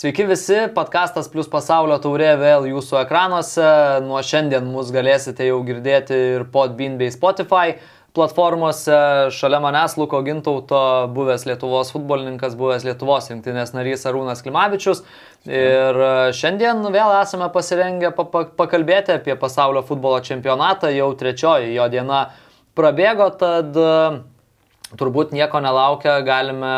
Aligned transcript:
Sveiki 0.00 0.24
visi, 0.24 0.54
podkastas 0.72 1.26
plus 1.28 1.48
pasaulio 1.52 1.98
taurė 2.00 2.30
vėl 2.40 2.64
jūsų 2.70 3.02
ekranuose. 3.02 3.64
Nuo 4.06 4.22
šiandien 4.24 4.64
mus 4.64 4.88
galėsite 4.94 5.44
jau 5.44 5.58
girdėti 5.66 6.16
ir 6.38 6.46
Podbean 6.54 6.94
bei 6.96 7.12
Spotify 7.12 7.74
platformose. 8.16 8.96
Šalia 9.36 9.58
manęs 9.60 9.98
Luko 10.00 10.22
Gintauto, 10.24 10.78
buvęs 11.12 11.44
Lietuvos 11.50 11.92
futbolininkas, 11.92 12.56
buvęs 12.56 12.86
Lietuvos 12.88 13.28
rinktinės 13.28 13.74
narys 13.76 14.06
Arūnas 14.08 14.40
Klimavičius. 14.46 15.04
Ir 15.44 16.00
šiandien 16.38 16.80
vėl 16.96 17.12
esame 17.18 17.50
pasirengę 17.52 18.14
pakalbėti 18.16 19.18
apie 19.18 19.36
pasaulio 19.36 19.84
futbolo 19.84 20.22
čempionatą. 20.24 20.94
Jau 20.96 21.10
trečioji 21.12 21.76
jo 21.76 21.90
diena 21.92 22.22
prabėgo, 22.72 23.28
tad 23.44 23.76
turbūt 24.96 25.36
nieko 25.36 25.60
nelaukia, 25.60 26.16
galime 26.24 26.74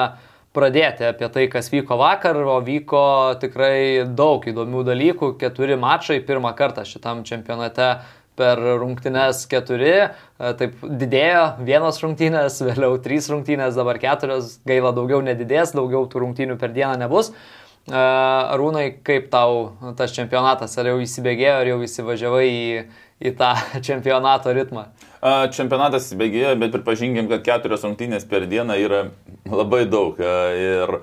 pradėti 0.57 1.07
apie 1.09 1.29
tai, 1.33 1.47
kas 1.53 1.71
vyko 1.73 1.97
vakar, 2.01 2.37
o 2.37 2.59
vyko 2.65 3.05
tikrai 3.43 4.05
daug 4.09 4.45
įdomių 4.49 4.83
dalykų. 4.89 5.35
Keturi 5.41 5.79
mačai 5.81 6.21
pirmą 6.25 6.53
kartą 6.59 6.85
šitam 6.89 7.25
čempionate 7.29 7.95
per 8.37 8.61
rungtynes 8.81 9.45
keturi, 9.51 9.93
e, 10.09 10.53
taip 10.59 10.79
didėjo 10.83 11.43
vienos 11.67 12.01
rungtynės, 12.01 12.63
vėliau 12.65 12.97
trys 13.05 13.29
rungtynės, 13.33 13.77
dabar 13.77 14.01
keturios, 14.01 14.57
gaila 14.69 14.95
daugiau 14.97 15.21
nedidės, 15.25 15.75
daugiau 15.77 16.07
tų 16.09 16.25
rungtynių 16.25 16.57
per 16.61 16.73
dieną 16.73 16.97
nebus. 17.05 17.33
E, 17.33 17.93
Arūnai, 17.93 18.87
kaip 19.05 19.29
tau 19.33 19.95
tas 19.99 20.17
čempionatas, 20.17 20.79
ar 20.81 20.93
jau 20.93 20.99
įsibėgėjo, 21.05 21.57
ar 21.61 21.73
jau 21.75 21.79
įsivažiavai 21.85 22.47
į, 22.49 22.85
į 23.21 23.35
tą 23.41 23.53
čempionato 23.89 24.57
ritmą? 24.57 24.89
Čempionatas 25.23 26.09
įsibėgėjo, 26.09 26.57
bet 26.59 26.73
pripažinkim, 26.75 27.29
kad 27.31 27.45
keturios 27.47 27.85
rungtynės 27.87 28.25
per 28.27 28.49
dieną 28.51 28.75
yra 28.83 29.03
labai 29.47 29.85
daug. 29.87 30.19
Ir 30.19 30.97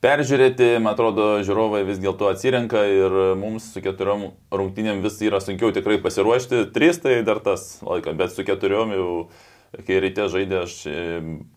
peržiūrėti, 0.00 0.78
man 0.80 0.94
atrodo, 0.94 1.26
žiūrovai 1.44 1.82
vis 1.84 2.00
dėlto 2.00 2.30
atsirenka 2.32 2.86
ir 2.88 3.18
mums 3.36 3.68
su 3.74 3.82
keturiom 3.84 4.30
rungtynėm 4.48 5.04
vis 5.04 5.20
yra 5.28 5.42
sunkiau 5.44 5.74
tikrai 5.76 6.00
pasiruošti. 6.00 6.70
Trys 6.72 7.02
tai 7.04 7.20
dar 7.26 7.42
tas 7.44 7.74
laikas, 7.84 8.16
bet 8.16 8.32
su 8.32 8.48
keturiom 8.48 8.96
jau, 8.96 9.12
kai 9.84 10.00
ryte 10.06 10.30
žaidė, 10.32 10.64
aš 10.64 10.80
e, 10.88 10.98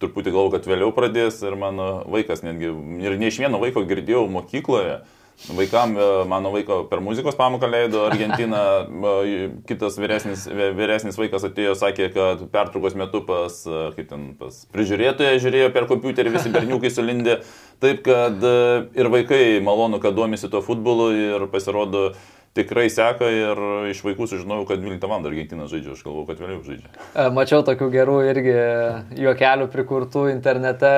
truputį 0.04 0.36
galvoju, 0.36 0.58
kad 0.58 0.68
vėliau 0.74 0.92
pradės 0.92 1.40
ir 1.48 1.56
mano 1.56 2.04
vaikas 2.12 2.44
netgi, 2.44 2.76
ir 3.00 3.16
ne 3.16 3.32
iš 3.32 3.40
vieno 3.46 3.64
vaiko 3.64 3.88
girdėjau 3.88 4.28
mokykloje 4.28 5.06
Vaikam, 5.50 5.98
e, 5.98 6.26
mano 6.26 6.52
vaiko 6.52 6.84
per 6.88 7.02
muzikos 7.04 7.36
pamoką 7.36 7.68
leido 7.68 8.06
Argentiną, 8.06 8.58
e, 9.28 9.50
kitas 9.68 9.98
vyresnis, 10.00 10.46
vyresnis 10.48 11.18
vaikas 11.20 11.44
atėjo, 11.50 11.74
sakė, 11.76 12.08
kad 12.14 12.46
pertraukos 12.54 12.96
metu 12.96 13.24
pas, 13.28 13.58
e, 13.68 13.82
kaip 13.98 14.08
ten, 14.12 14.30
pas 14.40 14.62
prižiūrėtoją 14.76 15.42
žiūrėjo 15.44 15.74
per 15.76 15.90
kompiuterį, 15.92 16.36
visi 16.38 16.54
berniukai 16.56 16.94
sulindė. 16.94 17.42
Taip, 17.84 18.06
kad 18.06 18.40
ir 18.96 19.10
vaikai 19.12 19.60
malonu, 19.60 20.00
kad 20.00 20.16
domisi 20.16 20.48
tuo 20.48 20.62
futbolu 20.64 21.10
ir 21.12 21.50
pasirodo, 21.52 22.14
tikrai 22.54 22.86
seka 22.94 23.30
ir 23.34 23.62
iš 23.92 24.04
vaikų 24.06 24.28
sužinojau, 24.30 24.66
kad 24.70 24.82
12 24.82 25.10
val. 25.10 25.26
Argentina 25.26 25.66
žaidžia, 25.70 25.96
aš 25.96 26.04
galvoju, 26.06 26.26
kad 26.30 26.42
vėliau 26.42 26.62
žaidžia. 26.66 27.30
Mačiau 27.34 27.64
tokių 27.66 27.88
gerų 27.94 28.18
irgi 28.30 28.56
juokelių 29.24 29.70
prikurtų 29.74 30.28
internete, 30.34 30.92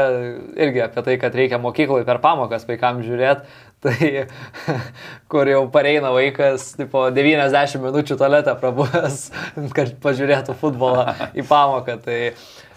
irgi 0.60 0.84
apie 0.84 1.04
tai, 1.06 1.18
kad 1.22 1.38
reikia 1.38 1.60
mokykloje 1.62 2.08
per 2.08 2.20
pamokas 2.24 2.68
vaikams 2.68 3.08
žiūrėti. 3.08 3.48
Tai 3.84 4.26
kur 5.32 5.50
jau 5.50 5.64
pareina 5.72 6.12
vaikas, 6.16 6.72
tipo 6.80 7.08
90 7.14 7.82
minučių 7.84 8.18
toletę 8.20 8.54
prabuvęs, 8.62 9.18
kad 9.78 9.92
pažiūrėtų 10.04 10.56
futbolą 10.62 11.08
į 11.38 11.46
pamoką. 11.50 11.98
Tai 12.06 12.20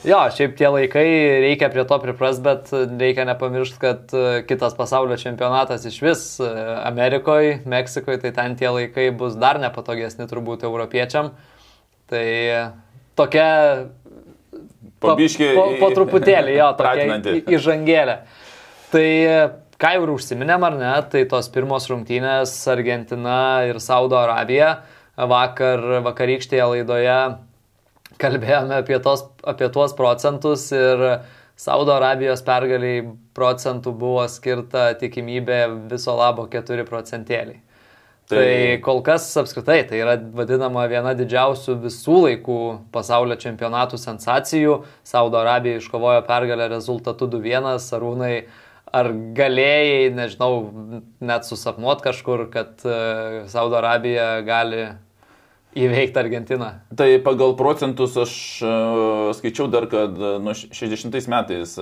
jo, 0.09 0.19
šiaip 0.37 0.57
tie 0.59 0.73
laikai 0.75 1.07
reikia 1.47 1.71
prie 1.73 1.85
to 1.89 2.01
pripras, 2.03 2.41
bet 2.45 2.73
reikia 2.73 3.29
nepamiršti, 3.29 3.81
kad 3.83 4.17
kitas 4.51 4.77
pasaulio 4.79 5.17
čempionatas 5.21 5.87
iš 5.89 6.01
vis 6.05 6.25
Amerikoje, 6.43 7.61
Meksikoje, 7.69 8.23
tai 8.27 8.35
ten 8.37 8.59
tie 8.61 8.73
laikai 8.75 9.09
bus 9.17 9.39
dar 9.39 9.63
nepatogesni 9.63 10.29
turbūt 10.29 10.67
europiečiam. 10.69 11.33
Tai 12.09 12.27
tokia 13.19 13.49
Pabiškiai. 14.99 15.55
Po, 15.55 15.65
po, 15.71 15.79
po 15.79 15.89
truputėlį, 15.95 16.57
jo, 16.59 16.69
tokia 16.81 17.39
įžangėlė. 17.55 18.19
Tai 18.91 19.09
ką 19.79 19.93
jau 19.95 20.07
ir 20.07 20.15
užsiminėm 20.15 20.65
ar 20.67 20.79
ne, 20.79 20.95
tai 21.13 21.25
tos 21.31 21.51
pirmos 21.55 21.87
rungtynės 21.91 22.55
Argentina 22.71 23.65
ir 23.69 23.79
Saudo 23.83 24.19
Arabija 24.19 24.81
vakar 25.19 26.03
vakarykštėje 26.07 26.67
laidoje 26.73 27.19
kalbėjome 28.19 28.81
apie, 28.83 28.99
tos, 29.03 29.25
apie 29.47 29.71
tuos 29.75 29.95
procentus 29.99 30.69
ir 30.75 31.05
Saudo 31.59 31.95
Arabijos 31.95 32.43
pergaliai 32.47 33.07
procentų 33.35 33.95
buvo 33.99 34.27
skirta 34.31 34.93
tikimybė 34.99 35.63
viso 35.91 36.15
labo 36.19 36.47
4 36.51 36.87
procentėliai. 36.87 37.63
Tai... 38.29 38.37
tai 38.37 38.79
kol 38.85 39.01
kas 39.01 39.25
apskritai 39.41 39.81
tai 39.89 40.03
yra 40.03 40.19
vadinama 40.21 40.83
viena 40.91 41.15
didžiausių 41.17 41.79
visų 41.87 42.19
laikų 42.27 42.59
pasaulio 42.93 43.39
čempionatų 43.41 43.99
sensacijų. 44.03 44.83
Saudo 45.07 45.41
Arabija 45.41 45.81
iškovojo 45.81 46.27
pergalę 46.29 46.69
rezultatu 46.69 47.31
2-1, 47.33 47.79
Arūnai 47.97 48.35
Ar 48.95 49.11
galėjai, 49.37 50.09
nežinau, 50.17 50.53
net 51.21 51.45
susapnuot 51.49 52.01
kažkur, 52.05 52.47
kad 52.53 52.81
uh, 52.87 53.45
Saudo 53.51 53.77
Arabija 53.81 54.39
gali 54.47 54.87
įveikti 55.79 56.17
Argentiną? 56.23 56.71
Tai 56.97 57.09
pagal 57.27 57.53
procentus 57.59 58.17
aš 58.19 58.33
uh, 58.65 59.29
skaičiau 59.37 59.69
dar, 59.73 59.89
kad 59.93 60.17
uh, 60.17 60.39
nuo 60.41 60.57
60 60.57 61.13
metais 61.29 61.77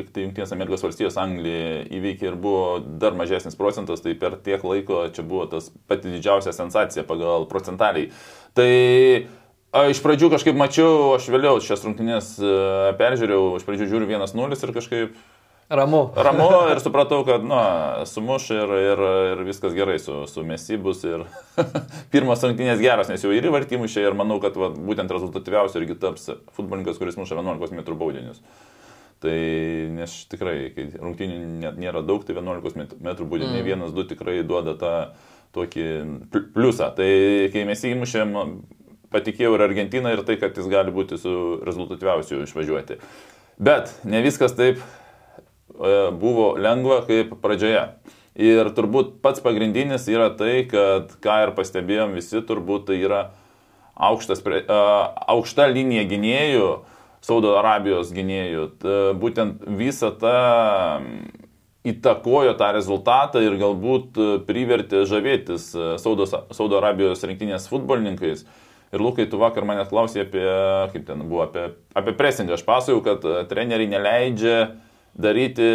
liktai 0.00 0.24
Junktinės 0.24 0.56
Amerikos 0.56 0.86
valstijos 0.86 1.20
Anglija 1.20 1.84
įveikė 1.98 2.30
ir 2.30 2.40
buvo 2.40 2.80
dar 2.80 3.18
mažesnis 3.18 3.58
procentas, 3.58 4.00
tai 4.04 4.16
per 4.16 4.40
tiek 4.40 4.64
laiko 4.64 5.04
čia 5.12 5.26
buvo 5.28 5.44
tas 5.52 5.68
pati 5.90 6.14
didžiausia 6.14 6.56
sensacija 6.56 7.04
pagal 7.08 7.44
procentaliai. 7.52 8.08
Tai 8.56 8.70
iš 9.92 10.00
pradžių 10.00 10.32
kažkaip 10.32 10.56
mačiau, 10.56 11.16
aš 11.18 11.28
vėliau 11.28 11.60
šias 11.60 11.84
rungtynės 11.84 12.36
peržiūrėjau, 12.96 13.56
iš 13.58 13.66
pradžių 13.68 13.90
žiūriu 13.92 14.14
1-0 14.16 14.56
ir 14.56 14.78
kažkaip 14.80 15.18
Ramu. 15.68 16.10
Ramu 16.14 16.46
ir 16.70 16.78
supratau, 16.78 17.24
kad, 17.26 17.42
nu, 17.42 17.56
sumuš 18.06 18.52
ir, 18.54 18.72
ir, 18.78 19.00
ir 19.32 19.40
viskas 19.48 19.72
gerai 19.74 19.96
su, 19.98 20.20
su 20.30 20.44
Mesi 20.46 20.76
bus 20.78 21.00
ir 21.02 21.24
pirmas 22.12 22.44
rungtynės 22.46 22.78
geras, 22.78 23.08
nes 23.10 23.24
jau 23.24 23.32
ir 23.34 23.48
įvartimų 23.50 23.88
čia 23.90 24.04
ir 24.06 24.14
manau, 24.14 24.38
kad 24.42 24.54
va, 24.54 24.68
būtent 24.70 25.10
rezultatyviausiu 25.10 25.80
irgi 25.80 25.96
taps 25.98 26.28
futbolininkas, 26.54 27.00
kuris 27.02 27.18
muša 27.18 27.40
11 27.40 27.74
m 27.74 27.82
baudinius. 27.98 28.38
Tai 29.24 29.34
nes 29.96 30.14
tikrai, 30.30 30.54
kai 30.76 30.84
rungtynių 31.00 31.72
nėra 31.80 32.04
daug, 32.06 32.22
tai 32.22 32.36
11 32.36 32.78
m 32.78 33.16
baudiniai, 33.24 33.58
mm. 33.58 33.66
vienas, 33.66 33.94
du 33.96 34.04
tikrai 34.06 34.44
duoda 34.46 34.76
tą 34.78 34.92
tokį 35.56 35.88
pliusą. 36.54 36.92
Tai 36.94 37.08
kai 37.50 37.64
mes 37.66 37.82
įmušėm, 37.90 38.36
patikėjau 39.10 39.56
ir 39.56 39.66
Argentiną 39.66 40.14
ir 40.14 40.22
tai, 40.28 40.38
kad 40.38 40.54
jis 40.54 40.70
gali 40.70 40.94
būti 40.94 41.18
su 41.18 41.34
rezultatyviausiu 41.66 42.44
išvažiuoti. 42.44 43.00
Bet 43.66 43.96
ne 44.06 44.22
viskas 44.22 44.54
taip 44.54 44.78
buvo 46.20 46.54
lengva 46.60 47.02
kaip 47.08 47.36
pradžioje. 47.42 47.86
Ir 48.36 48.68
turbūt 48.76 49.14
pats 49.24 49.40
pagrindinis 49.40 50.04
yra 50.12 50.28
tai, 50.36 50.66
kad, 50.68 51.14
ką 51.24 51.38
ir 51.46 51.54
pastebėjom 51.56 52.12
visi, 52.18 52.42
turbūt 52.44 52.90
tai 52.90 52.98
yra 53.00 53.22
aukštas, 53.96 54.42
uh, 54.44 55.08
aukšta 55.32 55.70
linija 55.72 56.04
gynėjų, 56.10 56.68
Saudo 57.24 57.56
Arabijos 57.58 58.12
gynėjų. 58.14 58.66
Būtent 59.18 59.64
visa 59.78 60.12
ta 60.14 60.34
įtakojo 61.86 62.52
tą 62.60 62.68
rezultatą 62.76 63.40
ir 63.42 63.56
galbūt 63.58 64.20
privertė 64.46 65.00
žavėtis 65.10 65.72
Saudo, 66.02 66.28
Saudo 66.28 66.78
Arabijos 66.78 67.24
rinktinės 67.26 67.66
futbolininkais. 67.72 68.44
Ir 68.94 69.02
Lukai, 69.02 69.26
tu 69.26 69.40
vakar 69.40 69.66
manęs 69.66 69.90
klausė 69.90 70.22
apie, 70.22 70.44
kaip 70.92 71.08
ten 71.08 71.24
buvo, 71.26 71.48
apie, 71.48 71.72
apie 71.98 72.14
presingą. 72.14 72.54
Aš 72.54 72.62
pasakojau, 72.68 73.02
kad 73.08 73.26
treneriai 73.50 73.90
neleidžia 73.90 74.58
uh, 74.60 74.76
daryti 75.16 75.68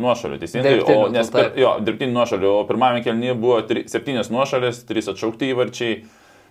nuošalių, 0.00 0.38
teisingai, 0.42 0.76
o 0.82 1.08
nes 1.12 1.30
per, 1.34 1.50
jo, 1.58 1.74
dirbtinių 1.82 2.14
nuošalių, 2.14 2.52
o 2.60 2.62
pirmame 2.68 3.02
kelnyje 3.04 3.34
buvo 3.40 3.58
7 3.66 4.30
nuošalės, 4.32 4.84
3 4.88 5.10
atšaukti 5.14 5.50
įvarčiai. 5.54 5.98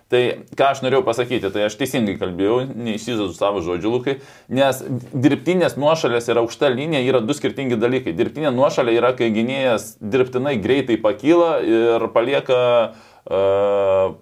Tai 0.06 0.20
ką 0.54 0.66
aš 0.70 0.84
norėjau 0.86 1.02
pasakyti, 1.02 1.50
tai 1.50 1.64
aš 1.66 1.80
teisingai 1.80 2.14
kalbėjau, 2.22 2.60
neįsivaizduoju 2.78 3.34
savo 3.34 3.64
žodžių, 3.66 3.90
Lukai, 3.90 4.14
nes 4.54 4.84
dirbtinės 5.18 5.80
nuošalės 5.82 6.30
ir 6.30 6.38
aukšta 6.44 6.70
linija 6.70 7.02
yra 7.02 7.24
du 7.26 7.34
skirtingi 7.34 7.80
dalykai. 7.82 8.14
Dirbtinė 8.14 8.52
nuošalė 8.54 8.94
yra, 9.00 9.16
kai 9.18 9.32
gynėjas 9.34 9.96
dirbtinai 9.98 10.60
greitai 10.62 11.00
pakyla 11.02 11.50
ir 11.66 12.06
palieka 12.14 12.60
uh, 12.94 14.14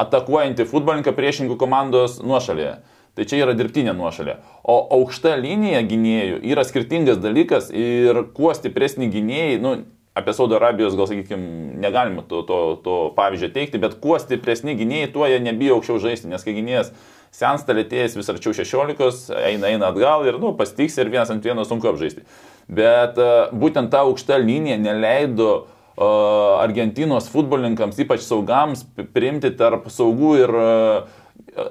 atakuojantį 0.00 0.66
futbolininką 0.72 1.12
priešingų 1.20 1.60
komandos 1.60 2.16
nuošalėje. 2.24 2.78
Tai 3.16 3.24
čia 3.24 3.40
yra 3.40 3.54
dirbtinė 3.56 3.94
nuošalė. 3.96 4.36
O 4.68 4.76
aukšta 4.98 5.38
linija 5.40 5.80
gynėjų 5.88 6.42
yra 6.52 6.66
skirtingas 6.68 7.20
dalykas 7.22 7.70
ir 7.72 8.26
kuo 8.36 8.52
stipresni 8.56 9.08
gynėjai, 9.12 9.54
nu, 9.62 9.76
apie 10.16 10.34
Saudo 10.36 10.58
Arabijos 10.58 10.96
gal 10.96 11.08
sakykime, 11.08 11.76
negalima 11.80 12.24
to, 12.28 12.42
to, 12.48 12.58
to 12.84 12.96
pavyzdžio 13.16 13.50
teikti, 13.54 13.80
bet 13.80 13.96
kuo 14.04 14.18
stipresni 14.20 14.76
gynėjai, 14.76 15.12
tuo 15.14 15.28
jie 15.28 15.40
nebijo 15.44 15.78
aukščiau 15.78 16.02
žaisti, 16.04 16.28
nes 16.32 16.44
kai 16.44 16.56
gynėjas 16.56 16.92
sensta 17.36 17.76
lėtėjęs 17.76 18.16
vis 18.16 18.28
arčiau 18.32 18.56
16, 18.56 19.32
eina, 19.36 19.72
eina 19.72 19.90
atgal 19.92 20.24
ir, 20.28 20.36
nu, 20.40 20.52
pastiks 20.56 20.96
ir 21.00 21.12
vienas 21.12 21.32
ant 21.32 21.44
vieno 21.44 21.64
sunku 21.68 21.88
apžaisti. 21.88 22.24
Bet 22.68 23.16
uh, 23.20 23.48
būtent 23.56 23.92
ta 23.92 24.04
aukšta 24.04 24.40
linija 24.42 24.76
neleido 24.80 25.66
Argentinos 25.96 27.30
futbolininkams, 27.32 27.96
ypač 28.04 28.20
saugams, 28.20 28.82
priimti 29.16 29.48
tarp 29.56 29.86
saugų 29.88 30.32
ir 30.42 30.50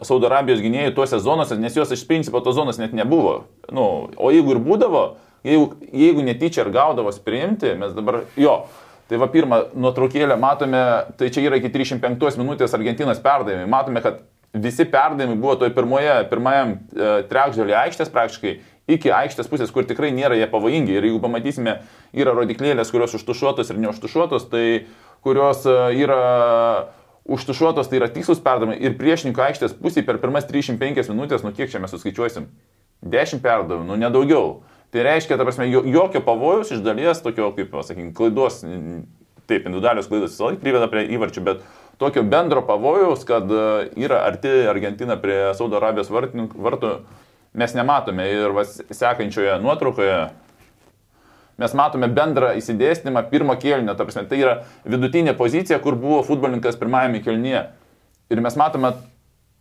Saudo 0.06 0.30
Arabijos 0.30 0.64
gynėjų 0.64 0.96
tuose 0.98 1.20
zonose, 1.22 1.58
nes 1.62 1.76
jos 1.78 1.92
iš 1.94 2.06
principo 2.10 2.42
tos 2.42 2.58
zonos 2.58 2.80
net 2.82 2.96
nebuvo. 2.98 3.44
Nu, 3.74 4.10
o 4.18 4.32
jeigu 4.34 4.56
ir 4.56 4.62
būdavo, 4.66 5.04
jeigu, 5.46 5.70
jeigu 5.94 6.26
netyčia 6.26 6.64
ir 6.66 6.72
gaudavos 6.74 7.20
priimti, 7.22 7.76
mes 7.80 7.94
dabar, 7.98 8.24
jo, 8.40 8.56
tai 9.10 9.20
va 9.22 9.30
pirmą 9.32 9.62
nuotraukėlę 9.78 10.38
matome, 10.42 10.82
tai 11.20 11.30
čia 11.34 11.46
yra 11.46 11.60
iki 11.62 11.70
35 11.74 12.40
minutės 12.42 12.74
Argentinos 12.78 13.22
perdavimai, 13.24 13.70
matome, 13.70 14.02
kad 14.06 14.24
visi 14.56 14.88
perdavimai 14.90 15.38
buvo 15.38 15.58
toje 15.62 15.74
pirmoje, 15.76 16.16
pirmajam 16.32 16.74
e, 16.76 17.12
trečdalį 17.30 17.76
aikštės 17.86 18.12
praktiškai 18.14 18.56
iki 18.96 19.12
aikštės 19.14 19.50
pusės, 19.50 19.72
kur 19.74 19.86
tikrai 19.88 20.12
nėra 20.16 20.38
jie 20.38 20.48
pavojingi. 20.50 20.96
Ir 20.96 21.08
jeigu 21.10 21.22
pamatysime, 21.24 21.80
yra 22.16 22.36
rodiklėlės, 22.38 22.92
kurios 22.94 23.18
užtušuotos 23.18 23.72
ir 23.74 23.82
neužtušuotos, 23.82 24.48
tai 24.52 24.66
kurios 25.26 25.66
e, 25.70 25.76
yra 26.06 26.22
užtušuotos, 27.25 27.89
tai 27.89 28.00
yra 28.00 28.10
tikslus 28.13 28.42
perdavimai 28.45 28.77
ir 28.81 28.95
priešininko 29.00 29.44
aikštės 29.48 29.75
pusėje 29.80 30.06
per 30.06 30.19
pirmas 30.22 30.45
35 30.50 31.10
minutės, 31.12 31.45
nu 31.45 31.54
kiek 31.56 31.72
čia 31.72 31.81
mes 31.81 31.94
suskaičiuosim? 31.95 32.48
10 33.06 33.42
perdavimų, 33.44 33.89
nu 33.89 33.98
nedaugiau. 34.00 34.62
Tai 34.94 35.04
reiškia, 35.04 35.38
ta 35.38 35.45
prasme, 35.45 35.68
jokio 35.68 36.22
pavojaus 36.24 36.72
iš 36.72 36.83
dalies, 36.86 37.19
tokio, 37.25 37.50
kaip, 37.57 37.74
sakykime, 37.83 38.13
klaidos, 38.16 38.62
taip, 39.50 39.66
individualios 39.66 40.07
klaidos 40.10 40.36
visą 40.36 40.51
laiką 40.51 40.62
priveda 40.62 40.88
prie 40.92 41.04
įvarčių, 41.18 41.44
bet 41.45 41.66
tokio 42.01 42.24
bendro 42.30 42.63
pavojaus, 42.66 43.25
kad 43.27 43.50
e, 43.51 43.66
yra 44.06 44.22
arti 44.30 44.54
Argentina 44.69 45.18
prie 45.19 45.38
Saudo 45.57 45.81
Arabijos 45.81 46.12
vartų, 46.13 46.94
mes 47.56 47.75
nematome. 47.75 48.30
Ir 48.31 48.56
vas, 48.56 48.77
sekančioje 48.94 49.57
nuotraukoje 49.63 50.18
mes 51.62 51.74
matome 51.78 52.10
bendrą 52.12 52.54
įsidėstymą 52.60 53.25
pirmo 53.31 53.56
kėlinio, 53.60 53.96
ta 53.96 54.07
prasme, 54.07 54.25
tai 54.30 54.42
yra 54.44 54.56
vidutinė 54.84 55.36
pozicija, 55.38 55.80
kur 55.84 55.98
buvo 56.00 56.22
futbolininkas 56.28 56.80
pirmajame 56.80 57.24
kėlinyje. 57.25 57.66
Ir 58.34 58.42
mes 58.42 58.57
matome 58.60 58.96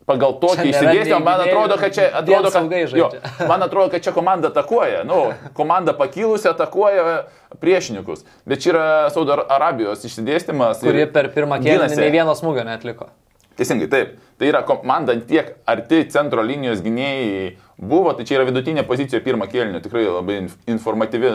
pagal 0.09 0.37
tokį 0.41 0.69
įsidėstymą, 0.69 1.19
man 1.25 1.43
atrodo, 1.45 1.77
kad 1.81 1.95
čia, 1.95 2.07
atrodo, 2.19 2.51
kad, 2.53 2.95
jo, 2.97 3.09
man 3.51 3.65
atrodo, 3.65 3.89
kad 3.93 4.05
čia 4.05 4.13
komanda 4.15 4.51
atakuoja, 4.53 5.03
nu, 5.07 5.21
komanda 5.57 5.95
pakilusi 5.97 6.49
atakuoja 6.51 7.25
priešininkus. 7.61 8.25
Bet 8.45 8.63
čia 8.63 8.73
yra 8.73 8.87
Saudo 9.13 9.37
Arabijos 9.41 10.05
išsidėstymas. 10.05 10.83
Kurie 10.85 11.07
per 11.11 11.31
pirmą 11.33 11.61
kėlinį 11.63 12.01
nei 12.01 12.13
vieno 12.13 12.35
smūgio 12.37 12.65
netliko. 12.67 13.09
Teisingai, 13.55 13.87
taip. 13.87 14.17
Tai 14.35 14.49
yra 14.49 14.65
komanda 14.67 15.15
tiek 15.23 15.53
arti 15.69 16.01
centro 16.11 16.43
linijos 16.43 16.81
gynėjai 16.83 17.53
buvo, 17.79 18.11
tai 18.17 18.25
čia 18.27 18.39
yra 18.39 18.49
vidutinė 18.49 18.83
pozicija 18.87 19.21
pirmą 19.23 19.47
kėlinį, 19.51 19.79
tikrai 19.85 20.03
labai 20.09 20.41
informatyvi 20.67 21.31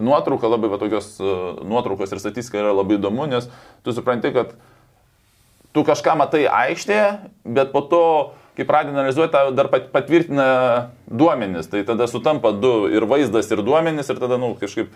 nuotrauka, 0.00 0.48
labai 0.48 0.70
va, 0.72 0.80
tokios 0.80 1.14
uh, 1.20 1.62
nuotraukos 1.68 2.12
ir 2.12 2.20
statistika 2.22 2.60
yra 2.62 2.74
labai 2.76 2.98
įdomu, 3.00 3.26
nes 3.30 3.48
tu 3.84 3.94
supranti, 3.96 4.32
kad 4.34 4.54
tu 5.72 5.84
kažką 5.88 6.16
matai 6.20 6.44
aikštėje, 6.48 7.08
bet 7.44 7.72
po 7.74 7.84
to, 7.88 8.04
kai 8.56 8.68
pradedi 8.68 8.96
analizuoti, 8.96 9.56
dar 9.56 9.70
patvirtina 9.72 10.46
duomenis, 11.08 11.70
tai 11.72 11.84
tada 11.88 12.08
sutampa 12.08 12.52
du 12.52 12.86
ir 12.92 13.08
vaizdas, 13.08 13.50
ir 13.52 13.64
duomenis, 13.64 14.12
ir 14.12 14.20
tada, 14.20 14.38
na, 14.38 14.52
nu, 14.52 14.60
kažkaip 14.60 14.92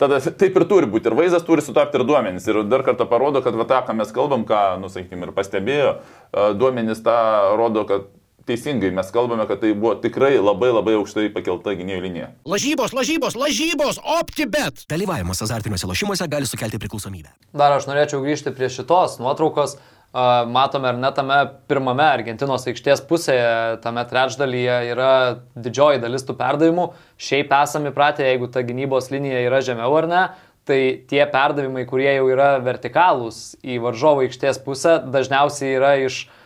Tada 0.00 0.16
taip 0.16 0.54
ir 0.56 0.64
turi 0.64 0.88
būti. 0.88 1.10
Ir 1.10 1.16
vaizdas 1.18 1.42
turi 1.44 1.60
sutapti 1.60 1.98
ir 2.00 2.06
duomenys. 2.08 2.46
Ir 2.48 2.62
dar 2.64 2.80
kartą 2.86 3.04
parodo, 3.08 3.42
kad 3.44 3.56
va 3.58 3.66
tą, 3.68 3.82
ką 3.84 3.98
mes 3.98 4.14
kalbam, 4.16 4.46
ką, 4.48 4.78
nusakykime, 4.80 5.28
ir 5.28 5.34
pastebėjo, 5.36 5.90
duomenys 6.56 7.02
tą 7.04 7.16
rodo, 7.60 7.84
kad 7.88 8.06
teisingai 8.50 8.90
mes 8.94 9.12
kalbame, 9.14 9.46
kad 9.48 9.62
tai 9.62 9.72
buvo 9.76 9.94
tikrai 10.02 10.34
labai 10.38 10.72
labai 10.74 10.96
aukštai 10.98 11.30
pakelta 11.34 11.76
gynėjų 11.78 12.02
linija. 12.06 12.32
Lažybos, 12.48 12.94
lažybos, 12.96 13.38
lažybos, 13.38 14.00
optibet. 14.18 14.84
Dalyvavimas 14.90 15.42
azartiniuose 15.46 15.88
lošimuose 15.90 16.28
gali 16.30 16.50
sukelti 16.50 16.80
priklausomybę. 16.82 17.32
Dar 17.56 17.76
aš 17.78 17.88
norėčiau 17.90 18.22
grįžti 18.24 18.54
prie 18.56 18.70
šitos 18.72 19.20
nuotraukos. 19.22 19.78
Matome, 20.10 20.88
ar 20.90 20.96
net 20.98 21.14
tame 21.14 21.36
pirmame 21.70 22.02
Argentinos 22.02 22.64
aikštės 22.66 23.04
pusėje, 23.06 23.76
tame 23.84 24.02
trečdalyje 24.10 24.78
yra 24.90 25.10
didžioji 25.54 26.00
dalis 26.02 26.26
tų 26.26 26.34
perdavimų. 26.40 26.88
Šiaip 27.14 27.54
esame 27.60 27.92
įpratę, 27.92 28.26
jeigu 28.26 28.48
ta 28.50 28.64
gynybos 28.66 29.12
linija 29.14 29.44
yra 29.46 29.60
žemiau 29.62 29.94
ar 30.00 30.08
ne, 30.10 30.24
tai 30.66 30.80
tie 31.06 31.22
perdavimai, 31.30 31.86
kurie 31.86 32.10
jau 32.16 32.26
yra 32.34 32.56
vertikalūs 32.66 33.60
į 33.62 33.78
varžovo 33.86 34.26
aikštės 34.26 34.58
pusę, 34.66 34.98
dažniausiai 35.14 35.76
yra 35.78 35.94
iš 36.02 36.24
uh, 36.24 36.39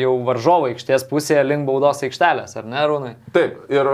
jau 0.00 0.12
varžovo 0.24 0.70
aikštės 0.70 1.06
pusėje 1.10 1.42
link 1.44 1.66
baudos 1.68 2.00
aikštelės, 2.06 2.56
ar 2.56 2.68
ne, 2.68 2.84
Rūnai? 2.88 3.14
Taip, 3.34 3.58
ir, 3.72 3.90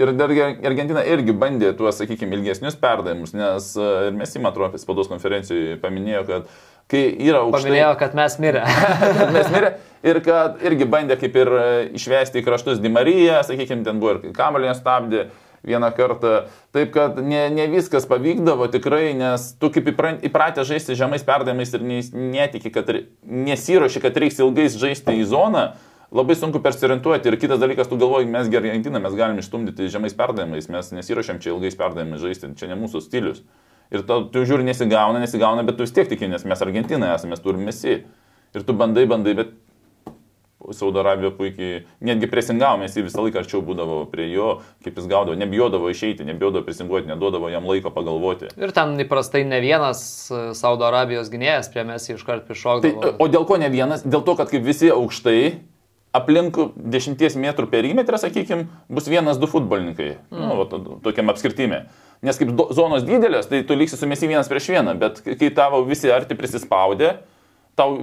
ir 0.00 0.12
Argentina 0.14 1.04
irgi 1.04 1.34
bandė 1.36 1.74
tuos, 1.76 1.98
sakykime, 2.00 2.38
ilgesnius 2.38 2.78
perdavimus, 2.80 3.34
nes 3.36 3.72
ir 3.76 4.14
mes 4.16 4.38
įmatru 4.40 4.68
apie 4.68 4.80
spaudos 4.80 5.10
konferencijoje 5.12 5.76
paminėjo, 5.82 6.24
kad 6.30 6.48
kai 6.90 7.04
yra 7.12 7.44
aukštai... 7.44 7.66
Paminėjo, 7.68 7.92
kad 8.00 8.16
mes 8.16 8.38
mirė. 8.40 8.64
mes 9.36 9.52
mirė 9.52 9.74
ir 10.04 10.20
kad 10.24 10.60
irgi 10.64 10.88
bandė 10.88 11.18
kaip 11.20 11.36
ir 11.40 11.52
išvesti 12.00 12.40
į 12.40 12.46
kraštus 12.48 12.80
Dimariją, 12.84 13.42
sakykime, 13.46 13.84
ten 13.86 14.00
buvo 14.00 14.16
ir 14.16 14.36
kamalį 14.36 14.72
stabdė 14.80 15.28
vieną 15.64 15.90
kartą. 15.96 16.34
Taip 16.74 16.92
kad 16.94 17.18
ne, 17.24 17.46
ne 17.50 17.66
viskas 17.72 18.06
pavykdavo 18.10 18.68
tikrai, 18.72 19.14
nes 19.18 19.50
tu 19.60 19.70
kaip 19.74 19.90
įpratę 20.28 20.64
žaisti 20.68 20.96
žemais 20.98 21.24
perdavimais 21.26 21.74
ir 21.74 21.84
netiki, 22.12 22.72
kad 22.74 22.92
nesiuoši, 23.24 24.04
kad 24.04 24.22
reiks 24.22 24.40
ilgais 24.44 24.78
žaisti 24.80 25.18
į 25.20 25.26
zoną. 25.32 25.66
Labai 26.14 26.36
sunku 26.38 26.60
persiorientuoti 26.62 27.26
ir 27.26 27.34
kitas 27.42 27.58
dalykas, 27.58 27.88
tu 27.90 27.96
galvoji, 27.98 28.28
mes 28.30 28.46
gerai 28.52 28.70
Argentiną, 28.70 29.00
mes 29.02 29.16
galim 29.18 29.40
išstumdyti 29.42 29.88
žemais 29.90 30.14
perdavimais, 30.14 30.68
mes 30.70 30.92
nesiuošiam 30.94 31.40
čia 31.42 31.50
ilgais 31.50 31.74
perdavimais 31.80 32.22
žaisti, 32.22 32.52
čia 32.60 32.68
ne 32.70 32.76
mūsų 32.78 33.02
stilius. 33.02 33.40
Ir 33.90 34.04
tu, 34.06 34.20
tu 34.30 34.44
žiūri, 34.46 34.62
nesigauna, 34.68 35.18
nesigauna, 35.22 35.64
bet 35.66 35.78
tu 35.78 35.86
vis 35.86 35.94
tiek 35.96 36.06
tiki, 36.10 36.28
nes 36.30 36.46
mes 36.46 36.62
Argentina 36.62 37.16
esame, 37.16 37.34
mes 37.34 37.42
turime 37.42 37.66
mesi. 37.66 38.04
Ir 38.54 38.62
tu 38.62 38.76
bandai, 38.78 39.08
bandai, 39.10 39.34
bet 39.34 39.50
Saudo 40.72 41.02
Arabija 41.02 41.30
puikiai, 41.34 41.82
netgi 42.04 42.28
presingavo, 42.30 42.80
mes 42.80 42.96
jį 42.96 43.04
visą 43.08 43.24
laiką 43.24 43.42
arčiau 43.42 43.60
būdavo 43.64 43.98
prie 44.12 44.30
jo, 44.32 44.60
kaip 44.86 44.96
jis 45.00 45.10
gaudavo, 45.10 45.36
nebijodavo 45.38 45.90
išeiti, 45.92 46.24
nebijodavo 46.24 46.64
presinguoti, 46.64 47.10
neduodavo 47.10 47.50
jam 47.52 47.68
laiko 47.68 47.92
pagalvoti. 47.94 48.48
Ir 48.56 48.72
ten 48.76 48.96
įprastai 49.04 49.44
ne 49.48 49.60
vienas 49.64 50.00
e, 50.30 50.46
Saudo 50.56 50.88
Arabijos 50.88 51.30
gynėjas 51.32 51.70
prie 51.74 51.84
mes 51.88 52.08
iškart 52.14 52.48
prišokdavo. 52.48 53.04
Tai, 53.04 53.14
o 53.20 53.28
dėl 53.30 53.46
ko 53.48 53.60
ne 53.60 53.70
vienas? 53.72 54.06
Dėl 54.06 54.24
to, 54.24 54.36
kad 54.40 54.52
kaip 54.52 54.64
visi 54.64 54.92
aukštai, 54.94 55.38
aplink 56.14 56.58
10 56.78 57.36
metrų 57.42 57.68
perimetrą, 57.72 58.18
sakykime, 58.22 58.68
bus 58.88 59.10
vienas, 59.10 59.40
du 59.40 59.50
futbolininkai. 59.50 60.14
Mm. 60.30 60.42
Nu, 60.46 60.58
va, 60.62 60.98
tokiam 61.04 61.32
apskritimė. 61.32 61.84
Nes 62.24 62.38
kaip 62.40 62.54
zonos 62.72 63.04
didelės, 63.04 63.50
tai 63.50 63.64
tu 63.68 63.76
liksi 63.76 63.98
su 64.00 64.08
mesi 64.08 64.30
vienas 64.30 64.48
prieš 64.48 64.70
vieną, 64.72 64.94
bet 65.00 65.20
kai 65.26 65.50
tavo 65.52 65.82
visi 65.84 66.12
arti 66.14 66.38
prisispaudė, 66.38 67.18
tau 67.78 67.98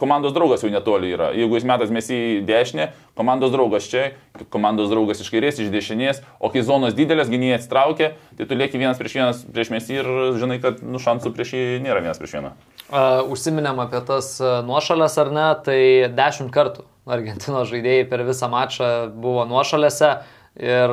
komandos 0.00 0.34
draugas 0.36 0.64
jau 0.64 0.70
netoli 0.72 1.12
yra. 1.14 1.30
Jeigu 1.36 1.56
jis 1.56 1.66
metas 1.68 1.92
mes 1.94 2.10
į 2.12 2.20
dešinę, 2.48 2.90
komandos 3.18 3.52
draugas 3.54 3.88
čia, 3.90 4.10
komandos 4.52 4.90
draugas 4.92 5.22
iš 5.24 5.30
kairės, 5.32 5.60
iš 5.62 5.70
dešinės, 5.72 6.22
o 6.40 6.50
kai 6.52 6.64
zonos 6.66 6.96
didelės, 6.98 7.30
gynėjai 7.32 7.58
atsitraukia, 7.60 8.12
tai 8.38 8.48
tu 8.48 8.58
lieki 8.58 8.80
vienas 8.80 9.00
prieš 9.00 9.16
vienas 9.18 9.42
prieš 9.48 9.72
mes 9.74 9.90
ir 9.92 10.10
žinai, 10.40 10.60
kad 10.62 10.84
nu, 10.84 11.00
šansų 11.02 11.32
prieš 11.36 11.54
jį 11.56 11.64
nėra 11.86 12.04
vienas 12.04 12.20
prieš 12.20 12.36
vieną. 12.38 12.52
Uh, 12.90 13.22
užsiminėm 13.32 13.80
apie 13.84 14.02
tas 14.06 14.34
nuošalės 14.66 15.16
ar 15.22 15.32
ne, 15.34 15.48
tai 15.64 15.80
dešimt 16.16 16.52
kartų 16.54 16.86
Argentinos 17.10 17.70
žaidėjai 17.70 18.04
per 18.10 18.22
visą 18.28 18.50
mačą 18.52 18.90
buvo 19.16 19.46
nuošalėse. 19.48 20.18
Ir 20.60 20.92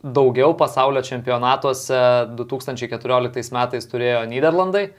daugiau 0.00 0.54
pasaulio 0.56 1.02
čempionatuose 1.04 1.98
2014 2.38 3.52
metais 3.52 3.88
turėjo 3.90 4.22
Niderlandai, 4.30 4.92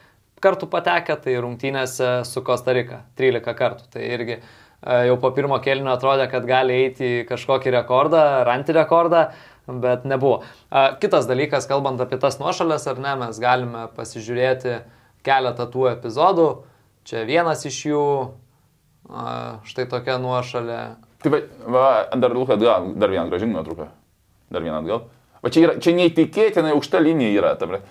kartų 0.43 0.67
patekę, 0.71 1.15
tai 1.23 1.37
rungtynėse 1.41 2.09
su 2.27 2.43
Kostarika 2.45 3.03
13 3.19 3.55
kartų. 3.57 3.87
Tai 3.93 4.03
irgi 4.03 4.35
e, 4.37 4.43
jau 5.07 5.15
po 5.21 5.31
pirmo 5.35 5.59
kelnio 5.63 5.93
atrodė, 5.93 6.27
kad 6.31 6.45
gali 6.49 6.75
eiti 6.85 7.13
kažkokį 7.29 7.73
rekordą, 7.77 8.23
rantį 8.47 8.75
rekordą, 8.79 9.23
bet 9.67 10.05
nebuvo. 10.09 10.41
E, 10.43 10.83
kitas 11.01 11.29
dalykas, 11.29 11.69
kalbant 11.69 12.03
apie 12.03 12.19
tas 12.21 12.39
nuošalės, 12.41 12.85
ar 12.91 13.01
ne, 13.03 13.15
mes 13.23 13.39
galime 13.41 13.87
pasižiūrėti 13.97 14.77
keletą 15.25 15.67
tų 15.71 15.89
epizodų. 15.95 16.47
Čia 17.07 17.25
vienas 17.27 17.65
iš 17.67 17.79
jų, 17.89 18.05
e, 19.09 19.25
štai 19.71 19.87
tokia 19.91 20.19
nuošalė. 20.23 20.83
Taip, 21.23 21.39
va, 21.71 21.89
dar 22.19 22.35
Luka, 22.35 22.57
atgal, 22.59 22.93
dar 22.99 23.11
vieną 23.11 23.29
gražinį 23.31 23.55
nuotrauką. 23.55 23.89
Dar 24.51 24.63
vieną 24.63 24.81
atgal. 24.83 25.05
Va 25.43 25.51
čia, 25.51 25.65
yra, 25.65 25.75
čia 25.83 25.93
neįtikėtinai 25.95 26.71
aukšta 26.75 27.01
linija 27.03 27.35
yra. 27.39 27.53
Tabra. 27.59 27.81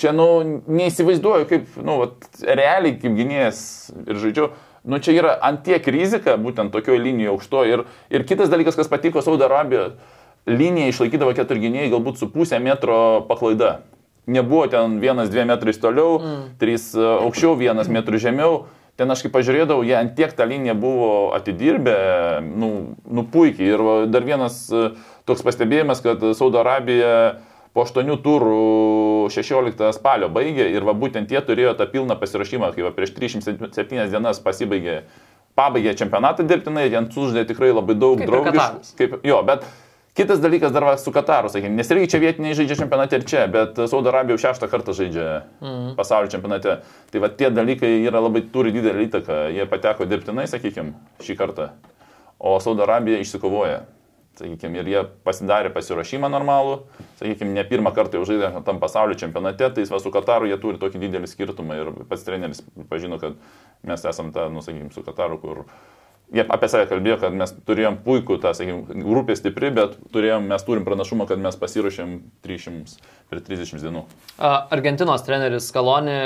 Čia, 0.00 0.14
nu, 0.16 0.26
neįsivaizduoju, 0.64 1.46
kaip, 1.50 1.76
nu, 1.84 1.98
vat, 2.00 2.28
realiai 2.40 2.96
kaip 2.96 3.12
gynėjas 3.18 3.60
ir 4.06 4.20
žaidžiu. 4.22 4.50
Nu, 4.88 4.96
čia 5.04 5.12
yra 5.12 5.34
antiek 5.44 5.84
rizika, 5.92 6.38
būtent 6.40 6.72
tokioje 6.72 7.02
linijoje 7.04 7.34
aukštoje. 7.34 7.74
Ir, 7.74 7.82
ir 8.08 8.24
kitas 8.28 8.48
dalykas, 8.48 8.78
kas 8.80 8.88
patiko 8.88 9.20
Saudo 9.20 9.44
Arabijoje, 9.44 9.92
linija 10.48 10.88
išlaikydavo 10.88 11.34
keturi 11.36 11.66
gynėjai 11.66 11.92
galbūt 11.92 12.20
su 12.20 12.30
pusę 12.32 12.60
metro 12.64 12.96
paklaida. 13.28 13.80
Nebuvo 14.30 14.66
ten 14.70 14.98
vienas, 15.02 15.28
dviem 15.32 15.50
metrais 15.50 15.80
toliau, 15.80 16.20
mm. 16.20 16.42
trys 16.60 16.90
e, 16.94 17.04
aukščiau, 17.26 17.56
vienas 17.60 17.90
metrų 17.92 18.20
žemiau. 18.22 18.60
Ten 19.00 19.10
aš 19.12 19.24
kaip 19.24 19.32
pažiūrėdavau, 19.34 19.84
jie 19.84 19.96
antiek 19.96 20.32
tą 20.36 20.44
liniją 20.48 20.74
buvo 20.80 21.12
atidirbę, 21.36 21.94
nu, 22.44 22.70
nu 23.08 23.24
puikiai. 23.24 23.72
Ir 23.72 23.84
dar 24.12 24.24
vienas 24.24 24.62
e, 24.72 24.90
toks 25.28 25.44
pastebėjimas, 25.44 26.02
kad 26.04 26.24
Saudo 26.36 26.60
Arabija 26.62 27.40
po 27.74 27.84
8 27.86 28.16
turų 28.24 29.28
16 29.30 29.92
spalio 29.96 30.28
baigė 30.32 30.66
ir 30.74 30.86
va 30.86 30.94
būtent 30.96 31.30
jie 31.30 31.40
turėjo 31.46 31.74
tą 31.78 31.86
pilną 31.92 32.16
pasirašymą, 32.20 32.72
kai 32.74 32.82
va 32.86 32.90
prieš 32.96 33.12
307 33.18 34.08
dienas 34.10 34.40
pasibaigė, 34.42 35.02
pabaigė 35.58 35.94
čempionatą 36.00 36.46
dirbtinai, 36.48 36.88
jie 36.90 37.04
suždė 37.14 37.46
tikrai 37.50 37.70
labai 37.74 37.94
daug 37.94 38.18
draugiškų. 38.26 38.96
Kaip, 38.98 39.14
jo, 39.26 39.38
bet 39.46 39.64
kitas 40.18 40.40
dalykas 40.42 40.72
dar 40.74 40.84
va 40.88 40.96
su 40.98 41.12
Kataru, 41.14 41.48
sakykime, 41.52 41.76
nes 41.78 41.90
irgi 41.94 42.10
čia 42.10 42.20
vietiniai 42.24 42.56
žaidžia 42.58 42.80
čempionate 42.82 43.20
ir 43.20 43.24
čia, 43.30 43.44
bet 43.52 43.78
Saudo 43.88 44.10
Arabija 44.10 44.34
jau 44.36 44.42
šeštą 44.48 44.68
kartą 44.72 44.96
žaidžia 44.96 45.28
Mhm. 45.60 45.94
pasaulio 45.96 46.30
čempionate. 46.32 46.80
Tai 47.12 47.20
va 47.22 47.28
tie 47.28 47.50
dalykai 47.54 47.92
yra 48.08 48.20
labai 48.20 48.42
turi 48.52 48.72
didelį 48.74 49.06
įtaką. 49.08 49.38
Jie 49.54 49.66
pateko 49.70 50.06
dirbtinai, 50.10 50.48
sakykime, 50.50 50.92
šį 51.22 51.36
kartą, 51.38 51.70
o 52.40 52.58
Saudo 52.60 52.82
Arabija 52.82 53.22
išsikovoja. 53.22 53.82
Sakykime, 54.38 54.80
ir 54.80 54.88
jie 54.88 55.00
pasidarė 55.26 55.72
pasirašymą 55.74 56.30
normalų, 56.32 56.76
sakykime, 57.18 57.50
ne 57.56 57.64
pirmą 57.66 57.90
kartą 57.96 58.20
jau 58.20 58.28
žaidė 58.28 58.52
tam 58.64 58.78
pasaulio 58.80 59.18
čempionate, 59.18 59.68
tai 59.76 59.84
va, 59.90 60.00
su 60.00 60.12
Kataru 60.14 60.48
jie 60.48 60.56
turi 60.62 60.80
tokį 60.80 61.02
didelį 61.02 61.28
skirtumą 61.28 61.76
ir 61.80 61.90
pats 62.08 62.24
treneris 62.24 62.62
pažino, 62.88 63.18
kad 63.20 63.36
mes 63.86 64.06
esam 64.06 64.30
tą, 64.32 64.46
nu, 64.54 64.62
sakykime, 64.64 64.94
su 64.94 65.04
Kataru, 65.04 65.40
kur 65.42 65.64
jie 66.30 66.46
apie 66.46 66.70
save 66.70 66.86
kalbėjo, 66.88 67.18
kad 67.24 67.36
mes 67.36 67.52
turėjom 67.68 68.00
puikų, 68.06 68.38
tą, 68.40 68.54
sakykime, 68.56 69.02
grupė 69.02 69.36
stipri, 69.36 69.74
bet 69.76 69.98
turėjom, 70.14 70.48
mes 70.54 70.64
turim 70.64 70.86
pranašumą, 70.86 71.26
kad 71.28 71.42
mes 71.42 71.58
pasiruošėm 71.60 72.16
300 72.46 72.96
per 73.28 73.44
30 73.50 73.82
dienų. 73.82 74.06
Argentinos 74.38 75.26
treneris 75.26 75.68
Skaloni 75.68 76.20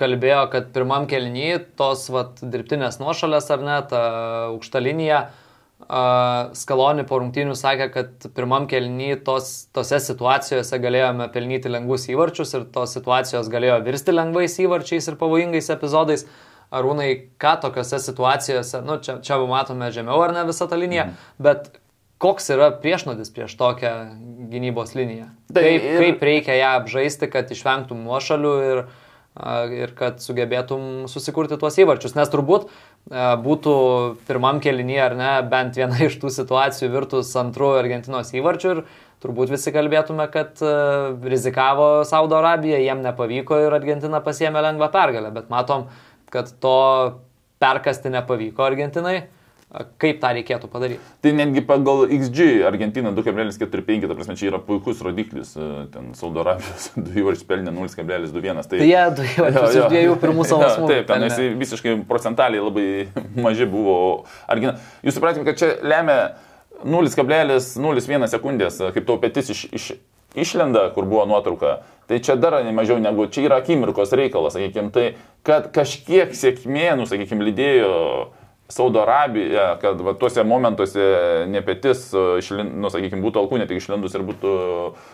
kalbėjo, 0.00 0.46
kad 0.54 0.70
pirmam 0.74 1.10
kelnyje 1.10 1.64
tos 1.76 2.06
vat, 2.14 2.38
dirbtinės 2.40 3.02
nuošalės 3.02 3.50
ar 3.52 3.66
ne, 3.66 3.80
ta 3.90 4.04
aukšta 4.54 4.80
linija, 4.86 5.26
a, 5.26 5.43
Skaloni 5.84 7.02
po 7.04 7.18
rungtynių 7.20 7.56
sakė, 7.58 7.88
kad 7.92 8.26
pirmam 8.36 8.68
kelnyje 8.70 9.18
tos, 9.26 9.50
tose 9.74 9.98
situacijose 10.00 10.78
galėjome 10.80 11.26
pelnyti 11.34 11.68
lengvus 11.72 12.06
įvarčius 12.08 12.54
ir 12.56 12.66
tos 12.72 12.94
situacijos 12.96 13.50
galėjo 13.52 13.80
virsti 13.84 14.14
lengvais 14.14 14.54
įvarčiais 14.64 15.10
ir 15.10 15.18
pavojingais 15.20 15.72
epizodais. 15.74 16.24
Arūnai, 16.74 17.08
ką 17.38 17.58
tokiuose 17.62 18.00
situacijose, 18.02 18.80
nu 18.86 18.96
čia, 19.04 19.18
čia 19.22 19.36
matome 19.46 19.90
žemiau 19.94 20.22
ar 20.24 20.32
ne 20.34 20.46
visą 20.48 20.66
tą 20.70 20.78
liniją, 20.80 21.04
mm. 21.10 21.42
bet 21.44 21.68
koks 22.22 22.48
yra 22.54 22.70
priešnodis 22.80 23.30
prieš 23.34 23.54
tokią 23.60 23.92
gynybos 24.50 24.94
liniją? 24.96 25.28
Tai 25.52 25.62
kaip, 25.66 25.84
ir- 25.84 26.00
kaip 26.00 26.24
reikia 26.30 26.58
ją 26.58 26.72
apžaisti, 26.80 27.28
kad 27.30 27.50
išvengtum 27.52 28.00
nuošalių 28.06 28.54
ir, 28.70 28.82
ir 29.84 29.94
kad 29.98 30.22
sugebėtum 30.24 31.04
susikurti 31.10 31.58
tuos 31.60 31.76
įvarčius. 31.82 32.16
Nes 32.16 32.32
turbūt 32.32 32.66
a, 32.70 32.72
būtų 33.10 33.74
pirmam 34.26 34.60
kelinyje 34.64 35.02
ar 35.04 35.14
ne, 35.16 35.32
bent 35.48 35.76
viena 35.76 35.98
iš 36.06 36.16
tų 36.22 36.30
situacijų 36.32 36.88
virtus 36.92 37.34
antrų 37.36 37.74
Argentinos 37.82 38.32
įvarčių 38.32 38.70
ir 38.72 38.82
turbūt 39.24 39.52
visi 39.52 39.72
kalbėtume, 39.72 40.24
kad 40.32 40.60
a, 40.64 41.12
rizikavo 41.24 42.04
Saudo 42.08 42.38
Arabija, 42.40 42.80
jiem 42.80 43.04
nepavyko 43.04 43.60
ir 43.60 43.76
Argentina 43.76 44.20
pasiemė 44.24 44.64
lengvą 44.70 44.88
pergalę, 44.92 45.30
bet 45.36 45.52
matom, 45.52 45.88
kad 46.32 46.48
to 46.60 47.20
perkasti 47.60 48.12
nepavyko 48.12 48.64
Argentinai. 48.64 49.24
Kaip 49.74 50.20
tą 50.22 50.30
reikėtų 50.36 50.68
padaryti? 50.70 51.00
Tai 51.24 51.30
netgi 51.34 51.62
pagal 51.66 52.04
XG 52.14 52.62
Argentina 52.68 53.10
2,45, 53.14 54.04
ta 54.06 54.14
prasme, 54.14 54.36
čia 54.38 54.46
yra 54.52 54.60
puikus 54.62 55.00
rodiklis, 55.02 55.50
e, 55.58 55.70
ten 55.90 56.12
Saudo 56.14 56.44
Arabijos 56.44 56.92
2 56.94 57.18
įvarčius 57.24 57.48
pelnė 57.48 57.72
0,21. 57.74 58.62
Tai, 58.70 58.78
Tai 58.78 58.86
jie 58.86 59.02
du 59.16 59.26
įvarčius 59.32 59.78
iš 59.80 59.88
dviejų 59.90 60.14
pirmų 60.22 60.46
savo 60.52 60.68
smūgių. 60.76 60.90
Taip, 60.92 61.08
ten 61.10 61.26
jisai 61.26 61.48
visiškai 61.58 61.94
procentaliai 62.06 62.62
labai 62.62 62.86
maži 63.46 63.66
buvo. 63.70 63.96
Argina, 64.46 64.76
jūs 65.02 65.18
supratėte, 65.18 65.48
kad 65.48 65.58
čia 65.58 65.72
lemia 65.82 66.20
0,01 66.86 68.30
sekundės, 68.30 68.78
kaip 68.94 69.10
tau 69.10 69.18
petis 69.18 69.50
iš, 69.50 69.64
iš, 69.74 69.88
išlenda, 70.38 70.86
kur 70.94 71.10
buvo 71.10 71.26
nuotrauka. 71.26 71.80
Tai 72.06 72.20
čia 72.22 72.38
dar 72.38 72.60
mažiau 72.76 73.00
negu, 73.02 73.26
čia 73.32 73.48
yra 73.48 73.58
akimirkos 73.62 74.14
reikalas, 74.14 74.54
sakykime, 74.54 74.94
tai 74.94 75.06
kad 75.46 75.70
kažkiek 75.74 76.34
sėkmė, 76.36 76.90
nu, 77.00 77.10
sakykime, 77.10 77.46
lydėjo 77.48 77.92
Saudo 78.68 79.02
Arabija, 79.02 79.76
kad 79.80 80.00
va, 80.00 80.14
tuose 80.16 80.40
momentuose 80.44 81.02
ne 81.52 81.60
petis, 81.64 82.06
išlind, 82.40 82.72
nu, 82.80 82.88
sakykime, 82.88 83.20
būtų 83.20 83.42
alkūnė 83.42 83.66
tik 83.68 83.82
išlindus 83.82 84.16
ir 84.16 84.24
būtų 84.24 84.52
uh, 84.56 85.10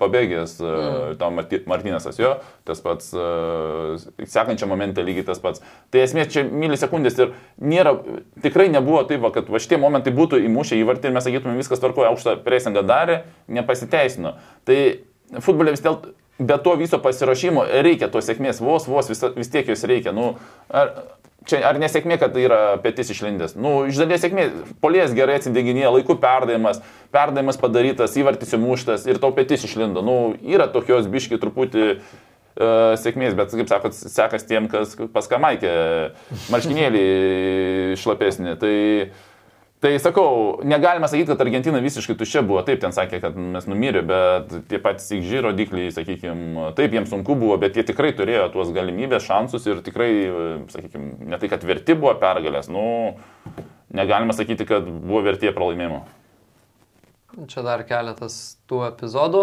pabėgęs 0.00 0.56
uh, 0.58 0.66
mm. 0.66 1.12
tam 1.20 1.38
Marti, 1.38 1.60
Martinėsas 1.70 2.18
jo, 2.18 2.32
tas 2.66 2.82
pats, 2.82 3.12
uh, 3.14 4.02
sekančią 4.18 4.66
momentą 4.70 5.04
lygiai 5.06 5.28
tas 5.28 5.38
pats. 5.42 5.62
Tai 5.94 6.02
esmė 6.02 6.26
čia 6.32 6.42
milisekundės 6.48 7.20
ir 7.22 7.36
nėra, 7.62 7.94
tikrai 8.42 8.66
nebuvo 8.72 9.04
taip, 9.06 9.22
va, 9.22 9.30
kad 9.36 9.46
va, 9.46 9.62
šitie 9.62 9.78
momentai 9.78 10.14
būtų 10.18 10.42
įmušę 10.48 10.80
įvartį 10.82 11.12
ir 11.12 11.14
mes 11.14 11.28
sakytume 11.28 11.54
viskas 11.62 11.82
tvarkoja, 11.84 12.10
aukštą 12.10 12.40
presingą 12.42 12.82
darė, 12.88 13.22
nepasiteisino. 13.46 14.34
Tai 14.66 14.80
futbolė 15.38 15.76
vis 15.76 15.86
dėlto 15.86 16.16
be 16.42 16.58
to 16.58 16.74
viso 16.76 16.98
pasirašymo 16.98 17.64
reikia 17.84 18.08
tos 18.10 18.26
sėkmės, 18.26 18.60
vos, 18.62 18.88
vos 18.88 19.10
vis, 19.10 19.20
vis 19.36 19.50
tiek 19.52 19.68
jos 19.68 19.84
reikia. 19.88 20.14
Nu, 20.16 20.34
ar, 20.68 20.94
čia 21.48 21.60
ar 21.68 21.78
nesėkmė, 21.82 22.18
kad 22.20 22.36
yra 22.38 22.60
petis 22.82 23.12
išlindęs? 23.14 23.54
Nu, 23.58 23.82
iš 23.90 24.00
dalies 24.00 24.22
sėkmė, 24.24 24.48
polės 24.82 25.14
gerai 25.16 25.38
atsideginėja, 25.40 25.92
laiku 25.94 26.16
perdavimas, 26.20 26.82
perdavimas 27.14 27.60
padarytas, 27.60 28.16
įvartis 28.20 28.54
įmuštas 28.58 29.06
ir 29.10 29.20
tau 29.22 29.32
petis 29.36 29.66
išlindo. 29.68 30.04
Nu, 30.04 30.18
yra 30.42 30.68
tokios 30.72 31.08
biški 31.10 31.40
truputį 31.42 31.88
uh, 31.96 32.94
sėkmės, 33.02 33.36
bet, 33.38 33.54
kaip 33.58 33.70
sakot, 33.70 33.96
sekas 33.96 34.46
tiem, 34.48 34.70
kas 34.72 34.96
pas 35.14 35.28
kamaikė 35.30 35.74
marškinėlį 36.52 37.04
šlapesnį. 38.02 38.56
Tai, 38.62 38.76
Tai 39.82 39.90
sakau, 39.98 40.60
negalima 40.62 41.08
sakyti, 41.10 41.32
kad 41.32 41.40
Argentina 41.42 41.80
visiškai 41.82 42.14
tuščia 42.14 42.44
buvo. 42.46 42.60
Taip, 42.62 42.78
ten 42.84 42.92
sakė, 42.94 43.18
kad 43.24 43.34
mes 43.34 43.64
numirė, 43.66 44.04
bet 44.06 44.52
tie 44.70 44.78
patys 44.82 45.08
įgži 45.16 45.40
rodikliai, 45.42 45.88
sakykime, 45.90 46.68
taip, 46.78 46.94
jiems 46.94 47.10
sunku 47.10 47.34
buvo, 47.40 47.56
bet 47.58 47.74
jie 47.74 47.82
tikrai 47.88 48.12
turėjo 48.14 48.44
tuos 48.54 48.70
galimybės, 48.76 49.26
šansus 49.26 49.66
ir 49.66 49.80
tikrai, 49.82 50.12
sakykime, 50.70 51.26
ne 51.32 51.40
tai, 51.42 51.50
kad 51.50 51.66
verti 51.66 51.96
buvo 51.98 52.12
pergalės, 52.20 52.70
nu, 52.70 52.84
negalima 53.90 54.36
sakyti, 54.38 54.68
kad 54.70 54.86
buvo 54.86 55.24
vertė 55.26 55.50
pralaimėjimo. 55.56 56.04
Čia 57.50 57.64
dar 57.66 57.82
keletas 57.88 58.38
tų 58.70 58.84
epizodų. 58.92 59.42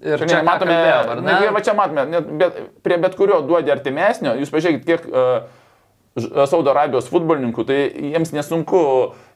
Ir 0.00 0.20
Čia, 0.20 0.28
čia 0.28 0.42
matome, 0.44 0.76
kalbėjom, 0.76 1.24
ne? 1.24 1.32
ne, 1.40 1.48
va 1.56 1.60
čia 1.64 1.72
matome, 1.76 2.04
net, 2.08 2.28
bet, 2.40 2.60
prie 2.84 2.96
bet 3.00 3.16
kurio 3.16 3.40
duodi 3.44 3.72
artimesnio, 3.72 4.32
jūs 4.40 4.52
pažiūrėkit, 4.52 4.86
kiek 4.88 5.08
uh, 5.08 5.48
Saudo 6.18 6.72
Arabijos 6.72 7.06
futbolininkų, 7.06 7.62
tai 7.68 7.76
jiems 8.10 8.32
nesunku 8.34 8.80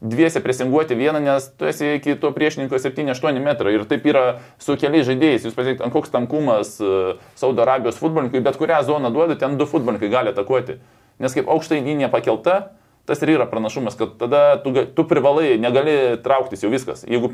dviese 0.02 0.40
presinguoti 0.42 0.96
vieną, 0.98 1.20
nes 1.22 1.46
tu 1.54 1.68
esi 1.70 1.92
iki 2.00 2.16
to 2.18 2.32
priešininko 2.34 2.80
7-8 2.82 3.38
metrai 3.44 3.76
ir 3.76 3.84
taip 3.86 4.02
yra 4.10 4.24
su 4.58 4.74
keliais 4.80 5.06
žaidėjais. 5.06 5.46
Jūs 5.46 5.54
pasiekit, 5.54 5.84
ant 5.86 5.94
koks 5.94 6.10
tankumas 6.10 6.74
uh, 6.82 7.14
Saudo 7.38 7.62
Arabijos 7.62 8.00
futbolininkui, 8.02 8.42
bet 8.42 8.58
kurią 8.58 8.82
zoną 8.90 9.12
duodi, 9.14 9.38
ten 9.38 9.54
du 9.60 9.68
futbolininkai 9.70 10.10
gali 10.10 10.34
atakuoti. 10.34 10.80
Nes 11.22 11.38
kaip 11.38 11.46
aukštai 11.54 11.78
linija 11.78 12.10
pakelta, 12.10 12.72
tas 13.06 13.22
ir 13.22 13.36
yra 13.36 13.46
pranašumas, 13.46 13.94
kad 13.94 14.18
tada 14.18 14.42
tu, 14.64 14.74
tu 14.74 15.06
privalai, 15.06 15.54
negali 15.62 16.18
trauktis 16.26 16.66
jau 16.66 16.74
viskas. 16.74 17.06
Jeigu 17.06 17.30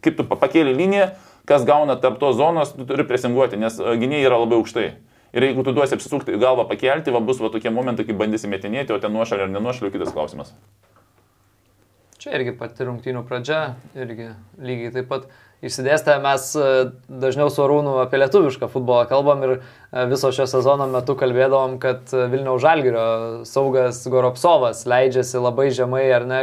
kaip 0.00 0.16
tu 0.16 0.24
pa- 0.24 0.40
pakėli 0.46 0.72
liniją, 0.78 1.10
kas 1.44 1.68
gauna 1.68 2.00
tarp 2.00 2.16
tos 2.22 2.40
zonos, 2.40 2.72
tu 2.72 2.88
turi 2.88 3.04
presinguoti, 3.04 3.60
nes 3.60 3.76
uh, 3.84 3.92
gynėjai 4.00 4.30
yra 4.32 4.40
labai 4.46 4.62
aukštai. 4.62 4.92
Ir 5.32 5.46
jeigu 5.46 5.64
tu 5.64 5.72
duosi 5.72 5.96
apsisukti 5.96 6.36
galvą 6.36 6.66
pakelti, 6.68 7.12
va 7.14 7.20
bus 7.24 7.40
va 7.40 7.48
tokie 7.52 7.72
momentai, 7.72 8.04
kai 8.04 8.16
bandysi 8.16 8.50
metinėti, 8.52 8.92
o 8.92 9.00
ten 9.00 9.14
nuošalė 9.16 9.46
ar 9.46 9.54
nenuošalė, 9.54 9.92
kitas 9.94 10.12
klausimas. 10.12 10.52
Čia 12.20 12.36
irgi 12.36 12.52
pati 12.54 12.84
rungtynių 12.86 13.24
pradžia, 13.26 13.62
irgi 13.98 14.28
lygiai 14.62 14.92
taip 14.94 15.08
pat 15.10 15.24
išsidėstę. 15.64 16.18
Mes 16.22 16.52
e, 16.54 16.68
dažniau 17.22 17.50
su 17.50 17.64
Arūnu 17.64 17.96
apie 18.02 18.20
lietuvišką 18.20 18.68
futbolą 18.70 19.08
kalbam 19.10 19.42
ir 19.46 19.54
e, 19.56 19.60
viso 20.10 20.30
šio 20.34 20.46
sezono 20.50 20.86
metu 20.92 21.16
kalbėdavom, 21.18 21.80
kad 21.82 22.12
e, 22.12 22.28
Vilniaus 22.30 22.62
Žalgirio 22.62 23.04
saugas 23.48 24.04
Goropsovas 24.12 24.84
leidžiasi 24.90 25.42
labai 25.42 25.70
žemai 25.74 26.04
ar 26.14 26.28
ne 26.28 26.42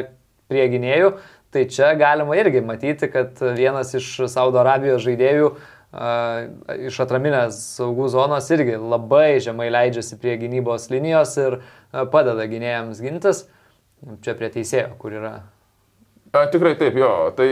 prie 0.52 0.66
gynėjų. 0.74 1.14
Tai 1.54 1.64
čia 1.72 1.94
galima 1.98 2.36
irgi 2.38 2.62
matyti, 2.62 3.08
kad 3.10 3.40
vienas 3.58 3.96
iš 3.98 4.10
Saudo 4.30 4.60
Arabijos 4.62 5.02
žaidėjų 5.06 5.54
a, 5.54 5.62
iš 5.90 7.00
atraminės 7.02 7.60
saugų 7.80 8.10
zonos 8.14 8.50
irgi 8.54 8.78
labai 8.78 9.40
žemai 9.42 9.72
leidžiasi 9.74 10.20
prie 10.22 10.36
gynybos 10.42 10.92
linijos 10.94 11.34
ir 11.42 11.62
padeda 12.14 12.46
gynėjams 12.50 13.02
gintis. 13.02 13.48
Čia 14.24 14.36
prie 14.38 14.48
teisėjo, 14.54 14.94
kur 15.02 15.18
yra 15.18 15.34
A, 16.32 16.46
tikrai 16.46 16.76
taip, 16.78 16.94
jo. 16.94 17.10
Tai, 17.36 17.48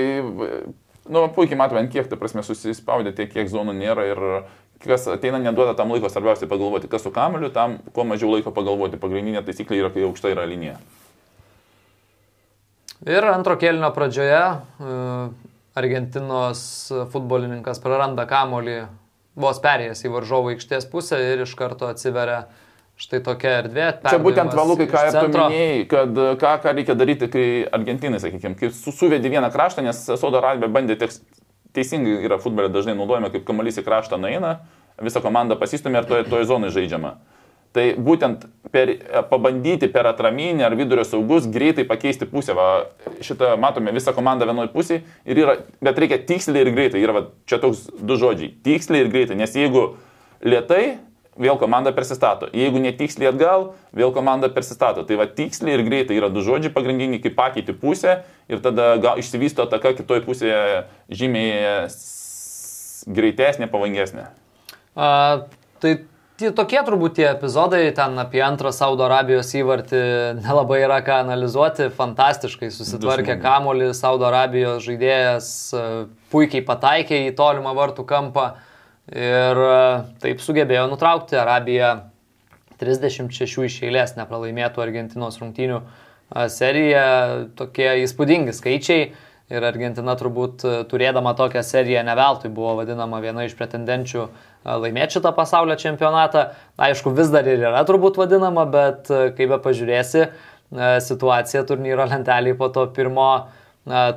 nu, 1.09 1.23
puikiai 1.33 1.57
matome, 1.57 1.81
kiek, 1.89 2.05
ta 2.09 2.17
prasme, 2.19 2.43
susispaudė 2.45 3.13
tiek, 3.17 3.31
kiek 3.33 3.49
zonų 3.49 3.73
nėra 3.73 4.05
ir 4.11 4.21
kas 4.83 5.07
ateina, 5.09 5.39
neduoda 5.41 5.73
tam 5.77 5.89
laiko 5.95 6.11
svarbiausia 6.13 6.49
pagalvoti, 6.49 6.89
kas 6.91 7.01
su 7.07 7.11
kameliu, 7.13 7.49
tam 7.53 7.79
kuo 7.95 8.05
mažiau 8.05 8.29
laiko 8.35 8.53
pagalvoti. 8.53 8.99
Pagrindinė 9.01 9.41
taisyklė 9.45 9.81
yra, 9.81 9.89
kai 9.93 10.05
aukšta 10.05 10.29
yra 10.35 10.45
linija. 10.45 10.77
Ir 13.07 13.25
antro 13.29 13.57
kėlinio 13.57 13.89
pradžioje 13.93 14.37
e, 14.37 14.93
Argentinos 15.77 16.61
futbolininkas 17.13 17.79
praranda 17.83 18.25
kamolį 18.29 18.77
vos 19.37 19.59
perėjęs 19.61 20.01
į 20.07 20.11
varžovų 20.15 20.55
aikštės 20.55 20.87
pusę 20.89 21.19
ir 21.21 21.43
iš 21.45 21.53
karto 21.59 21.89
atsiveria 21.91 22.47
štai 22.97 23.19
tokia 23.21 23.51
erdvė. 23.61 23.87
Čia 24.09 24.17
būtent 24.23 24.55
valukai, 24.57 24.87
ką 24.89 25.03
ir 25.11 25.27
minėjai, 25.29 25.81
kad 25.91 26.21
ką, 26.41 26.53
ką 26.63 26.73
reikia 26.79 26.95
daryti, 26.97 27.27
kai 27.29 27.45
Argentinai, 27.77 28.17
sakykime, 28.23 28.57
kai 28.57 28.71
su- 28.73 28.93
suvedi 28.95 29.29
vieną 29.29 29.51
kraštą, 29.53 29.83
nes 29.85 29.99
Saudo 30.17 30.39
Arabija 30.41 30.71
bandė 30.73 30.97
tiek, 30.97 31.13
teisingai 31.77 32.15
yra 32.25 32.39
futbolė 32.41 32.71
dažnai 32.73 32.95
naudojama, 32.97 33.29
kaip 33.29 33.45
kamuolys 33.45 33.77
į 33.77 33.85
kraštą 33.85 34.17
naina, 34.17 34.55
visa 34.97 35.21
komanda 35.21 35.53
pasistumė 35.61 36.01
ir 36.01 36.09
toje, 36.09 36.25
toje 36.31 36.49
zonoje 36.49 36.73
žaidžiama. 36.79 37.13
Tai 37.77 37.85
būtent 38.01 38.47
per, 38.73 38.89
pabandyti 39.29 39.89
per 39.93 40.07
atraminį 40.09 40.65
ar 40.65 40.73
vidurio 40.79 41.03
saugus 41.05 41.45
greitai 41.53 41.85
pakeisti 41.85 42.25
pusę. 42.29 42.55
Va, 42.57 42.87
šitą 43.21 43.51
matome 43.61 43.93
visą 43.93 44.15
komandą 44.17 44.47
vienoje 44.49 44.71
pusėje, 44.73 45.03
yra, 45.29 45.59
bet 45.85 45.99
reikia 46.01 46.17
tiksliai 46.31 46.65
ir 46.65 46.71
greitai. 46.73 47.03
Yra 47.05 47.19
va, 47.19 47.27
čia 47.45 47.61
toks 47.61 47.85
du 48.01 48.17
žodžiai- 48.17 48.55
tiksliai 48.65 49.05
ir 49.05 49.11
greitai. 49.13 49.37
Nes 49.37 49.53
jeigu 49.53 49.91
lietai, 50.41 50.97
vėl 51.37 51.59
komanda 51.61 51.93
persistato. 51.93 52.49
Jeigu 52.49 52.81
netiksliai 52.81 53.29
atgal, 53.29 53.73
vėl 53.93 54.13
komanda 54.13 54.49
persistato. 54.49 55.05
Tai 55.05 55.21
va 55.21 55.27
tiksliai 55.27 55.77
ir 55.77 55.85
greitai 55.85 56.17
yra 56.17 56.33
du 56.33 56.41
žodžiai 56.41 56.73
pagrindiniai, 56.73 57.21
kaip 57.21 57.35
pakeiti 57.37 57.77
pusę 57.77 58.23
ir 58.49 58.59
tada 58.59 58.97
gal 58.97 59.21
išsivysto 59.21 59.67
ataka 59.67 59.93
kitoje 59.93 60.25
pusėje 60.25 60.85
žymiai 61.09 61.87
greitesnė, 63.07 63.69
pavangesnė. 63.69 64.27
A, 64.97 65.45
tai 65.79 65.99
Tai 66.37 66.51
tokie 66.53 66.77
turbūt 66.85 67.15
tie 67.17 67.23
epizodai, 67.31 67.87
ten 67.97 68.13
apie 68.21 68.43
antrą 68.45 68.69
Saudo 68.69 69.07
Arabijos 69.07 69.49
įvartį 69.57 70.01
nelabai 70.43 70.83
yra 70.83 70.99
ką 71.01 71.15
analizuoti, 71.23 71.87
fantastiškai 71.97 72.69
susitvarkė 72.75 73.39
kamolį, 73.41 73.87
Saudo 73.97 74.27
Arabijos 74.27 74.83
žaidėjas 74.85 75.47
puikiai 76.29 76.61
pataikė 76.67 77.23
į 77.25 77.31
tolimą 77.39 77.73
vartų 77.79 78.05
kampą 78.05 78.45
ir 79.09 79.63
taip 80.21 80.43
sugebėjo 80.45 80.85
nutraukti 80.91 81.41
Arabiją. 81.41 81.95
36 82.77 83.65
iš 83.65 83.79
eilės 83.87 84.13
nepralaimėtų 84.19 84.85
Argentinos 84.85 85.41
rungtynių 85.41 85.81
seriją, 86.53 87.07
tokie 87.57 87.95
įspūdingi 88.03 88.53
skaičiai. 88.53 89.09
Ir 89.47 89.63
Argentina 89.63 90.11
turbūt 90.19 90.65
turėdama 90.91 91.31
tokią 91.39 91.61
seriją 91.63 92.01
neveltui 92.03 92.49
buvo 92.51 92.73
vadinama 92.81 93.21
viena 93.23 93.45
iš 93.47 93.53
pretendenčių 93.55 94.25
laimėti 94.67 95.15
šitą 95.15 95.31
pasaulio 95.37 95.77
čempionatą. 95.79 96.49
Aišku, 96.75 97.13
vis 97.15 97.31
dar 97.31 97.47
ir 97.47 97.63
yra 97.69 97.85
turbūt 97.87 98.19
vadinama, 98.19 98.65
bet 98.67 99.07
kaip 99.07 99.53
be 99.53 99.59
pažiūrėsi, 99.63 100.25
situacija 101.07 101.63
turnyro 101.69 102.09
lentelėje 102.11 102.57
po 102.59 102.67
to 102.75 102.89
pirmo 102.91 103.29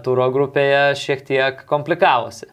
turo 0.02 0.26
grupėje 0.34 0.96
šiek 0.98 1.22
tiek 1.28 1.62
komplikavosi. 1.70 2.50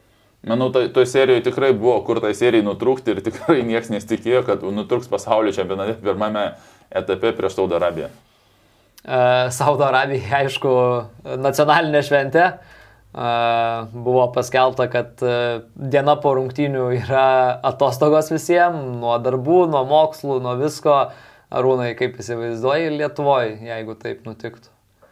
Manau, 0.47 0.69
toj 0.69 0.91
to 0.93 1.01
serijoje 1.09 1.47
tikrai 1.49 1.73
buvo 1.73 1.97
kur 2.05 2.21
tai 2.21 2.35
serijai 2.37 2.61
nutrūkti 2.67 3.15
ir 3.15 3.25
tikrai 3.25 3.63
niekas 3.71 3.89
nesitikėjo, 3.89 4.45
kad 4.47 4.61
nutrūks 4.61 5.09
pasaulio 5.09 5.55
čempionate 5.55 5.97
pirmame 6.03 6.51
etape 6.93 7.33
prieš 7.33 7.57
Saudo 7.57 7.81
Arabiją. 7.81 8.13
Saudo 9.07 9.85
Arabija, 9.87 10.41
aišku, 10.41 10.71
nacionalinė 11.39 12.01
šventė. 12.03 12.47
Buvo 13.93 14.25
paskelbta, 14.35 14.89
kad 14.91 15.21
diena 15.79 16.17
po 16.19 16.33
rungtynių 16.35 16.89
yra 16.99 17.27
atostogos 17.65 18.27
visiems, 18.33 18.97
nuo 18.99 19.15
darbų, 19.23 19.63
nuo 19.71 19.85
mokslų, 19.87 20.41
nuo 20.43 20.57
visko. 20.59 21.05
Arūnai, 21.47 21.93
kaip 21.95 22.17
įsivaizduoji 22.19 22.89
Lietuvoje, 22.97 23.53
jeigu 23.63 23.93
taip 23.95 24.25
nutiktų? 24.27 24.67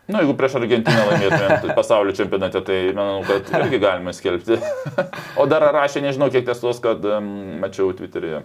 Na, 0.10 0.18
nu, 0.18 0.26
jeigu 0.26 0.34
prieš 0.38 0.58
Argentiną 0.60 1.06
laimėtumėm 1.08 1.54
tai 1.64 1.78
pasaulio 1.78 2.12
čempionate, 2.18 2.60
tai 2.68 2.82
manau, 2.92 3.22
kad 3.26 3.48
irgi 3.62 3.80
galima 3.80 4.12
skelbti. 4.14 4.60
o 5.40 5.46
dar 5.50 5.64
rašė, 5.74 6.04
nežinau, 6.04 6.28
kiek 6.34 6.44
tiesos, 6.46 6.84
kad 6.84 7.08
um, 7.08 7.32
mačiau 7.64 7.96
Twitter'e, 7.96 8.44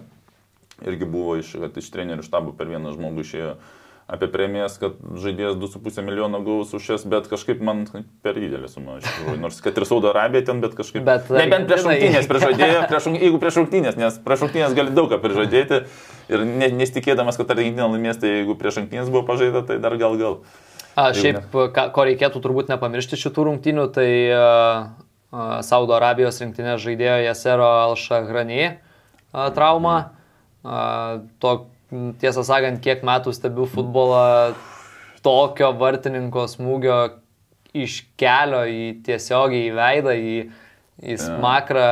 irgi 0.87 1.11
buvo 1.11 1.35
iš, 1.43 1.51
iš 1.83 1.91
trenerių 1.91 2.23
štabų 2.25 2.55
per 2.55 2.71
vieną 2.71 2.95
žmogų 2.95 3.27
išėjo. 3.27 3.51
Uh, 3.59 3.80
apie 4.11 4.27
premijas, 4.31 4.75
kad 4.81 4.97
žaidėjas 5.23 5.55
2,5 5.61 6.03
milijono 6.03 6.41
gaus 6.43 6.73
už 6.75 6.83
šias, 6.83 7.05
bet 7.07 7.29
kažkaip 7.31 7.61
man 7.63 7.85
per 8.25 8.35
didelė 8.35 8.67
suma. 8.71 8.97
Nors 9.39 9.61
kad 9.63 9.77
ir 9.79 9.85
Saudo 9.87 10.11
Arabija 10.11 10.49
ten, 10.49 10.59
bet 10.63 10.75
kažkaip. 10.75 11.05
Bet, 11.07 11.29
Nebent 11.31 11.69
prieš 11.69 11.87
rungtynės 11.87 12.27
prižadėjo, 12.31 12.81
prieš, 12.91 13.07
jeigu 13.15 13.39
prieš 13.41 13.61
rungtynės, 13.61 13.99
nes 14.01 14.19
prieš 14.25 14.43
rungtynės 14.45 14.75
gali 14.75 14.95
daug 14.97 15.07
ką 15.13 15.21
prižadėti 15.23 15.83
ir 16.31 16.45
ne, 16.47 16.69
nesitikėdamas, 16.81 17.39
kad 17.39 17.55
Argentina 17.55 17.87
laimės, 17.87 18.19
tai 18.19 18.35
jeigu 18.41 18.57
prieš 18.59 18.81
rungtynės 18.81 19.13
buvo 19.13 19.23
pažaida, 19.31 19.63
tai 19.67 19.79
dar 19.83 19.95
gal 20.01 20.19
gal. 20.19 20.41
A, 20.91 21.13
šiaip, 21.15 21.47
ką, 21.71 21.87
ko 21.95 22.07
reikėtų 22.09 22.43
turbūt 22.43 22.71
nepamiršti 22.73 23.19
šitų 23.19 23.47
rungtynių, 23.47 23.87
tai 23.95 24.09
uh, 24.35 25.61
Saudo 25.63 25.95
Arabijos 25.95 26.41
rinktinės 26.43 26.83
žaidėjo 26.83 27.21
Jasero 27.29 27.69
Alšahrani 27.87 28.65
uh, 28.67 29.47
trauma. 29.55 29.95
Uh, 30.61 31.23
to, 31.41 31.70
tiesą 32.21 32.43
sakant, 32.47 32.81
kiek 32.83 33.03
metų 33.07 33.33
stebiu 33.35 33.67
futbolą, 33.69 34.53
tokio 35.25 35.71
vartininko 35.77 36.47
smūgio 36.49 36.97
iš 37.77 38.01
kelio 38.19 38.63
į 38.67 38.81
tiesiogiai 39.05 39.69
į 39.69 39.75
veidą, 39.75 40.15
į, 40.15 40.35
į 41.01 41.17
smakrą. 41.21 41.85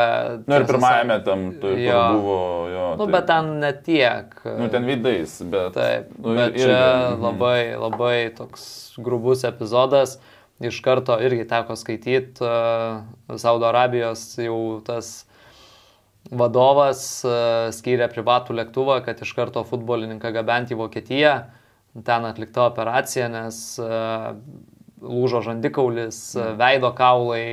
Na 0.43 0.55
nu, 0.55 0.57
ir 0.57 0.67
pirmajame 0.69 1.19
tam 1.27 1.45
tai 1.61 1.75
jo. 1.83 2.01
buvo 2.17 2.39
jo. 2.73 2.87
Nu, 2.95 3.05
tai, 3.05 3.11
bet 3.15 3.29
ten 3.29 3.53
netiek. 3.61 4.35
Nu, 4.49 4.67
ten 4.73 4.89
vidais, 4.89 5.37
bet. 5.43 5.71
Taip, 5.77 6.11
nu, 6.17 6.35
bet 6.39 6.57
ir, 6.57 6.65
čia 6.65 6.81
irgi. 6.81 7.21
labai, 7.27 7.61
labai 7.79 8.17
toks 8.39 8.67
grubus 8.99 9.45
epizodas. 9.47 10.17
Iš 10.59 10.81
karto 10.83 11.15
irgi 11.23 11.45
teko 11.47 11.77
skaityti 11.79 12.43
uh, 12.43 13.37
Saudo 13.39 13.69
Arabijos 13.69 14.33
jau 14.43 14.81
tas 14.83 15.21
vadovas 16.27 17.23
e, 17.23 17.31
skyrė 17.75 18.09
privatų 18.11 18.57
lėktuvą, 18.59 18.99
kad 19.05 19.21
iš 19.23 19.33
karto 19.37 19.63
futbolininką 19.67 20.33
gabenti 20.35 20.75
į 20.75 20.81
Vokietiją. 20.83 21.33
Ten 22.05 22.27
atlikta 22.27 22.67
operacija, 22.69 23.29
nes 23.33 23.57
e, 23.81 23.89
lūžo 25.01 25.41
žandikaulis, 25.47 26.21
e, 26.37 26.49
veido 26.59 26.91
kaulai, 26.97 27.43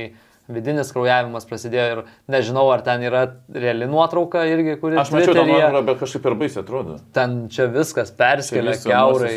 vidinis 0.47 0.93
kraujavimas 0.95 1.47
prasidėjo 1.49 1.87
ir 1.95 2.03
nežinau, 2.31 2.67
ar 2.71 2.83
ten 2.85 3.03
yra 3.03 3.25
reali 3.51 3.89
nuotrauka 3.89 4.45
irgi, 4.47 4.77
kuri... 4.81 4.99
Aš 5.01 5.11
mačiau 5.15 5.35
tą 5.35 5.47
nuotrauką, 5.47 5.85
bet 5.89 6.03
kažkaip 6.03 6.27
per 6.27 6.37
baisiai 6.39 6.63
atrodo. 6.63 6.99
Ten 7.17 7.39
čia 7.53 7.67
viskas 7.71 8.13
perskelia 8.15 8.77
keurai. 8.83 9.33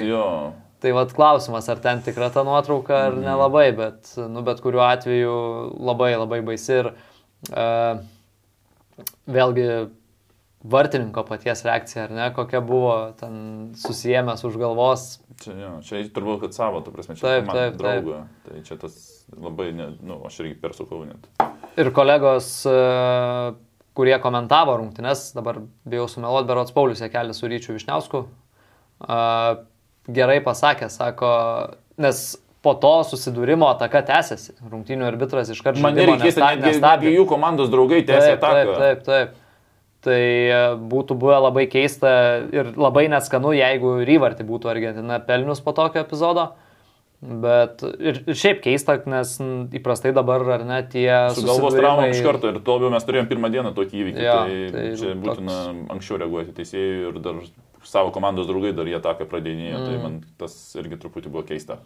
Tai 0.81 0.95
vad 0.97 1.11
klausimas, 1.13 1.67
ar 1.69 1.81
ten 1.83 1.99
tikra 2.01 2.31
ta 2.33 2.41
nuotrauka 2.47 2.95
ar 3.09 3.17
mm. 3.19 3.25
nelabai, 3.27 3.67
bet, 3.77 4.15
nu, 4.33 4.41
bet 4.47 4.63
kuriuo 4.65 4.87
atveju 4.87 5.35
labai 5.77 6.15
labai 6.15 6.39
baisi 6.47 6.79
ir 6.79 6.89
uh, 6.95 8.01
vėlgi 9.31 9.67
vartininko 10.61 11.25
paties 11.25 11.63
reakcija, 11.65 12.05
ar 12.05 12.13
ne, 12.13 12.27
kokia 12.37 12.61
buvo 12.65 12.95
ten 13.21 13.35
susijęs 13.81 14.45
už 14.45 14.59
galvos. 14.61 15.07
Čia, 15.41 15.55
jo, 15.57 15.71
čia 15.87 16.03
turbūt, 16.13 16.43
kad 16.45 16.57
savo, 16.57 16.83
tu 16.85 16.93
prasme, 16.93 17.17
čia 17.17 17.25
taip, 17.25 17.49
taip, 17.49 17.79
draugą. 17.81 18.25
Taip. 18.45 18.51
Tai 18.51 18.65
čia 18.67 18.77
tas 18.83 18.99
labai, 19.33 19.71
na, 19.77 19.89
nu, 20.05 20.21
aš 20.29 20.43
irgi 20.45 20.59
persukau 20.61 21.01
net. 21.09 21.31
Ir 21.81 21.93
kolegos, 21.97 22.51
e, 22.69 22.77
kurie 23.97 24.19
komentavo 24.21 24.77
rungtynes, 24.83 25.31
dabar 25.37 25.63
bijau 25.89 26.05
sumeluoti, 26.13 26.51
berots 26.51 26.77
Paulius 26.77 27.01
Jekelis 27.01 27.41
su 27.41 27.49
Ryčiu 27.49 27.79
Višniausku, 27.79 28.27
e, 29.09 29.19
gerai 30.13 30.39
pasakė, 30.45 30.91
sako, 30.93 31.33
nes 32.05 32.25
po 32.65 32.75
to 32.77 32.95
susidūrimo 33.09 33.69
ataka 33.73 34.03
tęsiasi. 34.09 34.57
Rungtinių 34.71 35.07
arbitras 35.09 35.53
iš 35.53 35.63
karto 35.65 35.83
Man 35.85 35.97
nereikės, 35.97 36.37
netgi 36.81 37.15
jų 37.15 37.29
komandos 37.31 37.71
draugai 37.73 38.03
tęsia 38.09 38.35
ataką. 38.37 38.65
Taip, 38.65 38.81
taip, 38.81 39.07
taip. 39.09 39.39
Tai 40.01 40.17
e, 40.17 40.59
būtų 40.89 41.17
buvę 41.21 41.43
labai 41.45 41.67
keista 41.69 42.11
ir 42.57 42.73
labai 42.81 43.05
neskanu, 43.13 43.53
jeigu 43.53 43.99
Ryvartį 44.09 44.47
būtų 44.49 44.71
Argentina 44.73 45.19
pelnius 45.25 45.61
po 45.65 45.75
tokio 45.77 46.01
epizodo. 46.01 46.51
Bet 47.21 47.83
ir, 48.01 48.23
ir 48.25 48.37
šiaip 48.39 48.63
keista, 48.65 48.95
nes 49.13 49.35
įprastai 49.77 50.15
dabar 50.17 50.41
ar 50.57 50.63
ne 50.65 50.79
tie... 50.89 51.11
Su 51.37 51.45
galvos 51.45 51.77
trauma 51.77 52.07
iš 52.09 52.23
karto 52.25 52.49
ir 52.49 52.63
to 52.65 52.79
labiau 52.79 52.93
mes 52.95 53.05
turėjom 53.05 53.29
pirmą 53.29 53.51
dieną 53.53 53.75
tokį 53.77 54.01
įvykį. 54.05 54.23
Ja, 54.25 54.39
tai, 54.49 54.63
tai 54.73 54.85
čia 54.97 55.13
būtina 55.21 55.59
toks... 55.67 55.83
anksčiau 55.97 56.21
reaguoti 56.23 56.57
teisėjai 56.57 56.95
ir 57.11 57.21
dar 57.21 57.43
savo 57.85 58.15
komandos 58.15 58.49
draugai 58.49 58.73
dar 58.77 58.89
jie 58.89 59.03
taką 59.05 59.29
pradėnėjo, 59.29 59.83
tai 59.85 59.85
mm. 59.85 60.01
tai 60.01 60.01
man 60.01 60.17
tas 60.41 60.57
irgi 60.81 60.97
truputį 61.03 61.35
buvo 61.35 61.45
keista. 61.53 61.77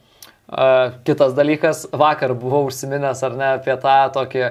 Kitas 1.04 1.32
dalykas, 1.36 1.86
vakar 1.92 2.34
buvau 2.36 2.66
užsiminęs 2.68 3.22
ar 3.24 3.36
ne 3.38 3.50
apie 3.56 3.74
tą 3.80 3.96
tokį 4.14 4.44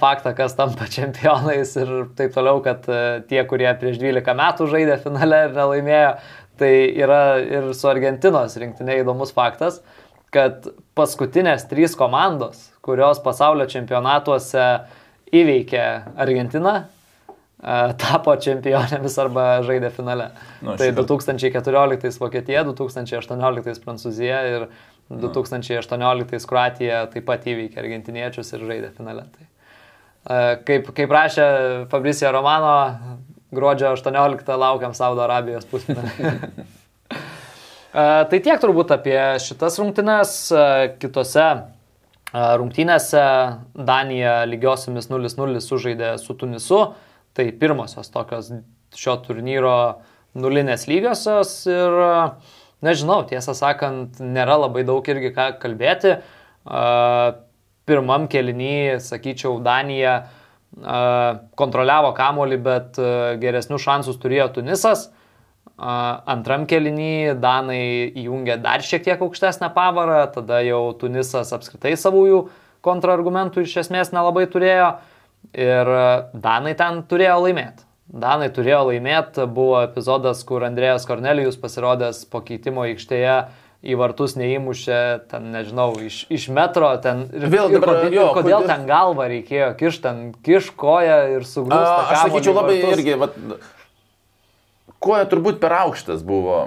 faktą, 0.00 0.34
kas 0.36 0.56
tampa 0.58 0.88
čempionais 0.96 1.76
ir 1.78 1.92
taip 2.18 2.34
toliau, 2.34 2.60
kad 2.64 2.84
tie, 3.30 3.40
kurie 3.48 3.70
prieš 3.80 4.00
12 4.02 4.36
metų 4.42 4.68
žaidė 4.74 4.98
finale 5.04 5.44
ir 5.46 5.56
nelaimėjo, 5.56 6.12
tai 6.60 6.74
yra 7.00 7.22
ir 7.40 7.70
su 7.78 7.88
Argentinos 7.88 8.58
rinktinė 8.60 9.00
įdomus 9.00 9.32
faktas, 9.36 9.80
kad 10.34 10.68
paskutinės 10.98 11.66
trys 11.70 11.96
komandos, 11.98 12.68
kurios 12.84 13.22
pasaulio 13.22 13.66
čempionatuose 13.70 14.66
įveikė 15.34 15.84
Argentiną, 16.20 16.74
tapo 18.00 18.34
čempionėmis 18.40 19.16
arba 19.20 19.46
žaidė 19.66 19.90
finale. 19.92 20.30
Nu, 20.64 20.76
tai 20.80 20.90
2014 20.96 22.20
Vokietija, 22.22 22.64
2018 22.68 23.82
Prancūzija 23.84 24.40
ir 24.48 24.68
2018 25.10 26.46
Kroatija 26.46 27.04
taip 27.10 27.26
pat 27.26 27.46
įveikė 27.50 27.80
argentiniečius 27.82 28.52
ir 28.54 28.66
žaidė 28.68 28.92
finale. 28.94 29.24
Tai, 29.34 29.48
kaip, 30.68 30.92
kaip 30.94 31.14
rašė 31.16 31.46
Fabricija 31.90 32.30
Romano, 32.34 32.74
gruodžio 33.54 33.90
18 33.96 34.58
laukiam 34.60 34.94
Saudo 34.94 35.24
Arabijos 35.26 35.66
pusfinalį. 35.70 36.30
tai 38.30 38.38
tiek 38.38 38.62
turbūt 38.62 38.94
apie 38.94 39.18
šitas 39.42 39.80
rungtynes. 39.82 40.36
Kitose 41.02 41.48
rungtynėse 42.30 43.24
Danija 43.74 44.44
lygiosiomis 44.46 45.10
0-0 45.10 45.64
sužaidė 45.64 46.14
su 46.22 46.38
Tunisu. 46.38 46.84
Tai 47.34 47.46
pirmosios 47.58 48.10
tokios 48.10 48.52
šio 48.94 49.16
turnyro 49.26 49.76
nulinės 50.38 50.86
lygiosios 50.90 51.52
ir 51.70 51.98
nežinau, 52.86 53.22
tiesą 53.28 53.54
sakant, 53.56 54.20
nėra 54.20 54.58
labai 54.62 54.84
daug 54.88 55.06
irgi 55.12 55.32
ką 55.36 55.52
kalbėti. 55.62 56.18
Pirmam 57.90 58.26
kelinį, 58.30 59.00
sakyčiau, 59.02 59.56
Danija 59.64 60.20
kontroliavo 61.58 62.12
kamolį, 62.14 62.58
bet 62.62 63.00
geresnius 63.42 63.82
šansus 63.82 64.20
turėjo 64.22 64.50
Tunisas. 64.60 65.08
Antram 65.80 66.66
kelinį 66.68 67.40
Danai 67.40 68.12
įjungė 68.20 68.58
dar 68.62 68.84
šiek 68.84 69.02
tiek 69.06 69.22
aukštesnę 69.24 69.70
pavarą, 69.74 70.26
tada 70.34 70.60
jau 70.62 70.92
Tunisas 71.00 71.52
apskritai 71.56 71.96
savųjų 71.98 72.44
kontrargumentų 72.84 73.64
iš 73.64 73.78
esmės 73.86 74.12
nelabai 74.12 74.46
turėjo 74.52 74.90
ir 75.56 75.94
Danai 76.36 76.76
ten 76.76 77.02
turėjo 77.08 77.40
laimėti. 77.46 77.89
Danai 78.10 78.48
turėjo 78.50 78.88
laimėti, 78.88 79.44
buvo 79.46 79.84
epizodas, 79.84 80.40
kur 80.46 80.64
Andrėjas 80.66 81.04
Kornelijus 81.06 81.58
pasirodęs 81.62 82.24
po 82.30 82.40
keitimo 82.42 82.82
aikštėje 82.88 83.36
į 83.80 83.96
vartus 83.96 84.34
neįmušė, 84.36 85.28
ten 85.30 85.46
nežinau, 85.54 85.92
iš, 86.04 86.24
iš 86.28 86.48
metro, 86.52 86.90
ten 87.00 87.22
ir 87.30 87.46
Vėl 87.48 87.70
ir 87.70 87.78
dabar, 87.78 88.02
kodėl, 88.02 88.16
jo, 88.18 88.24
ir 88.26 88.34
kodėl 88.34 88.56
kodėl- 88.58 88.66
ten 88.68 88.82
galvą 88.90 89.28
reikėjo 89.30 89.70
kišti, 89.78 90.02
ten 90.02 90.18
kiš 90.44 90.72
koją 90.76 91.20
ir 91.36 91.46
sugrūsti. 91.48 91.94
A, 91.94 92.10
Aš 92.16 92.26
sakyčiau 92.26 92.56
labai 92.58 92.76
irgi, 92.90 93.14
vat, 93.22 93.38
koja 94.98 95.24
turbūt 95.30 95.62
per 95.62 95.78
aukštas 95.78 96.26
buvo. 96.26 96.60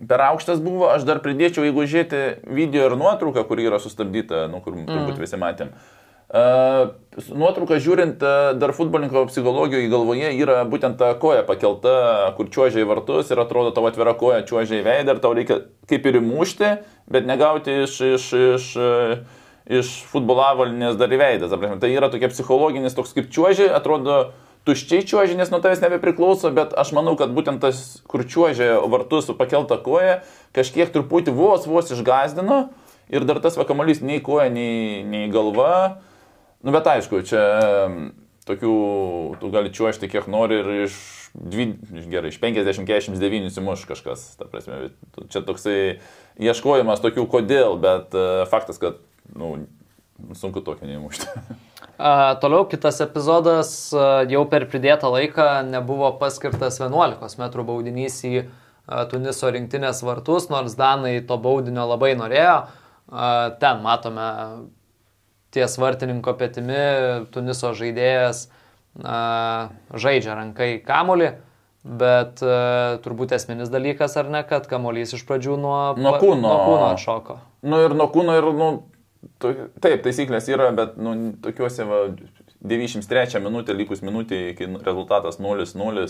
Per 0.00 0.22
aukštas 0.30 0.62
buvo, 0.64 0.88
aš 0.94 1.04
dar 1.04 1.18
pridėčiau, 1.20 1.66
jeigu 1.66 1.84
žiūrėti 1.84 2.22
video 2.48 2.86
ir 2.88 2.96
nuotrauką, 2.96 3.44
kur 3.44 3.60
yra 3.60 3.82
sustabdyta, 3.82 4.46
nu, 4.48 4.62
kur 4.64 4.78
turbūt 4.78 5.18
visi 5.20 5.36
matėm. 5.36 5.74
Uh, 6.30 6.94
nuotrauką 7.18 7.80
žiūrint, 7.82 8.22
uh, 8.22 8.52
dar 8.58 8.72
futbolininko 8.76 9.24
psichologijoje 9.30 9.90
galvoje 9.90 10.30
yra 10.38 10.60
būtent 10.70 10.98
ta 11.00 11.10
koja 11.18 11.42
pakelta, 11.46 12.30
kur 12.36 12.50
čiuožia 12.52 12.84
į 12.84 12.88
vartus 12.90 13.32
ir 13.32 13.40
atrodo 13.42 13.72
tavo 13.74 13.90
atvira 13.90 14.14
koja 14.18 14.44
čiuožia 14.46 14.78
į 14.78 14.86
veidą 14.86 15.16
ir 15.16 15.22
tau 15.24 15.34
reikia 15.34 15.58
kaip 15.90 16.06
ir 16.06 16.20
įmušti, 16.20 16.70
bet 17.10 17.26
negauti 17.26 17.80
iš, 17.86 17.96
iš, 18.14 18.28
iš, 18.54 18.68
uh, 18.78 19.40
iš 19.66 19.90
futbolo 20.10 20.44
avalinės 20.52 20.98
dar 21.00 21.10
į 21.10 21.18
veidą. 21.18 21.50
Tai 21.82 21.90
yra 21.90 22.12
tokia 22.12 22.30
psichologinis 22.30 22.94
toks 22.94 23.16
kaip 23.16 23.30
čiuožia, 23.34 23.72
atrodo 23.74 24.28
tuščiai 24.68 25.06
čiuožia, 25.08 25.38
nes 25.38 25.50
nuo 25.50 25.58
tavęs 25.64 25.82
nebepriklauso, 25.82 26.52
bet 26.54 26.76
aš 26.78 26.92
manau, 26.96 27.16
kad 27.18 27.32
būtent 27.34 27.62
tas, 27.64 28.00
kur 28.10 28.22
čiuožia 28.22 28.76
vartus 28.92 29.26
su 29.26 29.34
pakelta 29.38 29.80
koja, 29.82 30.20
kažkiek 30.56 30.92
truputį 30.94 31.34
vos, 31.34 31.66
vos 31.66 31.90
išgazdino 31.90 32.60
ir 33.10 33.26
dar 33.26 33.40
tas 33.42 33.56
vakamolys 33.58 34.02
nei 34.04 34.20
koja, 34.22 34.46
nei, 34.52 35.02
nei 35.02 35.26
galva. 35.32 36.02
Nu, 36.60 36.72
bet 36.74 36.88
aišku, 36.92 37.22
čia 37.24 37.40
tokių, 38.48 38.74
tu 39.40 39.50
gali 39.52 39.72
čiuožti 39.72 40.10
kiek 40.12 40.26
nori 40.30 40.60
ir 40.60 40.70
iš, 40.84 40.96
dvi, 41.32 41.70
gerai, 42.10 42.32
iš 42.32 42.40
50-49 42.42 43.54
simuš 43.54 43.86
kažkas. 43.88 44.26
Ta 44.36 44.48
prasme, 44.50 44.90
čia 45.32 45.44
toksai 45.46 45.78
ieškojimas 46.40 47.02
tokių 47.04 47.26
kodėl, 47.30 47.78
bet 47.80 48.16
e, 48.16 48.26
faktas, 48.50 48.80
kad 48.82 49.00
nu, 49.36 49.54
sunku 50.36 50.62
tokio 50.64 50.88
neįmušti. 50.88 51.30
Toliau 52.42 52.64
kitas 52.68 53.00
epizodas 53.04 53.70
a, 53.92 54.24
jau 54.28 54.44
per 54.48 54.64
pridėtą 54.72 55.10
laiką 55.12 55.48
nebuvo 55.68 56.12
paskirtas 56.20 56.80
11 56.80 57.40
m 57.40 57.64
baudinys 57.68 58.20
į 58.24 58.34
a, 58.40 59.04
Tuniso 59.10 59.52
rinktinės 59.52 60.02
vartus, 60.04 60.48
nors 60.52 60.76
Danai 60.76 61.20
to 61.24 61.40
baudinio 61.40 61.86
labai 61.88 62.14
norėjo. 62.18 62.60
Ten 63.60 63.80
matome 63.82 64.26
ties 65.54 65.76
vartininko 65.80 66.34
petimi 66.38 66.78
Tuniso 67.34 67.72
žaidėjas 67.76 68.46
a, 69.02 69.70
žaidžia 69.94 70.36
rankai 70.38 70.72
kamolį. 70.86 71.32
Bet 71.80 72.42
e, 72.44 72.56
turbūt 73.00 73.30
esminis 73.32 73.70
dalykas, 73.72 74.12
ar 74.20 74.26
ne, 74.28 74.42
kad 74.44 74.66
kamolys 74.68 75.14
iš 75.16 75.22
pradžių 75.24 75.54
nuo, 75.56 75.76
Nuo 75.96 76.10
kūno. 76.20 76.42
nuo 76.44 76.58
kūno 76.66 76.90
šoko. 77.00 77.38
Nu 77.64 77.78
ir 77.80 77.94
nuo 77.96 78.04
kūno 78.12 78.34
ir, 78.36 78.48
nu, 78.52 78.66
taip, 79.40 80.02
taisyklės 80.04 80.50
yra, 80.52 80.66
bet, 80.76 80.98
nu, 81.00 81.14
tokiuose, 81.40 81.86
va, 81.88 82.02
93 82.60 83.40
minutė, 83.40 83.72
likus 83.78 84.04
minutė, 84.04 84.50
iki 84.52 84.68
rezultatas 84.84 85.40
0-0. 85.40 86.04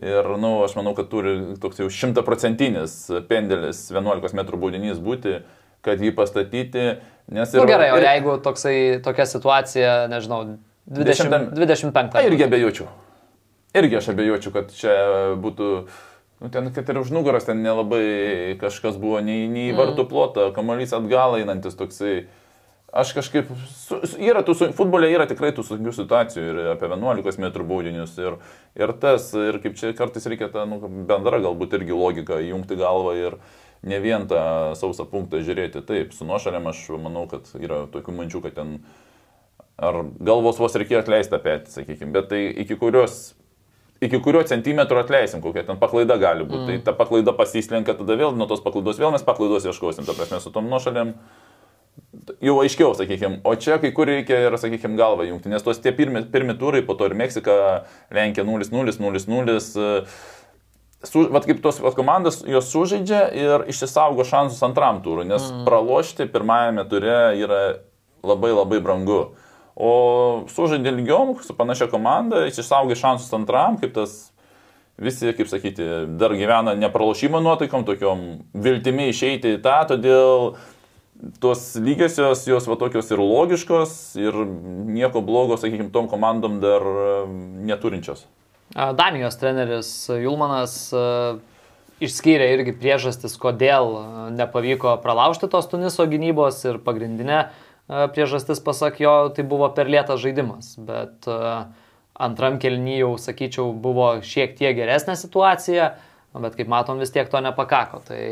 Ir, 0.00 0.30
nu, 0.40 0.54
aš 0.64 0.78
manau, 0.78 0.94
kad 0.96 1.10
turi 1.12 1.34
toks 1.60 1.82
jau 1.82 1.90
šimtaprocentinis 1.92 2.94
pendelis 3.28 3.82
11 3.92 4.32
m 4.32 4.46
baudinys 4.56 4.96
būti, 5.04 5.42
kad 5.82 6.00
jį 6.02 6.12
pastatyti. 6.16 6.86
Nes 7.30 7.52
Na 7.54 7.62
nu, 7.62 7.66
gerai, 7.70 7.92
o 7.94 7.98
ir, 8.00 8.06
jeigu 8.08 8.36
toksai, 8.42 8.76
tokia 9.04 9.26
situacija, 9.30 9.92
nežinau, 10.10 10.56
20, 10.90 11.06
Dešimtam- 11.06 11.50
25. 11.54 12.16
A, 12.18 12.24
irgi 12.26 12.44
abejočiau. 12.48 12.88
Irgi 13.78 13.96
aš 14.00 14.08
abejočiau, 14.10 14.52
kad 14.52 14.72
čia 14.74 14.94
būtų, 15.38 15.68
nu, 16.40 16.48
ten, 16.50 16.72
kad 16.74 16.88
ir 16.90 16.98
už 16.98 17.12
nugaros 17.14 17.46
ten 17.46 17.62
nelabai 17.62 18.58
kažkas 18.58 18.98
buvo, 18.98 19.20
nei, 19.22 19.46
nei 19.46 19.70
Mhm. 19.70 19.78
vartų 19.78 20.08
plotą, 20.10 20.52
kamuolys 20.52 20.92
atgal 20.92 21.38
einantis 21.38 21.74
toksai. 21.78 22.26
Aš 22.92 23.12
kažkaip, 23.14 23.46
su, 23.70 24.00
yra 24.18 24.42
tų, 24.42 24.72
futbole 24.74 25.06
yra 25.06 25.22
tikrai 25.30 25.52
tų 25.54 25.62
sunkių 25.62 25.92
situacijų 25.94 26.42
ir 26.50 26.56
apie 26.72 26.88
11 26.90 27.38
m 27.38 27.52
baudinius 27.68 28.18
ir, 28.18 28.34
ir 28.74 28.92
tas, 28.98 29.32
ir 29.32 29.60
kaip 29.62 29.76
čia 29.78 29.92
kartais 29.94 30.26
reikia 30.26 30.50
tą 30.50 30.66
nu, 30.66 30.80
bendrą 31.06 31.38
galbūt 31.38 31.78
irgi 31.78 31.94
logiką 31.94 32.40
įjungti 32.42 32.74
galvą 32.76 33.14
ir 33.14 33.36
ne 33.82 34.00
vien 34.02 34.26
tą 34.30 34.40
sausą 34.78 35.06
punktą 35.08 35.40
žiūrėti. 35.44 35.84
Taip, 35.86 36.14
su 36.16 36.28
nuošalėm 36.28 36.70
aš 36.70 36.86
manau, 37.00 37.26
kad 37.30 37.48
yra 37.60 37.86
tokių 37.92 38.16
mančių, 38.16 38.42
kad 38.46 38.56
ten 38.58 38.78
ar 39.80 40.02
galvos 40.20 40.60
vos 40.60 40.76
reikėjo 40.76 41.04
atleisti 41.04 41.36
apie, 41.36 41.60
sakykime, 41.72 42.12
bet 42.16 42.28
tai 42.32 42.42
iki 42.64 42.76
kurios 42.80 43.30
iki 44.00 44.20
kurio 44.24 44.42
centimetro 44.48 45.00
atleisim, 45.00 45.42
kokia 45.44 45.66
ten 45.68 45.78
paklaida 45.80 46.16
gali 46.20 46.46
būti. 46.48 46.62
Mm. 46.62 46.68
Tai 46.68 46.88
ta 46.88 46.96
paklaida 46.96 47.34
pasislenka, 47.36 47.94
tada 47.98 48.16
vėl 48.16 48.32
nuo 48.36 48.48
tos 48.48 48.62
paklaidos 48.64 49.00
vėl 49.00 49.12
mes 49.12 49.24
paklaidos 49.26 49.68
ieškosim, 49.68 50.08
ta 50.08 50.16
prasme, 50.16 50.40
su 50.40 50.52
tom 50.54 50.70
nuošalėm 50.72 51.12
jau 52.40 52.56
aiškiau, 52.62 52.94
sakykime, 52.96 53.42
o 53.44 53.52
čia 53.60 53.76
kai 53.82 53.90
kur 53.96 54.08
reikia 54.08 54.38
ir, 54.46 54.56
sakykime, 54.60 54.96
galvą 54.98 55.26
jungti, 55.28 55.52
nes 55.52 55.64
tos 55.64 55.82
tie 55.84 55.92
pirmi, 55.96 56.24
pirmi 56.32 56.56
turai, 56.58 56.80
po 56.86 56.96
to 56.96 57.10
ir 57.10 57.16
Meksika, 57.18 57.56
Lenkija 58.14 58.46
0-0, 58.48 58.96
0-0. 58.96 59.58
Su, 61.02 61.22
vat 61.32 61.46
kaip 61.48 61.62
tos 61.64 61.78
vat 61.80 61.94
komandos 61.96 62.42
jos 62.44 62.66
sužaidžia 62.74 63.20
ir 63.32 63.62
išsisaugo 63.72 64.24
šansus 64.28 64.60
antram 64.66 64.98
turui, 65.00 65.24
nes 65.24 65.46
mm. 65.46 65.62
pralošti 65.64 66.26
pirmajame 66.28 66.84
ture 66.90 67.20
yra 67.40 67.60
labai 68.20 68.50
labai 68.52 68.82
brangu. 68.84 69.20
O 69.80 69.92
sužaidė 70.52 70.92
ilgiau 70.92 71.38
su 71.40 71.56
panašia 71.56 71.88
komanda, 71.88 72.42
išsisaugo 72.50 72.98
šansus 72.98 73.32
antram, 73.32 73.78
kaip 73.80 73.94
tas 73.96 74.18
visi, 75.00 75.32
kaip 75.32 75.48
sakyti, 75.48 75.86
dar 76.20 76.34
gyvena 76.36 76.74
nepralošimo 76.76 77.40
nuotaikom, 77.40 77.86
tokiom 77.88 78.26
viltimi 78.52 79.08
išeiti 79.08 79.56
į 79.56 79.62
tą, 79.64 79.78
todėl 79.94 80.52
tos 81.40 81.64
lygiosios, 81.80 82.44
jos 82.48 82.68
va 82.68 82.76
tokios 82.80 83.08
ir 83.12 83.20
logiškos, 83.24 83.94
ir 84.20 84.36
nieko 84.92 85.24
blogo, 85.24 85.56
sakykime, 85.60 85.88
tom 85.94 86.08
komandom 86.12 86.60
dar 86.60 86.84
neturinčios. 87.64 88.26
Danijos 88.74 89.34
treneris 89.40 89.88
Julmanas 90.14 90.74
išskyrė 92.00 92.52
irgi 92.54 92.74
priežastis, 92.78 93.34
kodėl 93.40 93.96
nepavyko 94.36 94.94
pralaužti 95.02 95.50
tos 95.50 95.66
Tuniso 95.72 96.06
gynybos 96.08 96.62
ir 96.68 96.78
pagrindinė 96.84 97.48
priežastis, 98.14 98.62
pasak 98.62 99.00
jo, 99.02 99.14
tai 99.34 99.42
buvo 99.42 99.68
per 99.74 99.90
lėtas 99.90 100.22
žaidimas. 100.22 100.76
Bet 100.78 101.26
antram 102.20 102.60
kelnyje 102.62 103.02
jau, 103.02 103.10
sakyčiau, 103.18 103.74
buvo 103.74 104.12
šiek 104.22 104.54
tiek 104.58 104.78
geresnė 104.78 105.18
situacija, 105.18 105.90
bet 106.38 106.56
kaip 106.56 106.70
matom, 106.70 107.02
vis 107.02 107.10
tiek 107.10 107.28
to 107.32 107.42
nepakako. 107.42 108.04
Tai 108.06 108.22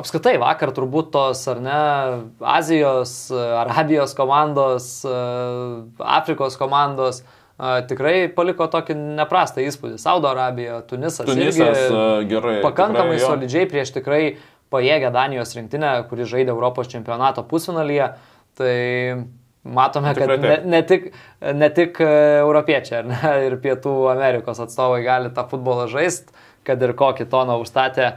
apskritai 0.00 0.36
vakar 0.40 0.74
turbūt 0.76 1.10
tos, 1.16 1.42
ar 1.50 1.64
ne, 1.64 1.80
Azijos, 2.44 3.32
Arabijos 3.32 4.12
komandos, 4.18 4.92
Afrikos 5.98 6.60
komandos 6.60 7.24
tikrai 7.90 8.30
paliko 8.32 8.66
tokį 8.72 8.96
neprastą 9.18 9.64
įspūdį. 9.66 9.98
Saudo 10.00 10.30
Arabija, 10.30 10.80
Tunisas, 10.88 11.26
Tunisas 11.28 11.82
gerai. 12.30 12.60
pakankamai 12.64 13.18
tikrai, 13.18 13.20
jo. 13.20 13.34
solidžiai 13.34 13.68
prieš 13.68 13.92
tikrai 13.98 14.22
pajėgę 14.72 15.10
Danijos 15.12 15.52
rinktinę, 15.58 15.92
kuri 16.08 16.28
žaidė 16.30 16.54
Europos 16.54 16.88
čempionato 16.92 17.44
pusfinalyje. 17.50 18.12
Tai 18.58 18.74
matome, 19.62 20.14
kad 20.14 20.22
Tikrai 20.22 20.38
ne, 20.38 20.48
taip. 20.48 20.66
ne, 20.66 20.82
tik, 20.82 21.08
ne 21.54 21.68
tik 21.74 22.00
e, 22.00 22.12
europiečiai, 22.40 23.02
ne, 23.08 23.32
ir 23.48 23.56
Pietų 23.62 23.94
Amerikos 24.12 24.60
atstovai 24.62 25.02
gali 25.04 25.32
tą 25.36 25.44
futbolą 25.50 25.88
žaisti, 25.90 26.32
kad 26.66 26.82
ir 26.82 26.94
kokį 26.96 27.28
toną 27.30 27.60
užstatė 27.62 28.06
e, 28.08 28.16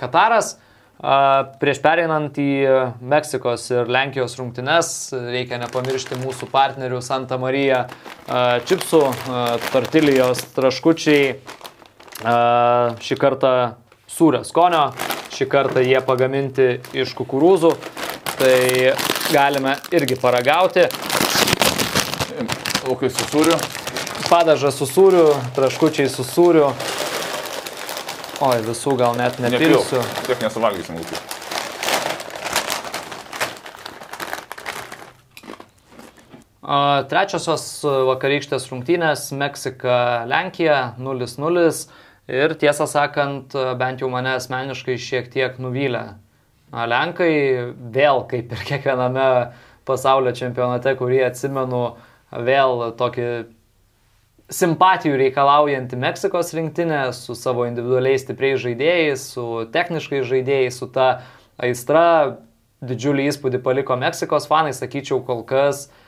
Kataras. 0.00 0.56
Prieš 1.02 1.80
pereinant 1.82 2.36
į 2.38 2.50
Meksikos 3.02 3.66
ir 3.74 3.90
Lenkijos 3.90 4.36
rungtynes, 4.38 4.88
reikia 5.34 5.58
nepamiršti 5.60 6.16
mūsų 6.22 6.48
partnerių 6.52 7.00
Santa 7.02 7.36
Marija 7.40 7.84
čipsų, 8.68 9.02
tortilijos, 9.72 10.44
traškučiai. 10.54 11.34
Šį 13.04 13.18
kartą 13.20 13.50
sūrio 14.08 14.44
skonio, 14.46 14.86
šį 15.34 15.48
kartą 15.50 15.82
jie 15.82 15.98
pagaminti 16.06 16.68
iš 16.94 17.12
kukurūzų. 17.18 17.74
Tai 18.38 18.56
galime 19.34 19.76
irgi 19.94 20.16
paragauti. 20.18 20.86
O 22.88 22.96
kai 22.98 23.10
su 23.10 23.26
sūriu? 23.28 23.58
Padažas 24.30 24.78
su 24.78 24.86
sūriu, 24.88 25.26
traškučiai 25.58 26.08
su 26.10 26.24
sūriu. 26.26 26.70
Oi, 28.44 28.58
visų 28.60 28.92
gal 29.00 29.14
net 29.16 29.38
nepilsiu. 29.40 30.02
Tiek 30.26 30.42
nesuvalgysim. 30.44 30.98
A, 36.64 37.04
Trečiosios 37.08 37.64
vakarykštės 38.10 38.68
rungtynės- 38.68 39.30
Meksika, 39.40 40.26
Lenkija 40.28 40.92
0-0 41.00 41.86
ir 42.28 42.54
tiesą 42.60 42.84
sakant, 42.90 43.56
bent 43.80 44.04
jau 44.04 44.12
mane 44.12 44.36
asmeniškai 44.36 44.98
šiek 45.00 45.32
tiek 45.32 45.56
nuvylė. 45.56 46.04
Lenkai 46.72 47.32
vėl, 47.96 48.26
kaip 48.28 48.52
ir 48.52 48.68
kiekviename 48.68 49.52
pasaulio 49.88 50.36
čempionate, 50.36 50.96
kurį 51.00 51.24
atsimenu, 51.30 51.84
vėl 52.32 52.90
tokį 52.98 53.28
simpatijų 54.52 55.16
reikalaujantį 55.20 55.98
Meksikos 56.00 56.52
rinktinę 56.56 57.06
su 57.16 57.36
savo 57.38 57.64
individualiais 57.68 58.24
stipriais 58.24 58.60
žaidėjais, 58.60 59.28
su 59.34 59.44
techniškais 59.72 60.26
žaidėjais, 60.28 60.80
su 60.80 60.90
ta 60.92 61.08
aistra. 61.56 62.40
Didžiulį 62.84 63.30
įspūdį 63.30 63.62
paliko 63.64 63.96
Meksikos 63.96 64.44
fanai, 64.50 64.74
sakyčiau, 64.76 65.22
kol 65.24 65.38
kas 65.48 65.86
uh, 65.86 66.02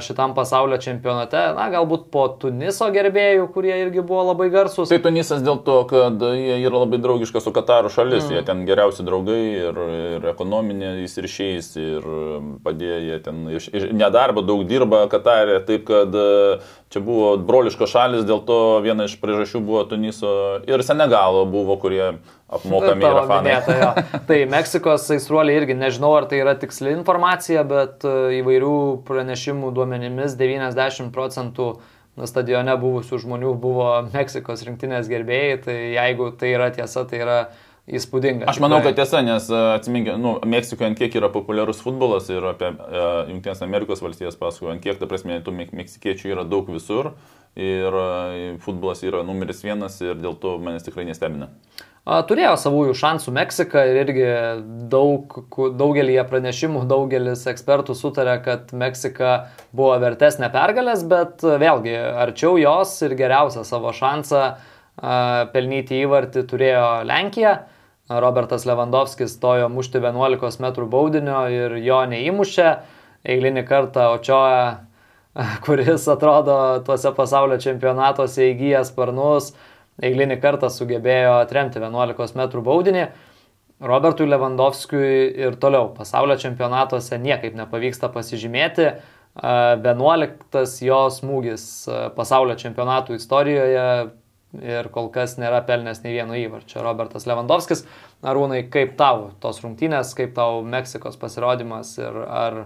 šitam 0.00 0.32
pasaulio 0.34 0.78
čempionate, 0.80 1.40
na, 1.52 1.66
galbūt 1.68 2.06
po 2.12 2.22
Tuniso 2.40 2.86
gerbėjų, 2.92 3.50
kurie 3.52 3.74
irgi 3.76 4.00
buvo 4.00 4.22
labai 4.30 4.48
garsus. 4.52 4.88
Tai 4.88 4.98
Tunisas 5.04 5.42
dėl 5.44 5.60
to, 5.66 5.82
kad 5.90 6.22
jie 6.24 6.56
yra 6.64 6.80
labai 6.86 7.00
draugiška 7.04 7.42
su 7.44 7.52
Kataru 7.52 7.92
šalis, 7.92 8.24
mm. 8.24 8.32
jie 8.32 8.44
ten 8.48 8.62
geriausi 8.68 9.04
draugai 9.04 9.42
ir, 9.68 9.82
ir 10.14 10.28
ekonominiais 10.32 11.18
ryšiais, 11.20 11.68
ir 11.82 12.08
padėjo 12.64 13.00
jie 13.10 13.18
ten 13.26 13.44
iš, 13.58 13.68
iš 13.68 13.90
nedarbo 13.92 14.40
daug 14.46 14.64
dirba 14.68 15.04
Katarė, 15.12 15.60
taip 15.68 15.84
kad 15.90 16.16
čia 16.92 17.02
buvo 17.04 17.34
broliškos 17.48 17.90
šalis, 17.92 18.24
dėl 18.28 18.40
to 18.48 18.58
viena 18.84 19.06
iš 19.08 19.18
priežasčių 19.20 19.60
buvo 19.64 19.84
Tuniso 19.90 20.30
ir 20.68 20.82
Senegalo 20.86 21.44
buvo, 21.48 21.76
kurie 21.80 22.02
apmokami 22.48 23.04
yra 23.04 23.26
fanai. 23.28 23.58
Minėta, 23.58 24.06
tai 24.30 24.40
Meksikos 24.50 25.04
aistruoliai 25.16 25.60
irgi 25.60 25.76
nežinau, 25.78 26.14
ar 26.16 26.28
tai 26.30 26.40
yra 26.40 26.56
tiksli 26.58 26.94
informacija, 26.96 27.64
bet 27.68 28.08
e, 28.08 28.40
įvairių 28.40 28.74
pranešimų 29.08 29.72
duomenimis 29.76 30.38
90 30.40 31.12
procentų 31.14 31.74
stadione 32.26 32.74
buvusių 32.80 33.20
žmonių 33.22 33.54
buvo 33.60 33.90
Meksikos 34.14 34.64
rinktinės 34.66 35.10
gerbėjai, 35.10 35.58
tai 35.66 35.78
jeigu 35.94 36.32
tai 36.40 36.54
yra 36.56 36.72
tiesa, 36.74 37.04
tai 37.08 37.20
yra 37.22 37.38
įspūdinga. 37.96 38.48
Aš 38.50 38.60
manau, 38.62 38.80
kad 38.84 38.96
tiesa, 38.98 39.22
nes 39.24 39.48
e, 39.50 39.58
atsiminkė, 39.78 40.16
nu, 40.20 40.36
Meksikoje 40.48 40.90
ant 40.90 41.00
kiek 41.00 41.16
yra 41.20 41.30
populiarus 41.32 41.82
futbolas 41.84 42.28
ir 42.32 42.44
apie 42.50 42.70
uh, 42.74 43.24
Junktinės 43.30 43.64
Amerikos 43.64 44.02
valstijas 44.04 44.38
pasakoju, 44.40 44.74
ant 44.74 44.84
kiek, 44.84 44.98
ta 45.00 45.08
prasme, 45.10 45.40
tų 45.44 45.54
meksikiečių 45.56 46.32
yra 46.34 46.46
daug 46.48 46.68
visur 46.72 47.14
ir 47.58 47.94
uh, 47.94 48.56
futbolas 48.64 49.04
yra 49.06 49.24
numeris 49.26 49.64
vienas 49.64 50.00
ir 50.04 50.18
dėl 50.20 50.36
to 50.40 50.58
manęs 50.62 50.86
tikrai 50.86 51.08
nestebina. 51.08 51.50
Turėjo 52.08 52.54
savųjų 52.56 52.94
šansų 52.96 53.32
Meksika 53.36 53.82
ir 53.84 53.98
irgi 54.00 54.28
daug, 54.88 55.34
daugelį 55.76 56.14
pranešimų 56.30 56.86
daugelis 56.88 57.42
ekspertų 57.50 57.92
sutarė, 57.98 58.38
kad 58.46 58.72
Meksika 58.72 59.50
buvo 59.76 59.92
vertesnė 60.00 60.48
pergalės, 60.54 61.02
bet 61.04 61.44
vėlgi 61.44 61.98
arčiau 62.24 62.56
jos 62.56 62.94
ir 63.04 63.12
geriausią 63.18 63.66
savo 63.68 63.92
šansą 63.92 64.46
pelnyti 65.52 66.00
įvartį 66.06 66.46
turėjo 66.48 66.86
Lenkija. 67.10 67.58
Robertas 68.08 68.64
Lewandowskis 68.64 69.34
stojo 69.36 69.68
mušti 69.68 69.98
11 69.98 70.60
m 70.60 70.88
baudinio 70.88 71.42
ir 71.52 71.76
jo 71.84 72.00
neįmušė. 72.08 72.68
Eilinį 73.28 73.64
kartą 73.68 74.06
Očioja, 74.14 74.68
kuris 75.66 76.06
atrodo 76.08 76.56
tuose 76.86 77.12
pasaulio 77.12 77.58
čempionatuose 77.60 78.46
įgyjęs 78.54 78.92
sparnus, 78.94 79.50
eilinį 80.00 80.38
kartą 80.40 80.70
sugebėjo 80.72 81.34
atremti 81.42 81.82
11 81.82 82.38
m 82.38 82.62
baudinį. 82.64 83.08
Robertui 83.78 84.26
Lewandowskiui 84.26 85.10
ir 85.38 85.58
toliau 85.60 85.92
pasaulio 85.94 86.38
čempionatuose 86.40 87.18
niekaip 87.20 87.54
nepavyksta 87.60 88.08
pasižymėti. 88.14 88.88
11 89.38 90.80
jo 90.82 91.02
smūgis 91.14 91.66
pasaulio 92.16 92.56
čempionatų 92.58 93.20
istorijoje 93.20 93.84
ir 94.56 94.88
kol 94.94 95.10
kas 95.14 95.36
nėra 95.40 95.60
pelnęs 95.68 96.02
nei 96.04 96.16
vieno 96.16 96.36
įvarčio. 96.38 96.82
Robertas 96.84 97.28
Lewandowskis, 97.28 97.84
Arūnai, 98.26 98.64
kaip 98.72 98.96
tau 99.00 99.30
tos 99.42 99.60
rungtynės, 99.64 100.14
kaip 100.18 100.34
tau 100.36 100.62
Meksikos 100.66 101.20
pasirodymas 101.20 101.96
ir 102.00 102.22
ar 102.26 102.62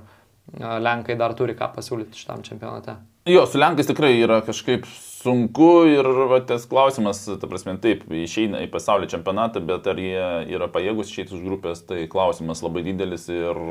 Lenkai 0.59 1.15
dar 1.17 1.35
turi 1.39 1.55
ką 1.57 1.71
pasiūlyti 1.77 2.19
šitam 2.19 2.43
čempionate? 2.45 2.97
Jo, 3.31 3.45
su 3.47 3.61
Lenkais 3.63 3.87
tikrai 3.87 4.17
yra 4.19 4.41
kažkaip 4.43 4.89
sunku 4.91 5.85
ir 5.87 6.07
va, 6.27 6.41
tas 6.43 6.65
klausimas, 6.67 7.21
ta 7.39 7.47
prasme, 7.47 7.77
taip, 7.79 8.03
išeina 8.11 8.65
į 8.65 8.71
pasaulio 8.73 9.07
čempionatą, 9.13 9.63
bet 9.63 9.87
ar 9.87 10.01
jie 10.03 10.25
yra 10.51 10.67
pajėgus 10.73 11.13
išeiti 11.13 11.37
iš 11.37 11.45
grupės, 11.47 11.85
tai 11.87 12.09
klausimas 12.11 12.65
labai 12.67 12.83
didelis 12.89 13.29
ir 13.31 13.63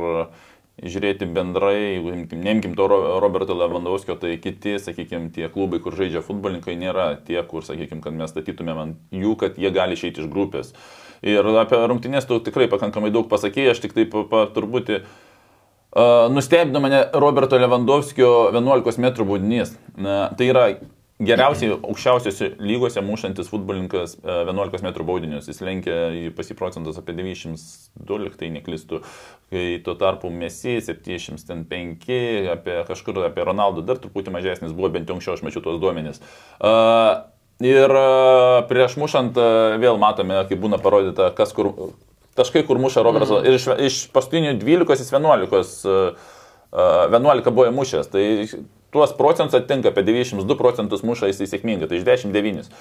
žiūrėti 0.81 1.27
bendrai, 1.29 1.75
jeigu 1.97 2.13
neimkim 2.41 2.73
to 2.77 2.87
Roberto 2.89 3.55
Lewandowskio, 3.57 4.15
tai 4.19 4.33
kiti, 4.41 4.77
sakykime, 4.81 5.29
tie 5.35 5.49
klubai, 5.53 5.81
kur 5.83 5.95
žaidžia 5.97 6.23
futbolininkai, 6.25 6.75
nėra 6.79 7.11
tie, 7.27 7.37
kur, 7.47 7.65
sakykime, 7.65 8.01
kad 8.01 8.17
mes 8.17 8.33
statytumėm 8.33 8.81
ant 8.81 9.01
jų, 9.13 9.35
kad 9.41 9.59
jie 9.61 9.71
gali 9.73 9.97
išeiti 9.97 10.23
iš 10.23 10.31
grupės. 10.31 10.73
Ir 11.21 11.45
apie 11.61 11.77
rungtynės 11.77 12.25
tu 12.25 12.39
tikrai 12.41 12.65
pakankamai 12.71 13.11
daug 13.13 13.29
pasakėjai, 13.29 13.75
aš 13.75 13.83
tik 13.83 13.93
taip 13.97 14.15
pa, 14.31 14.47
turbūt 14.55 14.89
uh, 14.95 15.03
nustebino 16.33 16.81
mane 16.81 17.03
Roberto 17.13 17.61
Lewandowskio 17.61 18.49
11 18.55 18.97
m 18.97 19.13
baudinys. 19.21 19.75
Uh, 19.93 20.31
tai 20.33 20.49
yra 20.49 20.65
geriausiai 21.21 21.75
aukščiausiose 21.75 22.51
lygose 22.61 23.01
mušantis 23.05 23.49
futbolininkas 23.51 24.15
11 24.23 24.77
e, 24.77 24.81
m 24.81 25.05
baudinius. 25.07 25.49
Jis 25.49 25.61
lenkia 25.65 25.97
į 26.17 26.23
pasiprocentus 26.37 26.97
apie 27.01 27.15
92, 27.17 28.31
tai 28.39 28.49
neklistų. 28.55 29.01
Kai 29.51 29.65
tuo 29.85 29.95
tarpu 29.99 30.31
Messi 30.33 30.79
75, 30.81 32.17
apie 32.55 32.79
kažkur 32.89 33.21
apie 33.27 33.45
Ronaldo 33.47 33.85
dar 33.85 34.01
truputį 34.01 34.33
mažesnis 34.33 34.73
buvo, 34.73 34.91
bent 34.95 35.09
jau 35.09 35.17
anksčiau 35.17 35.37
aš 35.37 35.45
mačiau 35.45 35.63
tuos 35.65 35.79
duomenis. 35.83 36.21
Uh, 36.57 37.27
ir 37.65 37.93
uh, 37.93 38.61
prieš 38.71 38.97
mušant 39.01 39.37
uh, 39.37 39.77
vėl 39.81 40.01
matome, 40.01 40.41
kaip 40.49 40.61
būna 40.63 40.81
parodyta, 40.81 41.29
kas 41.37 41.53
kur, 41.57 41.73
taškai, 42.39 42.65
kur 42.65 42.81
muša 42.81 43.05
Robertas. 43.05 43.33
Mm. 43.37 43.45
Ir 43.45 43.59
iš, 43.59 43.71
iš 43.89 44.03
paskutinių 44.15 44.57
12 44.63 45.05
jis 45.05 45.13
11, 45.13 45.89
uh, 45.91 46.29
11 46.71 47.51
buvo 47.51 47.69
mušęs. 47.75 48.09
Tai 48.09 48.23
tuos 48.91 49.13
procentus 49.17 49.57
atitinka 49.57 49.91
apie 49.91 50.03
92 50.07 50.57
procentus 50.59 51.05
muša 51.07 51.31
jisai 51.31 51.49
sėkmingai, 51.49 51.89
tai 51.89 52.01
iš 52.01 52.27
19. 52.27 52.75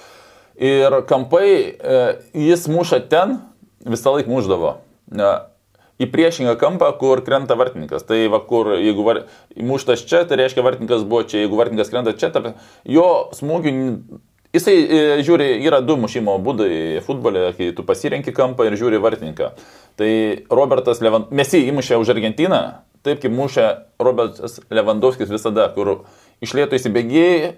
Ir 0.61 0.97
kampai 1.09 1.47
e, 1.47 2.01
jis 2.37 2.67
muša 2.71 3.01
ten, 3.11 3.39
visą 3.87 4.15
laiką 4.17 4.31
muždavo. 4.31 4.75
Į 6.01 6.07
priešingą 6.09 6.55
kampą, 6.57 6.89
kur 6.97 7.21
krenta 7.25 7.55
vartininkas. 7.57 8.03
Tai 8.09 8.17
va, 8.33 8.39
kur 8.45 8.73
jeigu 8.79 9.05
var, 9.05 9.23
muštas 9.53 10.01
čia, 10.09 10.23
tai 10.25 10.39
reiškia 10.41 10.65
vartininkas 10.65 11.05
buvo 11.05 11.21
čia, 11.29 11.43
jeigu 11.43 11.59
vartininkas 11.59 11.93
krenta 11.93 12.15
čia, 12.17 12.31
tai 12.33 12.53
jo 12.89 13.07
smūgių 13.37 13.73
Jisai 14.51 14.73
e, 14.83 15.03
žiūri, 15.23 15.45
yra 15.63 15.77
du 15.79 15.95
mušimo 15.95 16.33
būdai 16.43 16.99
futbole, 17.05 17.45
kai 17.55 17.69
tu 17.75 17.85
pasirenki 17.87 18.33
kampą 18.35 18.65
ir 18.67 18.75
žiūri 18.75 18.99
vartininką. 18.99 19.53
Tai 19.95 20.09
Robertas 20.51 20.99
Levant, 20.99 21.29
Mesi 21.31 21.61
įmušė 21.69 21.95
už 22.01 22.11
Argentiną, 22.11 22.59
taip 23.05 23.21
kaip 23.23 23.33
mušė 23.33 23.67
Robertas 24.01 24.59
Lewandowskis 24.73 25.31
visada, 25.31 25.67
kur 25.75 26.03
išlėto 26.43 26.77
įsibėgėjai, 26.77 27.55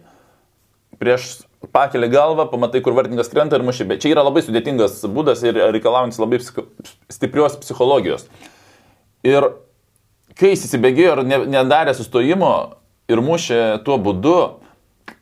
prieš 1.02 1.44
pakelį 1.74 2.10
galvą, 2.12 2.48
pamatai, 2.52 2.82
kur 2.84 2.96
vartininkas 2.98 3.32
krenta 3.32 3.58
ir 3.58 3.66
mušė. 3.66 3.88
Bet 3.90 4.04
čia 4.04 4.14
yra 4.14 4.26
labai 4.26 4.44
sudėtingas 4.46 5.02
būdas 5.12 5.44
ir 5.46 5.60
reikalaujantis 5.76 6.20
labai 6.22 6.40
psicho, 6.42 6.68
stiprios 7.12 7.58
psichologijos. 7.62 8.28
Ir 9.24 9.48
kai 10.40 10.54
jis 10.54 10.68
įsibėgėjo 10.68 11.16
ir 11.16 11.48
nedarė 11.52 11.96
sustojimo 11.96 12.54
ir 13.12 13.24
mušė 13.24 13.62
tuo 13.88 14.00
būdu, 14.02 14.38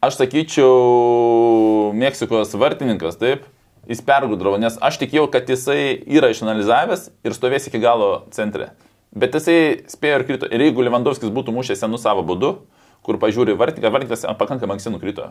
aš 0.02 0.22
sakyčiau, 0.22 1.92
Meksikos 1.98 2.54
vartininkas, 2.58 3.18
taip, 3.22 3.44
jis 3.90 4.02
pergudravo, 4.06 4.58
nes 4.62 4.78
aš 4.82 5.02
tikėjau, 5.02 5.28
kad 5.34 5.50
jisai 5.50 5.94
yra 6.10 6.32
išanalizavęs 6.34 7.10
ir 7.26 7.36
stovės 7.36 7.68
iki 7.70 7.82
galo 7.82 8.24
centre. 8.34 8.72
Bet 9.12 9.36
jisai 9.36 9.84
spėjo 9.92 10.20
ir 10.22 10.28
krito. 10.28 10.48
Ir 10.48 10.64
jeigu 10.64 10.86
Lewandowskis 10.86 11.34
būtų 11.34 11.52
mušęs 11.56 11.84
senu 11.84 12.00
savo 12.00 12.24
būdu, 12.24 12.54
kur 13.04 13.18
pažiūri 13.20 13.58
vartininką, 13.60 13.92
vartininkas 13.92 14.24
pakankamai 14.40 14.78
anksti 14.78 14.94
nukrito, 14.94 15.26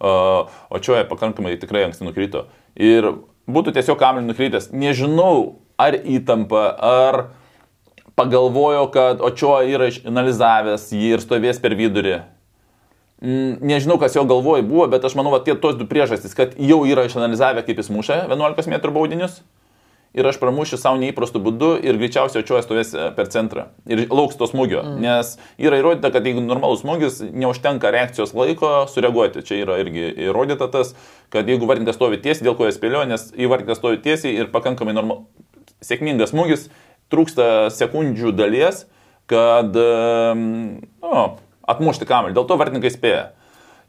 o 0.00 0.80
čia 0.82 1.04
pakankamai 1.10 1.54
tikrai 1.60 1.84
anksti 1.86 2.08
nukrito. 2.08 2.46
Ir 2.74 3.12
būtų 3.46 3.76
tiesiog 3.76 4.00
kamelį 4.00 4.32
nukritęs. 4.32 4.72
Nežinau, 4.74 5.60
ar 5.78 5.94
įtampa, 5.94 6.64
ar 6.82 7.20
pagalvojo, 8.18 8.88
kad 8.94 9.22
Očio 9.24 9.54
yra 9.70 9.88
išanalizavęs 9.92 10.90
jį 10.92 11.16
ir 11.16 11.22
stovės 11.22 11.62
per 11.62 11.76
vidurį. 11.78 12.20
Mm, 13.22 13.60
nežinau, 13.62 14.00
kas 14.02 14.16
jo 14.18 14.24
galvoj 14.26 14.64
buvo, 14.66 14.88
bet 14.90 15.04
aš 15.06 15.14
manau, 15.14 15.30
kad 15.36 15.46
tie 15.46 15.54
tos 15.54 15.76
du 15.78 15.86
priežastys, 15.86 16.34
kad 16.34 16.56
jau 16.58 16.82
yra 16.90 17.06
išanalizavę, 17.06 17.62
kaip 17.62 17.78
jis 17.78 17.90
muša 17.94 18.24
11 18.26 18.66
m 18.66 18.80
baudinius 18.90 19.44
ir 20.14 20.28
aš 20.28 20.38
pramušiu 20.40 20.78
savo 20.80 21.00
neįprastų 21.00 21.40
būdų 21.42 21.70
ir 21.86 21.98
greičiausiai 22.00 22.44
čia 22.46 22.60
stovės 22.64 22.92
e, 22.94 23.08
per 23.16 23.30
centrą 23.32 23.68
ir 23.88 24.04
lauks 24.12 24.38
to 24.40 24.48
smūgio. 24.50 24.82
Mm. 24.84 25.00
Nes 25.04 25.34
yra 25.60 25.80
įrodyta, 25.80 26.12
kad 26.14 26.26
jeigu 26.28 26.44
normalus 26.44 26.84
smūgis, 26.84 27.20
neužtenka 27.32 27.92
reakcijos 27.94 28.34
laiko 28.36 28.72
sureaguoti. 28.92 29.44
Čia 29.48 29.62
yra 29.64 29.78
irgi 29.82 30.08
įrodyta 30.28 30.68
tas, 30.72 30.94
kad 31.32 31.48
jeigu 31.48 31.68
vartininkas 31.68 31.96
stovi 31.98 32.20
tiesiai, 32.22 32.48
dėl 32.48 32.58
ko 32.58 32.68
jis 32.68 32.78
spėlioja, 32.80 33.08
nes 33.14 33.28
į 33.32 33.50
vartininką 33.52 33.78
stovi 33.78 34.02
tiesiai 34.04 34.36
ir 34.36 34.52
pakankamai 34.54 34.96
normal... 34.96 35.24
sėkmingas 35.82 36.30
smūgis, 36.30 36.68
trūksta 37.10 37.70
sekundžių 37.74 38.30
dalies, 38.36 38.84
kad 39.30 39.74
nu, 39.74 41.22
atmušti 41.72 42.06
kamelį. 42.08 42.36
Dėl 42.36 42.46
to 42.48 42.58
vartininkai 42.60 42.92
spėja. 42.92 43.24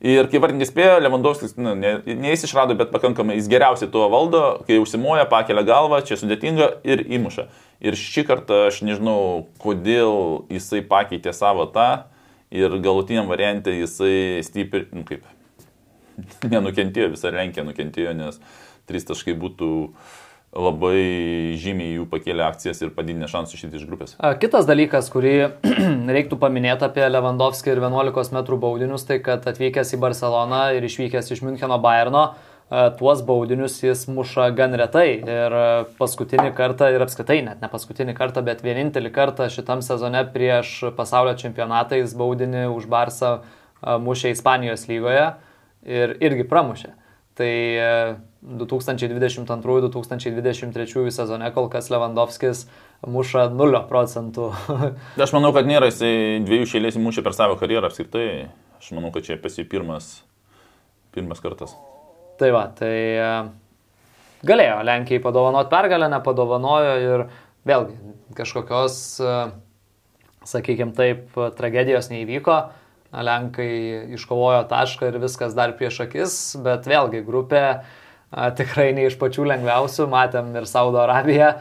Ir 0.04 0.28
kai 0.28 0.40
vartininkai 0.44 0.68
spėjo, 0.68 0.96
Lewandowskis, 1.00 1.54
nu, 1.56 1.78
ne, 1.80 1.94
ne 2.04 2.32
jis 2.34 2.42
išrado, 2.50 2.76
bet 2.76 2.90
pakankamai 2.92 3.38
jis 3.38 3.48
geriausiai 3.52 3.92
tuo 3.92 4.10
valdo, 4.12 4.42
kai 4.68 4.82
užsimoja, 4.82 5.24
pakelia 5.32 5.64
galvą, 5.68 6.02
čia 6.04 6.18
sudėtinga 6.20 6.68
ir 6.84 7.06
įmuša. 7.08 7.46
Ir 7.88 7.96
šį 8.00 8.26
kartą 8.28 8.66
aš 8.68 8.82
nežinau, 8.84 9.46
kodėl 9.64 10.44
jisai 10.52 10.82
pakeitė 10.88 11.32
savo 11.36 11.70
tą 11.72 11.88
ir 12.52 12.76
galutiniam 12.84 13.32
variantė 13.32 13.78
jisai 13.78 14.44
stipriai, 14.44 14.90
nu 14.92 15.06
kaip, 15.08 15.24
nenukentėjo, 16.52 17.14
visa 17.16 17.32
Lenkija 17.32 17.64
nukentėjo, 17.64 18.12
nes 18.20 18.44
trys 18.92 19.08
taškai 19.08 19.38
būtų 19.40 19.72
uh, 19.88 20.14
labai 20.54 21.58
žymiai 21.60 21.98
jų 21.98 22.06
pakėlė 22.12 22.46
akcijas 22.46 22.82
ir 22.84 22.94
padidinė 22.94 23.28
šansų 23.32 23.58
išėti 23.58 23.80
iš 23.80 23.86
grupės. 23.90 24.16
Kitas 24.42 24.68
dalykas, 24.70 25.10
kurį 25.14 25.36
reiktų 26.18 26.38
paminėti 26.42 26.86
apie 26.88 27.06
Lewandowski 27.10 27.74
ir 27.74 27.82
11 27.82 28.34
m 28.38 28.60
baudinius, 28.62 29.06
tai 29.10 29.20
kad 29.26 29.46
atvykęs 29.50 29.96
į 29.96 30.02
Barceloną 30.04 30.66
ir 30.78 30.86
išvykęs 30.86 31.32
iš 31.34 31.42
Müncheno 31.46 31.80
Bayerno, 31.82 32.28
tuos 32.98 33.22
baudinius 33.26 33.80
jis 33.84 34.06
muša 34.10 34.50
gan 34.58 34.76
retai. 34.78 35.08
Ir 35.22 35.56
paskutinį 35.98 36.54
kartą, 36.58 36.90
ir 36.94 37.06
apskritai 37.06 37.42
net 37.46 37.62
ne 37.62 37.70
paskutinį 37.72 38.16
kartą, 38.18 38.44
bet 38.46 38.64
vienintelį 38.66 39.14
kartą 39.14 39.50
šitam 39.54 39.82
sezone 39.86 40.24
prieš 40.34 40.94
pasaulio 40.98 41.36
čempionatą 41.40 42.00
jis 42.02 42.14
baudinį 42.18 42.68
už 42.74 42.88
Barsą 42.90 43.40
mušė 43.82 44.34
Ispanijos 44.34 44.86
lygoje 44.90 45.32
ir 45.84 46.16
irgi 46.24 46.46
pramušė. 46.50 46.94
Tai 47.38 47.54
2022-2023 48.44 51.12
sezone 51.12 51.52
kol 51.56 51.70
kas 51.72 51.90
Lewandowskis 51.92 52.68
muša 53.08 53.50
0 53.56 53.88
procentų. 53.88 54.52
Aš 55.24 55.34
manau, 55.36 55.54
kad 55.56 55.66
nėra 55.68 55.86
jisai 55.88 56.40
dviejų 56.44 56.66
šėlės 56.74 56.96
mušė 57.00 57.22
per 57.24 57.34
savo 57.38 57.56
karjerą 57.60 57.86
apskritai. 57.88 58.50
Aš 58.82 58.92
manau, 58.98 59.12
kad 59.16 59.24
čia 59.28 59.36
pasi 59.40 59.64
pirmas, 59.68 60.24
pirmas 61.16 61.40
kartas. 61.44 61.72
Tai 62.40 62.50
va, 62.52 62.64
tai 62.76 62.96
e, 63.16 63.48
galėjo 64.44 64.84
Lenkijai 64.90 65.24
padovanoti 65.24 65.70
pergalę, 65.72 66.08
nepadovanojo 66.12 66.94
ir 67.00 67.20
vėlgi 67.70 67.96
kažkokios, 68.36 68.96
e, 69.24 69.26
sakykime 70.52 70.94
taip, 70.98 71.20
tragedijos 71.56 72.12
neįvyko. 72.12 72.56
Lenkai 73.14 73.70
iškovojo 74.18 74.64
tašką 74.72 75.06
ir 75.12 75.18
viskas 75.22 75.54
dar 75.54 75.78
prieš 75.78 76.00
akis, 76.08 76.58
bet 76.66 76.88
vėlgi 76.90 77.20
grupė 77.22 77.62
uh, 77.78 77.84
tikrai 78.58 78.92
ne 78.96 79.08
iš 79.10 79.18
pačių 79.22 79.46
lengviausių, 79.52 80.08
matėm 80.12 80.52
ir 80.58 80.68
Saudo 80.70 81.02
Arabiją. 81.04 81.54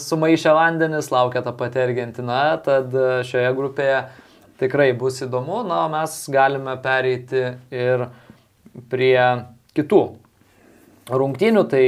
Sumaišę 0.00 0.54
vandenis, 0.56 1.10
laukia 1.14 1.44
ta 1.46 1.52
pati 1.54 1.78
Argentina, 1.82 2.56
tad 2.64 2.94
šioje 3.28 3.52
grupėje 3.58 4.00
tikrai 4.60 4.90
bus 4.98 5.20
įdomu, 5.24 5.62
na, 5.68 5.84
mes 5.92 6.16
galime 6.32 6.74
pereiti 6.82 7.44
ir 7.72 8.08
prie 8.90 9.20
kitų 9.76 10.02
rungtynių, 11.10 11.62
tai 11.70 11.84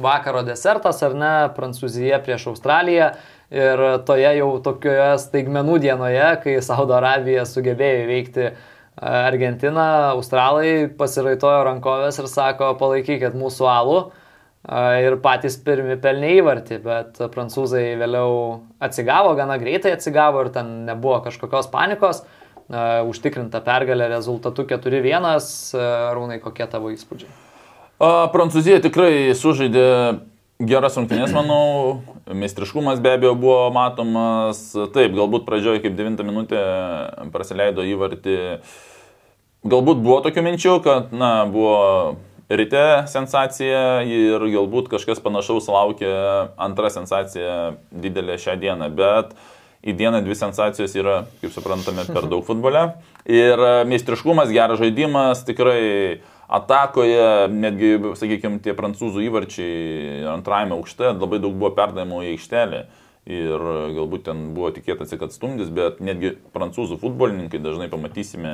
vakaro 0.00 0.42
desertas 0.46 1.00
ar 1.06 1.14
ne, 1.18 1.34
Prancūzija 1.54 2.20
prieš 2.24 2.50
Australiją. 2.54 3.12
Ir 3.50 3.80
toje 4.06 4.28
jau 4.38 4.50
tokioje 4.62 5.16
staigmenų 5.18 5.80
dienoje, 5.82 6.26
kai 6.44 6.52
Saudo 6.62 6.94
Arabija 6.94 7.42
sugebėjo 7.50 8.04
įveikti 8.04 8.44
uh, 8.46 8.60
Argentina, 9.00 10.12
Australai 10.12 10.88
pasiraitojo 10.98 11.62
rankovės 11.64 12.18
ir 12.20 12.26
sako, 12.28 12.74
palaikykit 12.80 13.32
mūsų 13.38 13.68
alų. 13.72 14.00
Ir 15.00 15.14
patys 15.24 15.54
pirmi 15.64 15.96
pelnė 15.96 16.34
įvartį, 16.36 16.76
bet 16.84 17.20
prancūzai 17.32 17.94
vėliau 17.96 18.58
atsigavo, 18.84 19.32
gana 19.38 19.56
greitai 19.56 19.94
atsigavo 19.96 20.42
ir 20.44 20.50
ten 20.52 20.82
nebuvo 20.84 21.22
kažkokios 21.24 21.70
panikos. 21.72 22.20
Užtikrinta 22.68 23.62
pergalė 23.64 24.10
rezultatu 24.12 24.66
4-1. 24.68 25.24
Rūnai, 26.18 26.36
kokie 26.44 26.68
tavo 26.68 26.92
įspūdžiai? 26.92 27.32
Prancūzija 28.36 28.82
tikrai 28.84 29.32
sužaidė 29.36 29.86
geras 30.60 31.00
rungtynės, 31.00 31.32
manau, 31.32 32.04
meistriškumas 32.28 33.00
be 33.00 33.16
abejo 33.16 33.32
buvo 33.40 33.64
matomas. 33.72 34.60
Taip, 34.92 35.16
galbūt 35.16 35.48
pradžioje 35.48 35.80
kaip 35.86 35.96
9 35.96 36.20
minutė 36.28 36.60
praleido 37.32 37.80
įvartį. 37.88 38.36
Galbūt 39.60 39.98
buvo 40.00 40.22
tokių 40.24 40.42
minčių, 40.46 40.74
kad, 40.80 41.10
na, 41.12 41.44
buvo 41.44 42.16
ryte 42.48 43.04
sensacija 43.12 44.00
ir 44.08 44.40
galbūt 44.40 44.88
kažkas 44.88 45.20
panašaus 45.20 45.68
laukia 45.68 46.12
antra 46.56 46.88
sensacija 46.88 47.74
didelė 47.92 48.38
šią 48.40 48.56
dieną, 48.62 48.88
bet 48.96 49.34
į 49.84 49.94
dieną 50.00 50.22
dvi 50.24 50.36
sensacijos 50.36 50.96
yra, 50.96 51.18
kaip 51.42 51.52
suprantame, 51.52 52.06
per 52.08 52.24
daug 52.32 52.44
futbole. 52.48 52.86
Ir 53.28 53.60
meistriškumas, 53.88 54.48
geras 54.52 54.80
žaidimas, 54.80 55.44
tikrai 55.44 56.22
atakoje, 56.48 57.52
netgi, 57.52 57.92
sakykime, 58.16 58.62
tie 58.64 58.72
prancūzų 58.76 59.28
įvarčiai 59.28 60.24
antrajame 60.38 60.78
aukšte, 60.78 61.12
labai 61.12 61.38
daug 61.42 61.52
buvo 61.52 61.74
perdavimo 61.76 62.24
į 62.24 62.32
aikštelę. 62.34 62.86
Ir 63.28 63.60
galbūt 63.92 64.22
ten 64.30 64.38
buvo 64.56 64.70
tikėtasi, 64.72 65.18
kad 65.20 65.34
stumdys, 65.34 65.68
bet 65.76 65.98
netgi 66.00 66.32
prancūzų 66.54 66.96
futbolininkai 67.02 67.60
dažnai 67.60 67.90
pamatysime 67.92 68.52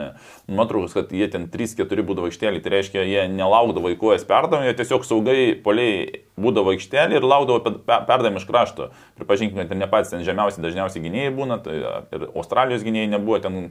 nuotraukas, 0.50 0.96
kad 0.96 1.12
jie 1.14 1.28
ten 1.30 1.46
3-4 1.52 2.02
būdavo 2.08 2.26
aikštelį, 2.26 2.64
tai 2.64 2.72
reiškia, 2.74 3.04
jie 3.06 3.22
nelaukdavo 3.30 3.92
į 3.94 3.98
kojas 4.00 4.26
perdavimą, 4.26 4.66
jie 4.66 4.74
tiesiog 4.80 5.06
saugai 5.06 5.38
poliai 5.62 6.24
būdavo 6.34 6.74
aikštelį 6.74 7.20
ir 7.20 7.28
laukdavo 7.30 7.76
perdavimą 7.86 8.42
iš 8.42 8.48
krašto. 8.50 8.90
Pripažinkime, 9.20 9.68
kad 9.70 9.78
ne 9.78 9.86
patys 9.92 10.10
ten 10.16 10.26
žemiausi 10.26 10.64
dažniausiai 10.64 11.06
gynėjai 11.06 11.36
būna, 11.38 11.60
tai 11.62 11.78
ir 12.18 12.26
Australijos 12.32 12.82
gynėjai 12.82 13.14
nebuvo 13.14 13.38
ten 13.46 13.70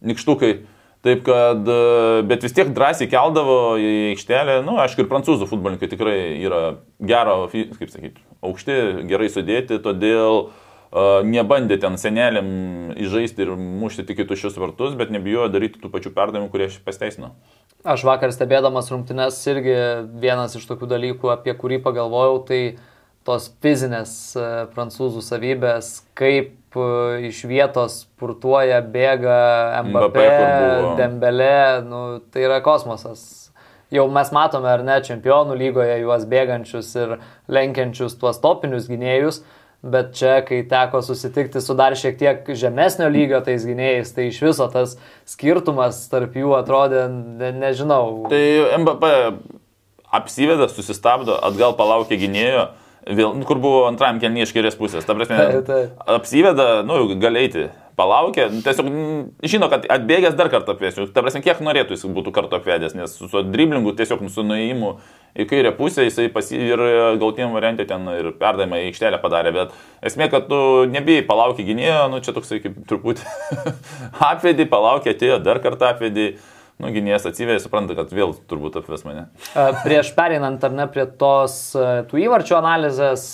nikštukai. 0.00 0.54
Taip 1.04 1.24
kad, 1.26 1.66
e, 1.68 2.22
bet 2.26 2.44
vis 2.46 2.54
tiek 2.56 2.70
drąsiai 2.74 3.10
keldavo 3.12 3.76
į 3.78 3.90
aikštelę, 4.12 4.60
na, 4.60 4.66
nu, 4.66 4.78
aišku, 4.82 5.04
ir 5.04 5.10
prancūzų 5.10 5.48
futbolininkai 5.50 5.90
tikrai 5.92 6.18
yra 6.40 6.62
gero, 6.98 7.42
kaip 7.52 7.92
sakyti, 7.92 8.24
aukšti, 8.46 8.78
gerai 9.10 9.28
sudėti, 9.30 9.78
todėl 9.84 10.46
uh, 10.46 10.54
nebandė 11.26 11.78
ten 11.80 11.96
senelėm 11.98 12.48
įžaisti 12.96 13.44
ir 13.44 13.54
mušti 13.56 14.06
tik 14.06 14.22
į 14.22 14.28
tuščius 14.30 14.58
vartus, 14.60 14.94
bet 14.96 15.10
nebijojo 15.10 15.48
daryti 15.52 15.80
tų 15.82 15.90
pačių 15.92 16.12
perdavimų, 16.14 16.50
kurie 16.52 16.68
aš 16.70 16.78
pasteisinu. 16.86 17.32
Aš 17.86 18.04
vakar 18.06 18.32
stebėdamas 18.34 18.90
rungtynes 18.90 19.38
irgi 19.50 19.76
vienas 20.22 20.56
iš 20.56 20.66
tokių 20.66 20.88
dalykų, 20.94 21.30
apie 21.34 21.54
kurį 21.58 21.80
pagalvojau, 21.84 22.40
tai 22.48 22.60
tos 23.26 23.50
fizinės 23.62 24.12
e, 24.38 24.46
prancūzų 24.74 25.22
savybės, 25.22 26.00
kaip 26.18 26.65
iš 27.28 27.42
vietos 27.48 28.04
purtuoja, 28.20 28.82
bėga 28.82 29.82
Mbappé 29.86 30.28
Dembelė, 30.98 31.82
nu, 31.86 32.02
tai 32.32 32.46
yra 32.46 32.60
kosmosas. 32.64 33.50
Jau 33.94 34.08
mes 34.10 34.32
matome, 34.34 34.66
ar 34.66 34.82
ne, 34.82 34.96
čempionų 35.04 35.54
lygoje 35.58 36.00
juos 36.02 36.24
bėgančius 36.26 36.88
ir 36.98 37.18
lenkiančius 37.52 38.16
tuos 38.18 38.40
topinius 38.42 38.88
gynėjus, 38.90 39.44
bet 39.86 40.10
čia, 40.18 40.40
kai 40.46 40.64
teko 40.66 41.02
susitikti 41.06 41.62
su 41.62 41.76
dar 41.78 41.94
šiek 41.98 42.18
tiek 42.18 42.48
žemesnio 42.58 43.06
lygio 43.12 43.38
tais 43.46 43.62
gynėjais, 43.68 44.10
tai 44.16 44.30
iš 44.32 44.40
viso 44.42 44.66
tas 44.72 44.96
skirtumas 45.28 46.02
tarp 46.10 46.34
jų 46.34 46.56
atrodė, 46.58 47.06
ne, 47.12 47.52
nežinau. 47.60 48.26
Tai 48.32 48.42
Mbappé 48.82 49.12
apsiveda, 50.16 50.66
susistabdo, 50.72 51.38
atgal 51.46 51.76
palaukia 51.78 52.18
gynėjo 52.18 52.66
vėl, 53.06 53.34
nu, 53.38 53.46
kur 53.46 53.60
buvo 53.62 53.86
antrajam 53.88 54.20
kelniui 54.22 54.44
iš 54.46 54.54
kairės 54.56 54.78
pusės. 54.78 55.06
Ta 55.06 55.16
prasme, 55.16 55.38
apsiveda, 56.16 56.68
nu, 56.86 56.98
gal 57.22 57.38
eiti, 57.38 57.68
palaukia, 57.96 58.48
tiesiog 58.64 58.88
žino, 59.46 59.68
kad 59.72 59.86
atbėgęs 59.92 60.36
dar 60.38 60.50
kartą 60.52 60.74
apvėsiu. 60.74 61.06
Ta 61.14 61.22
prasme, 61.24 61.42
kiek 61.44 61.62
norėtų 61.64 61.96
jis 61.96 62.06
būtų 62.16 62.32
kartu 62.34 62.58
apvedęs, 62.58 62.96
nes 62.98 63.14
su, 63.16 63.30
su 63.32 63.44
driblingu 63.46 63.94
tiesiog 63.96 64.26
su 64.32 64.44
nuėjimu 64.46 64.96
į 65.36 65.46
kairę 65.48 65.72
pusę 65.76 66.06
jisai 66.06 66.26
pasi, 66.32 66.58
ir 66.72 66.80
gautiniam 67.20 67.54
variantė 67.56 67.86
ten 67.88 68.04
ir 68.14 68.30
perdavimą 68.40 68.80
į 68.80 68.90
aikštelę 68.90 69.20
padarė, 69.22 69.52
bet 69.56 69.74
esmė, 70.08 70.30
kad 70.32 70.48
tu 70.48 70.58
nebijai 70.92 71.24
palaukia 71.28 71.66
gynėjo, 71.68 72.02
nu 72.12 72.20
čia 72.24 72.36
toksai 72.36 72.60
kaip 72.64 72.78
truputį 72.88 73.24
apvedį, 74.32 74.68
palaukia, 74.72 75.16
atėjo, 75.16 75.40
dar 75.44 75.60
kartą 75.64 75.92
apvedį 75.92 76.30
nu, 76.82 76.90
gynėjas 76.92 77.28
atsivėja, 77.30 77.62
supranta, 77.64 77.96
kad 77.98 78.12
vėl 78.14 78.34
turbūt 78.50 78.80
apves 78.82 79.04
mane. 79.06 79.28
Prieš 79.84 80.12
pereinant 80.16 80.64
ar 80.66 80.74
ne 80.76 80.88
prie 80.92 81.06
tos 81.20 81.58
tų 82.10 82.20
įvarčių 82.26 82.58
analizės, 82.58 83.28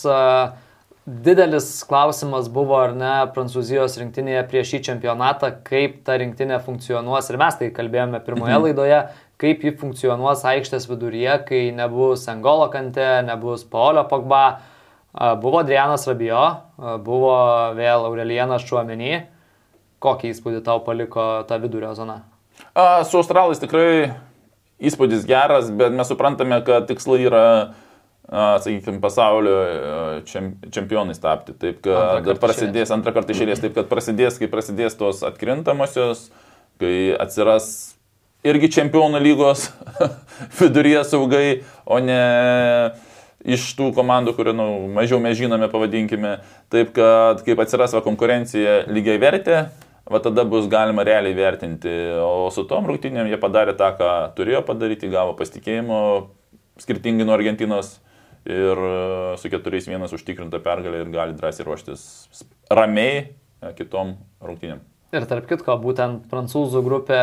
didelis 1.07 1.69
klausimas 1.89 2.49
buvo, 2.53 2.79
ar 2.79 2.95
ne, 2.95 3.15
Prancūzijos 3.35 3.99
rinktinėje 3.99 4.45
prieš 4.51 4.75
šį 4.75 4.83
čempionatą, 4.89 5.51
kaip 5.67 6.01
ta 6.07 6.17
rinktinė 6.23 6.61
funkcionuos 6.63 7.31
ir 7.31 7.41
mes 7.43 7.59
tai 7.59 7.73
kalbėjome 7.75 8.23
pirmoje 8.23 8.55
mhm. 8.55 8.67
laidoje, 8.69 9.01
kaip 9.43 9.65
ji 9.67 9.75
funkcionuos 9.81 10.45
aikštės 10.47 10.87
viduryje, 10.91 11.41
kai 11.49 11.63
nebus 11.75 12.29
Angolo 12.31 12.69
kante, 12.71 13.09
nebus 13.27 13.67
Paulio 13.67 14.07
Pogba, 14.11 14.45
buvo 15.43 15.61
Adrianas 15.61 16.07
Rabijo, 16.07 16.45
buvo 17.05 17.35
vėl 17.77 18.07
Aurelijanas 18.07 18.63
Šuomenį. 18.69 19.17
Kokį 20.03 20.33
įspūdį 20.33 20.63
tau 20.67 20.81
paliko 20.87 21.27
ta 21.47 21.59
vidurio 21.63 21.93
zona? 21.99 22.23
A, 22.73 23.05
su 23.05 23.21
Australais 23.21 23.61
tikrai 23.63 24.13
įspūdis 24.83 25.27
geras, 25.29 25.71
bet 25.71 25.95
mes 25.95 26.09
suprantame, 26.11 26.59
kad 26.67 26.89
tikslai 26.91 27.23
yra 27.29 27.47
sakykime, 28.33 29.01
pasaulio 29.01 29.57
čempionais 30.73 31.21
tapti. 31.21 31.55
Taip, 31.59 31.83
kad 31.85 32.23
antrą 32.23 32.39
prasidės 32.41 32.93
antrą 32.95 33.13
kartą 33.17 33.35
išėlės, 33.35 33.61
taip, 33.61 33.75
kad 33.77 33.91
prasidės, 33.91 34.39
kai 34.41 34.49
prasidės 34.51 34.97
tos 34.97 35.23
atkrintamosios, 35.27 36.31
kai 36.81 37.13
atsiras 37.21 37.67
irgi 38.47 38.73
čempionų 38.79 39.21
lygos 39.23 39.69
viduryje 40.59 41.05
saugai, 41.11 41.47
o 41.85 42.01
ne 42.03 42.23
iš 43.43 43.73
tų 43.79 43.91
komandų, 43.95 44.37
kurių 44.39 44.55
nu, 44.55 44.67
mažiau 44.95 45.19
mes 45.23 45.37
žinome, 45.39 45.69
pavadinkime. 45.71 46.37
Taip, 46.73 46.95
kad 46.97 47.43
kaip 47.47 47.61
atsiras 47.63 47.95
va, 47.95 48.03
konkurencija 48.05 48.85
lygiai 48.91 49.19
vertė, 49.23 49.65
va 50.13 50.21
tada 50.23 50.45
bus 50.49 50.69
galima 50.71 51.05
realiai 51.07 51.35
vertinti. 51.37 51.91
O 52.23 52.51
su 52.55 52.67
tom 52.69 52.87
rungtynėm 52.91 53.31
jie 53.31 53.41
padarė 53.41 53.75
tą, 53.79 53.91
ką 53.99 54.13
turėjo 54.37 54.63
padaryti, 54.69 55.11
gavo 55.13 55.35
pasitikėjimo, 55.39 55.99
skirtingai 56.83 57.27
nuo 57.29 57.37
Argentinos 57.37 57.97
ir 58.49 58.79
e, 58.79 58.95
su 59.39 59.51
4-1 59.53 60.15
užtikrinta 60.17 60.61
pergalė 60.63 61.05
ir 61.05 61.11
gali 61.15 61.37
drąsiai 61.39 61.67
ruoštis 61.67 62.05
ramiai 62.71 63.19
e, 63.23 63.75
kitom 63.79 64.17
rungtynėm. 64.43 64.83
Ir 65.13 65.29
tarp 65.29 65.49
kitko, 65.51 65.77
būtent 65.83 66.25
prancūzų 66.31 66.81
grupė 66.87 67.21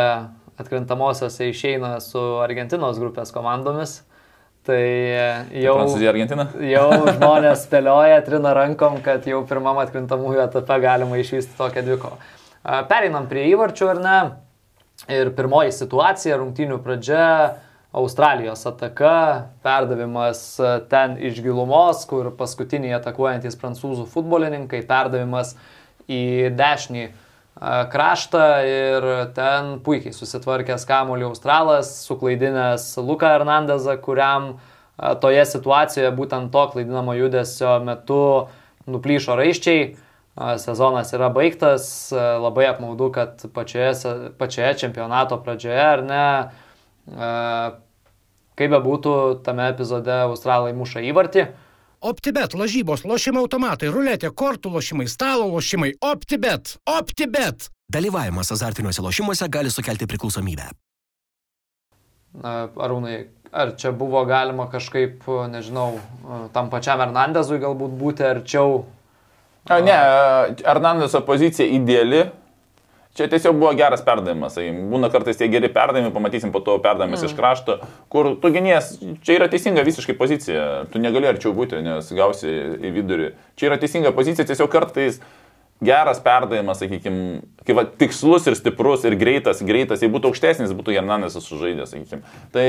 atkrintamosiose 0.60 1.50
išeina 1.50 1.96
su 2.04 2.22
Argentinos 2.44 3.00
grupės 3.02 3.34
komandomis. 3.36 4.02
Tai 4.68 4.80
e, 4.80 5.28
jau, 5.64 5.78
Prancūzija, 5.80 6.12
Argentina? 6.12 6.46
jau 6.76 6.90
žmonės 7.08 7.64
spėlioja, 7.66 8.20
trina 8.28 8.54
rankom, 8.56 9.00
kad 9.04 9.26
jau 9.28 9.40
pirmam 9.50 9.80
atkrintamųjų 9.82 10.44
etape 10.46 10.78
galima 10.84 11.20
išvysti 11.22 11.58
tokią 11.58 11.86
dviko. 11.88 12.12
Pereinam 12.64 13.30
prie 13.32 13.48
įvarčių 13.54 13.90
ar 13.94 14.04
ne? 14.04 14.20
Ir 15.10 15.32
pirmoji 15.38 15.72
situacija, 15.72 16.38
rungtynių 16.42 16.82
pradžia, 16.84 17.26
Australijos 17.90 18.68
ataka, 18.70 19.48
perdavimas 19.66 20.60
ten 20.92 21.16
iš 21.18 21.40
gilumos, 21.42 22.04
kur 22.06 22.28
paskutiniai 22.38 22.94
atakuojantis 23.00 23.58
prancūzų 23.58 24.06
futbolininkai, 24.12 24.84
perdavimas 24.86 25.56
į 26.06 26.52
dešinį 26.54 27.08
kraštą 27.90 28.44
ir 28.70 29.08
ten 29.34 29.80
puikiai 29.82 30.14
susitvarkęs 30.14 30.86
kamuolį 30.86 31.32
Australas, 31.32 31.90
suklaidinęs 32.06 32.92
Luką 33.02 33.34
Hernandezą, 33.34 33.98
kuriam 34.06 34.52
toje 35.24 35.48
situacijoje 35.50 36.14
būtent 36.14 36.54
to 36.54 36.68
klaidinamo 36.76 37.18
judesio 37.18 37.80
metu 37.84 38.22
nuplyšo 38.86 39.34
raiščiai. 39.40 39.96
Sezonas 40.40 41.12
yra 41.12 41.28
baigtas, 41.36 41.84
labai 42.16 42.70
apmaudu, 42.70 43.10
kad 43.12 43.44
pačioje, 43.52 43.92
pačioje 44.40 44.72
čempionato 44.86 45.36
pradžioje 45.44 45.84
ar 45.84 46.04
ne 46.06 46.26
Kaip 48.60 48.74
be 48.74 48.80
būtų, 48.84 49.12
tame 49.46 49.70
epizode 49.72 50.12
Australai 50.26 50.74
muša 50.76 51.00
įvartį. 51.08 51.46
OptiBet, 52.04 52.56
lažybos, 52.60 53.06
lošimo 53.08 53.40
automatai, 53.44 53.88
ruletė, 53.92 54.32
kortų 54.36 54.72
lošimai, 54.74 55.08
stalo 55.12 55.48
lošimai. 55.54 55.94
OptiBet, 56.04 56.76
OptiBet. 56.88 57.70
Dalyvavimas 57.92 58.52
azartiniuose 58.56 59.04
lošimuose 59.04 59.48
gali 59.52 59.72
sukelti 59.72 60.08
priklausomybę. 60.12 60.68
Arūnai, 62.44 63.16
ar 63.56 63.74
čia 63.80 63.94
buvo 63.96 64.26
galima 64.28 64.68
kažkaip, 64.72 65.24
nežinau, 65.56 65.96
tam 66.56 66.68
pačiam 66.72 67.00
Hernandezui 67.00 67.62
galbūt 67.64 67.96
būti 68.00 68.28
arčiau? 68.28 68.84
Ne, 69.68 69.96
Hernandezo 70.64 71.22
pozicija 71.28 71.68
ideali, 71.68 72.24
Čia 73.20 73.26
tiesiog 73.28 73.58
buvo 73.60 73.72
geras 73.76 74.00
perdavimas. 74.06 74.54
Būna 74.92 75.10
kartais 75.12 75.36
tie 75.36 75.50
geri 75.52 75.68
perdavimai, 75.74 76.14
pamatysim 76.16 76.54
po 76.54 76.62
to 76.64 76.78
perdavimas 76.80 77.20
mm. 77.20 77.28
iš 77.28 77.34
krašto, 77.36 77.76
kur 78.08 78.30
tu 78.40 78.52
ginies, 78.54 78.94
čia 79.26 79.40
yra 79.40 79.50
teisinga 79.52 79.84
visiškai 79.84 80.16
pozicija. 80.16 80.68
Tu 80.94 81.02
negali 81.04 81.28
arčiau 81.28 81.52
būti, 81.58 81.82
nes 81.84 82.14
gausi 82.16 82.48
į 82.48 82.94
vidurį. 82.96 83.34
Čia 83.60 83.72
yra 83.72 83.80
teisinga 83.82 84.14
pozicija, 84.16 84.48
tiesiog 84.48 84.72
kartais 84.72 85.20
geras 85.82 86.20
perdavimas, 86.20 86.82
sakykime, 86.82 87.40
kaip 87.64 87.78
va, 87.78 87.86
tikslus 88.02 88.48
ir 88.50 88.56
stiprus 88.60 89.06
ir 89.08 89.16
greitas, 89.20 89.62
greitas, 89.64 90.02
jei 90.04 90.12
būtų 90.12 90.34
aukštesnis, 90.34 90.74
būtų 90.76 90.98
Hernandesas 90.98 91.46
sužaidęs, 91.48 91.94
sakykime. 91.94 92.20
Tai 92.52 92.66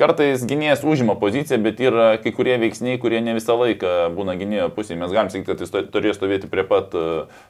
kartais 0.00 0.46
gynėjas 0.48 0.84
užima 0.88 1.16
poziciją, 1.20 1.58
bet 1.64 1.82
yra 1.84 2.06
kai 2.22 2.32
kurie 2.36 2.56
veiksniai, 2.62 2.96
kurie 3.02 3.20
ne 3.24 3.36
visą 3.36 3.58
laiką 3.60 3.92
būna 4.16 4.36
gynėjo 4.40 4.70
pusėje. 4.76 4.96
Mes 5.02 5.12
galim 5.12 5.28
sakyti, 5.32 5.50
kad 5.50 5.60
jis 5.60 5.74
turėjo 5.92 6.16
stovėti 6.16 6.48
prie 6.52 6.64
pat, 6.68 6.96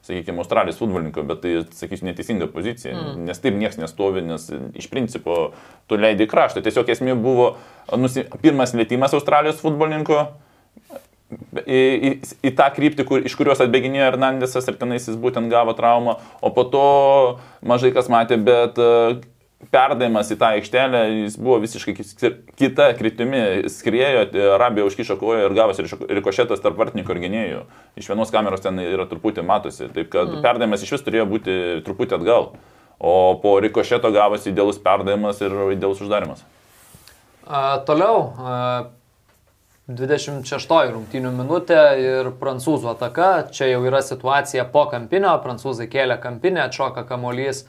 sakykime, 0.07 0.43
Australijos 0.43 0.83
futbolininko, 0.83 1.27
bet 1.31 1.45
tai, 1.45 1.57
sakysiu, 1.79 2.09
neteisinga 2.11 2.51
pozicija, 2.51 2.97
mm. 2.99 3.29
nes 3.31 3.45
taip 3.45 3.55
niekas 3.61 3.79
nestovi, 3.79 4.25
nes 4.27 4.51
iš 4.75 4.91
principo 4.91 5.53
tu 5.87 6.01
leidai 6.01 6.27
kraštą. 6.31 6.65
Tiesiog 6.65 6.91
esmė 6.91 7.15
buvo 7.15 7.53
nusi... 7.95 8.27
pirmas 8.43 8.75
lėtymas 8.75 9.15
Australijos 9.15 9.63
futbolininko 9.63 10.27
į, 11.33 11.83
į, 12.09 12.11
į 12.45 12.53
tą 12.57 12.67
kryptį, 12.75 13.07
kur, 13.09 13.23
iš 13.27 13.37
kurios 13.39 13.63
atbėginėjo 13.65 14.11
Hernandesas 14.11 14.67
ir 14.69 14.79
tenais 14.81 15.07
jis 15.09 15.21
būtent 15.21 15.51
gavo 15.53 15.75
traumą, 15.77 16.19
o 16.45 16.51
po 16.55 16.67
to 16.69 16.89
mažai 17.65 17.93
kas 17.95 18.11
matė, 18.13 18.39
bet 18.45 18.79
e, 18.81 18.91
perdavimas 19.73 20.31
į 20.33 20.39
tą 20.41 20.51
aikštelę, 20.59 21.03
jis 21.25 21.39
buvo 21.41 21.59
visiškai 21.63 21.95
kita 22.61 22.91
kryptimi, 22.99 23.43
skriejo, 23.73 24.27
e, 24.29 24.49
Arabija 24.57 24.89
užkišo 24.89 25.17
koją 25.21 25.49
ir 25.49 25.57
gavosi 25.57 25.87
rikošetas 25.89 26.63
tarp 26.65 26.79
vartininkų 26.81 27.17
ir 27.17 27.23
gynėjų. 27.27 27.63
Iš 28.01 28.11
vienos 28.13 28.33
kameros 28.35 28.65
ten 28.65 28.83
yra 28.85 29.09
truputį 29.11 29.47
matosi, 29.47 29.89
taip 29.95 30.13
kad 30.13 30.29
mm. 30.29 30.43
perdavimas 30.45 30.85
iš 30.85 30.97
vis 30.97 31.07
turėjo 31.07 31.29
būti 31.31 31.61
truputį 31.87 32.19
atgal, 32.21 32.53
o 33.01 33.15
po 33.43 33.57
rikošeto 33.65 34.13
gavosi 34.15 34.53
idealus 34.53 34.83
perdavimas 34.83 35.41
ir 35.45 35.57
idealus 35.75 36.05
uždarimas. 36.05 36.45
A, 37.45 37.81
toliau, 37.85 38.31
a 38.41 38.61
26 39.85 40.71
rungtynių 40.95 41.31
minutė 41.37 41.81
ir 42.01 42.31
prancūzų 42.41 42.89
ataka. 42.95 43.51
Čia 43.53 43.67
jau 43.69 43.83
yra 43.85 44.01
situacija 44.01 44.65
po 44.73 44.87
kampinio. 44.89 45.35
Prancūzai 45.45 45.91
kėlė 45.93 46.17
kampinę, 46.23 46.63
atšoka 46.65 47.05
kamolys 47.05 47.67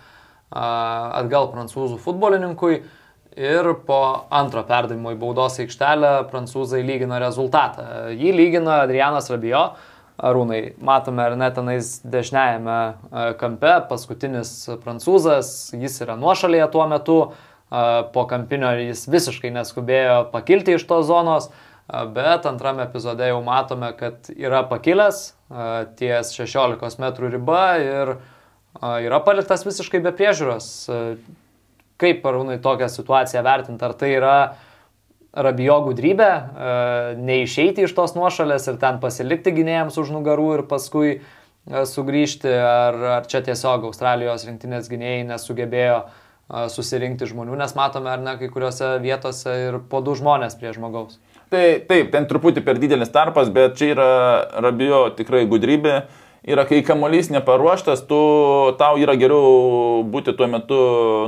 atgal 0.55 1.49
prancūzų 1.51 1.99
futbolininkui. 1.99 2.77
Ir 3.35 3.67
po 3.83 3.99
antro 4.31 4.63
perdavimo 4.63 5.11
į 5.11 5.19
baudos 5.19 5.59
aikštelę 5.59 6.13
prancūzai 6.31 6.79
lygina 6.87 7.19
rezultatą. 7.19 7.83
Jį 8.15 8.31
lygina 8.31 8.79
Adrianas 8.85 9.27
Rabijo. 9.33 9.65
Arūnai, 10.15 10.77
matome 10.79 11.19
ar 11.19 11.33
net 11.35 11.57
tenais 11.57 11.97
dešiniajame 12.07 13.35
kampe, 13.41 13.73
paskutinis 13.89 14.53
prancūzas, 14.85 15.49
jis 15.75 15.99
yra 16.05 16.15
nuošalėje 16.15 16.69
tuo 16.71 16.85
metu, 16.87 17.17
po 18.15 18.23
kampinio 18.29 18.71
jis 18.79 19.03
visiškai 19.11 19.51
neskubėjo 19.51 20.29
pakilti 20.31 20.77
iš 20.77 20.87
tos 20.87 21.09
zonos, 21.09 21.49
bet 21.87 22.45
antrame 22.49 22.83
epizode 22.83 23.27
jau 23.29 23.41
matome, 23.45 23.91
kad 23.97 24.29
yra 24.33 24.63
pakilęs 24.69 25.27
ties 25.99 26.33
16 26.33 26.99
m 26.99 27.11
riba 27.29 27.65
ir 27.77 28.15
yra 28.81 29.19
paliktas 29.23 29.65
visiškai 29.67 30.01
be 30.03 30.13
priežiūros. 30.15 30.69
Kaip 32.01 32.23
parūnai 32.25 32.57
tokią 32.59 32.89
situaciją 32.91 33.43
vertinti? 33.45 33.85
Ar 33.85 33.93
tai 33.95 34.09
yra 34.17 34.37
rabijo 35.35 35.77
gudrybė, 35.85 36.31
neišeiti 37.21 37.85
iš 37.85 37.93
tos 37.95 38.15
nuošalės 38.15 38.67
ir 38.71 38.79
ten 38.81 38.99
pasilikti 39.03 39.53
gynėjams 39.55 39.99
už 39.99 40.11
nugarų 40.15 40.49
ir 40.57 40.63
paskui 40.67 41.19
sugrįžti, 41.65 42.49
ar, 42.49 42.97
ar 43.19 43.27
čia 43.29 43.41
tiesiog 43.45 43.87
Australijos 43.89 44.45
rinktinės 44.47 44.89
gynėjai 44.91 45.25
nesugebėjo 45.31 46.03
susirinkti 46.49 47.25
žmonių, 47.29 47.55
nes 47.57 47.73
matome, 47.77 48.11
ar 48.11 48.21
ne, 48.21 48.35
kai 48.37 48.49
kuriuose 48.53 48.95
vietose 49.01 49.55
ir 49.67 49.79
po 49.89 50.01
du 50.05 50.13
žmonės 50.17 50.57
prie 50.59 50.73
žmogaus. 50.75 51.17
Tai 51.53 51.63
taip, 51.89 52.11
ten 52.13 52.27
truputį 52.29 52.61
per 52.65 52.77
didelis 52.81 53.09
tarpas, 53.13 53.49
bet 53.53 53.77
čia 53.79 53.91
yra 53.95 54.11
Rabijo 54.61 55.07
tikrai 55.17 55.45
gudrybė. 55.49 56.03
Yra, 56.45 56.61
kai 56.69 56.83
kamuolys 56.85 57.31
neparuoštas, 57.33 58.03
tu, 58.05 58.17
tau 58.77 58.99
yra 59.01 59.15
geriau 59.17 60.03
būti 60.05 60.35
tuo 60.37 60.45
metu 60.45 60.77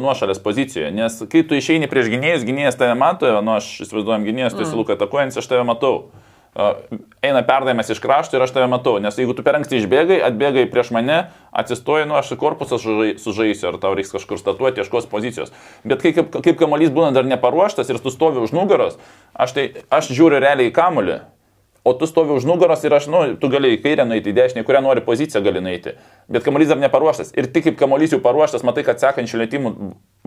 nuošalės 0.04 0.38
pozicijoje, 0.44 0.92
nes 0.94 1.16
kai 1.32 1.42
tu 1.42 1.58
išeini 1.58 1.90
prieš 1.90 2.12
gynėjus, 2.14 2.46
gynėjas 2.46 2.78
tave 2.78 2.94
mato, 2.94 3.32
nu 3.42 3.56
aš 3.56 3.72
įsivaizduojam 3.88 4.28
gynėjas, 4.28 4.54
tu 4.54 4.62
esi 4.62 4.76
mm. 4.76 4.84
luka 4.84 4.94
atakuojantis, 4.94 5.40
aš 5.42 5.50
tave 5.50 5.66
matau 5.66 5.96
eina 7.22 7.44
perdavimas 7.46 7.90
iš 7.90 8.00
krašto 8.02 8.38
ir 8.38 8.44
aš 8.46 8.54
tave 8.56 8.68
matau, 8.72 8.98
nes 9.02 9.18
jeigu 9.18 9.36
tu 9.38 9.46
per 9.46 9.60
anksti 9.60 9.78
išbėgai, 9.82 10.18
atbėgai 10.26 10.66
prieš 10.72 10.90
mane, 10.96 11.20
atsistoji, 11.54 12.08
nu 12.10 12.18
aš 12.18 12.34
korpusą 12.42 12.80
sužaisiu, 12.82 13.70
ar 13.70 13.80
tau 13.82 13.94
reiks 13.98 14.14
kažkur 14.16 14.42
statuoti, 14.42 14.82
ieškos 14.82 15.10
pozicijos. 15.12 15.54
Bet 15.86 16.02
kai, 16.02 16.16
kaip, 16.18 16.34
kaip 16.34 16.60
kamuolys 16.60 16.94
būna 16.94 17.14
dar 17.14 17.30
neparuoštas 17.30 17.94
ir 17.94 18.02
tu 18.02 18.14
stovi 18.14 18.42
už 18.42 18.56
nugaros, 18.58 18.98
aš, 19.38 19.54
tai, 19.58 19.68
aš 19.94 20.14
žiūriu 20.18 20.42
realiai 20.42 20.72
į 20.72 20.78
kamuolį. 20.78 21.20
O 21.88 21.94
tu 21.96 22.04
stovi 22.10 22.34
už 22.36 22.44
nugaros 22.44 22.82
ir 22.84 22.92
aš, 22.92 23.06
nu, 23.08 23.22
tu 23.40 23.48
gali 23.48 23.78
į 23.78 23.80
kairę 23.80 24.04
nueiti, 24.04 24.34
į 24.34 24.36
dešinę, 24.36 24.66
kurią 24.68 24.82
nori 24.84 25.06
poziciją 25.06 25.40
gali 25.46 25.62
nueiti. 25.64 25.94
Bet 26.28 26.44
kamuolys 26.44 26.74
dar 26.74 26.82
neparuoštas. 26.82 27.32
Ir 27.38 27.48
tik 27.48 27.70
kaip 27.70 27.78
kamuolys 27.80 28.12
jau 28.12 28.20
paruoštas, 28.20 28.66
matai, 28.68 28.84
kad 28.84 29.00
sekančių 29.00 29.40
lėtymų 29.40 29.72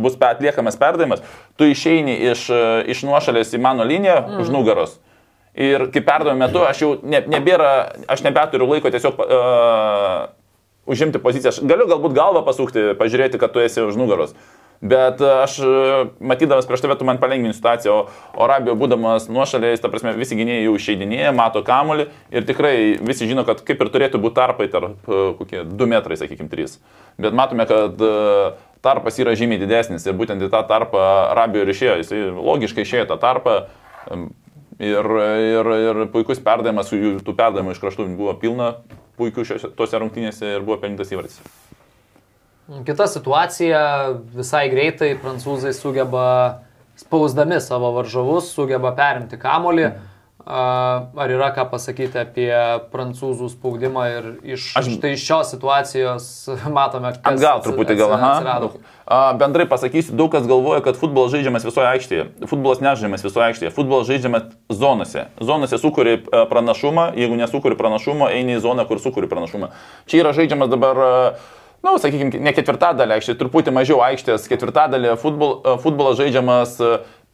bus 0.01 0.17
atliekamas 0.17 0.81
perdavimas, 0.81 1.21
tu 1.61 1.69
išeini 1.69 2.17
iš, 2.31 2.47
iš 2.95 3.05
nuošalės 3.05 3.53
į 3.53 3.61
mano 3.61 3.85
liniją 3.85 4.17
mm. 4.23 4.41
už 4.41 4.55
nugaros. 4.55 4.97
Ir 5.59 5.89
kaip 5.91 6.07
perdavimo 6.07 6.39
metu 6.45 6.63
aš 6.63 6.85
jau 6.85 6.93
ne, 7.03 7.23
nebėra, 7.27 7.71
aš 8.11 8.23
nebeturiu 8.23 8.69
laiko 8.71 8.93
tiesiog 8.93 9.19
uh, 9.25 10.31
užimti 10.87 11.19
poziciją. 11.23 11.51
Aš 11.51 11.61
galiu 11.67 11.89
galbūt 11.91 12.15
galvą 12.17 12.45
pasukti, 12.47 12.93
pažiūrėti, 12.99 13.41
kad 13.41 13.55
tu 13.55 13.63
esi 13.63 13.83
už 13.83 13.99
nugaros. 13.99 14.35
Bet 14.81 15.21
aš, 15.21 15.59
matydamas 16.25 16.65
prieš 16.65 16.81
tave, 16.81 16.95
tu 16.97 17.05
man 17.05 17.19
palengvini 17.21 17.53
situaciją, 17.53 17.93
o, 17.93 18.23
o 18.33 18.45
Arabijo 18.47 18.79
būdamas 18.81 19.27
nuošaliais, 19.29 19.83
ta 19.83 19.91
prasme, 19.93 20.15
visi 20.17 20.39
gynėjai 20.39 20.63
jau 20.65 20.73
išeidinėja, 20.79 21.35
mato 21.37 21.61
kamolį 21.67 22.07
ir 22.33 22.47
tikrai 22.49 22.73
visi 22.97 23.29
žino, 23.29 23.45
kad 23.45 23.61
kaip 23.67 23.77
ir 23.85 23.91
turėtų 23.93 24.23
būti 24.23 24.39
tarpai 24.39 24.71
tarp 24.73 25.05
kokie 25.37 25.67
2 25.69 25.91
metrai, 25.91 26.17
sakykime, 26.17 26.49
3. 26.49 26.79
Bet 27.21 27.37
matome, 27.37 27.69
kad 27.69 28.01
tarpas 28.81 29.21
yra 29.21 29.37
žymiai 29.37 29.61
didesnis 29.61 30.09
ir 30.09 30.17
būtent 30.17 30.49
į 30.49 30.49
tą 30.49 30.65
tarpą 30.73 31.05
Arabijo 31.29 31.67
ir 31.67 31.75
išėjo, 31.75 32.01
jis 32.01 32.17
logiškai 32.41 32.89
išėjo 32.89 33.11
tą 33.13 33.21
tarpą. 33.21 33.59
Ir, 34.81 35.07
ir, 35.45 35.69
ir 35.77 35.99
puikus 36.13 36.39
perdavimas, 36.41 36.89
tų 36.89 37.35
perdavimų 37.37 37.75
iš 37.75 37.81
kraštų 37.83 38.07
buvo 38.17 38.33
pilna, 38.41 38.71
puikių 39.21 39.45
šiose, 39.45 39.69
tose 39.77 39.99
rungtynėse 40.01 40.55
ir 40.57 40.65
buvo 40.65 40.79
pelnytas 40.81 41.13
įvartis. 41.13 41.41
Kita 42.87 43.05
situacija, 43.11 43.81
visai 44.33 44.69
greitai 44.73 45.11
prancūzai 45.21 45.75
sugeba, 45.77 46.25
spausdami 47.01 47.59
savo 47.61 47.91
varžovus, 47.99 48.53
sugeba 48.55 48.95
perimti 48.97 49.37
kamolį. 49.41 49.91
Mhm. 49.91 50.09
Ar 50.47 51.31
yra 51.31 51.51
ką 51.53 51.67
pasakyti 51.71 52.17
apie 52.23 52.53
prancūzų 52.93 53.51
spaudimą 53.53 54.05
ir 54.09 54.29
iš 54.57 54.71
Aš... 54.79 54.89
štai 54.97 55.13
šios 55.21 55.53
situacijos 55.53 56.25
matome, 56.79 57.13
kad... 57.19 57.37
Gal 57.43 57.61
truputį 57.65 57.99
gal, 58.01 58.15
aha. 58.17 58.71
Bendrai 59.41 59.67
pasakysiu, 59.69 60.15
daug 60.17 60.31
kas 60.33 60.47
galvoja, 60.49 60.81
kad 60.87 60.97
futbolas 60.97 61.35
žaidžiamas 61.35 61.67
visoje 61.67 61.89
aikštėje. 61.91 62.27
Futbolas 62.47 62.81
nežaidžiamas 62.81 63.25
visoje 63.27 63.47
aikštėje. 63.51 63.73
Futbolas 63.75 64.09
žaidžiamas 64.09 64.51
zonose. 64.71 65.27
Zonose 65.43 65.81
sukuri 65.83 66.21
pranašumą, 66.31 67.11
jeigu 67.19 67.39
nesukuri 67.41 67.79
pranašumą, 67.79 68.31
eini 68.33 68.57
į 68.57 68.65
zoną, 68.65 68.87
kur 68.89 69.03
sukuri 69.03 69.29
pranašumą. 69.31 69.73
Čia 70.07 70.23
yra 70.23 70.37
žaidžiamas 70.37 70.71
dabar 70.71 71.03
na, 71.81 71.95
nu, 71.95 71.99
sakykime, 72.01 72.43
ne 72.45 72.53
ketvirtadalį 72.53 73.17
aikštės, 73.17 73.39
truputį 73.41 73.73
mažiau 73.73 74.03
aikštės, 74.05 74.45
ketvirtadalį 74.53 75.15
futbol, 75.21 75.55
futbolas 75.81 76.19
žaidžiamas 76.21 76.77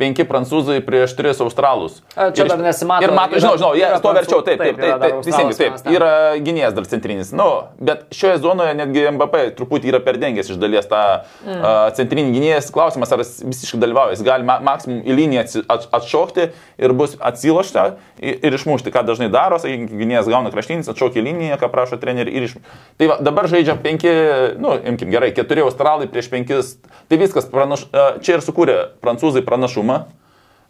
penki 0.01 0.27
prancūzai 0.29 0.83
prieš 0.85 1.15
tris 1.17 1.39
australus. 1.41 2.03
A, 2.13 2.29
čia 2.29 2.45
ir, 2.45 2.51
dar 2.53 2.61
nesimato. 2.61 3.07
Ir 3.07 3.15
mato, 3.17 3.39
žinau, 3.41 3.55
žinau, 3.57 3.71
jie 3.79 3.89
to 4.05 4.13
verčiau, 4.13 4.41
taip, 4.45 4.61
taip, 4.61 4.77
taip, 4.77 4.97
taip, 5.01 5.15
teisingai, 5.25 5.55
taip, 5.57 5.79
taip, 5.81 5.93
yra 5.97 6.11
gynėjas 6.45 6.75
dar 6.77 6.89
centrinis. 6.91 7.31
Nu, 7.37 7.47
bet 7.81 8.05
šioje 8.13 8.43
zonoje 8.45 8.75
netgi 8.77 9.07
MBP 9.15 9.41
truputį 9.57 9.95
yra 9.95 10.01
perdengęs 10.05 10.53
iš 10.53 10.61
dalies 10.61 10.89
tą 10.91 11.01
mm. 11.47 11.57
uh, 11.57 11.79
centrinį 11.97 12.35
gynėjas. 12.37 12.69
Klausimas, 12.77 13.15
ar 13.17 13.23
jis 13.25 13.39
visiškai 13.41 13.81
dalyvauja, 13.81 14.19
jis 14.19 14.25
gali 14.27 14.45
ma 14.45 14.59
maksimum 14.69 15.01
į 15.01 15.17
liniją 15.17 15.47
atšokti 15.65 16.51
ir 16.77 16.97
bus 16.97 17.17
atsilošta 17.17 17.87
ir, 18.21 18.37
ir 18.45 18.59
išmušti, 18.61 18.93
ką 18.93 19.01
dažnai 19.09 19.31
daro, 19.33 19.57
sakykime, 19.63 19.97
gynėjas 19.97 20.29
gauna 20.29 20.53
kraštinis, 20.53 20.93
atšokia 20.93 21.23
į 21.23 21.27
liniją, 21.31 21.61
ką 21.63 21.73
prašo 21.73 21.97
treneriai 22.03 22.37
ir 22.37 22.51
išmušti. 22.51 22.77
Tai 23.01 23.11
va, 23.15 23.19
dabar 23.25 23.49
žaidžia 23.49 23.79
penki, 23.81 24.13
nu, 24.61 24.77
imkim 24.93 25.09
gerai, 25.15 25.33
keturi 25.37 25.65
australai 25.65 26.11
prieš 26.13 26.29
penkis. 26.33 26.77
Tai 27.09 27.21
viskas 27.21 27.49
pranaš, 27.49 27.87
čia 28.27 28.37
ir 28.37 28.45
sukūrė 28.45 28.77
prancūzai 29.01 29.45
pranašumą 29.47 29.86
pranašumą. 29.87 30.13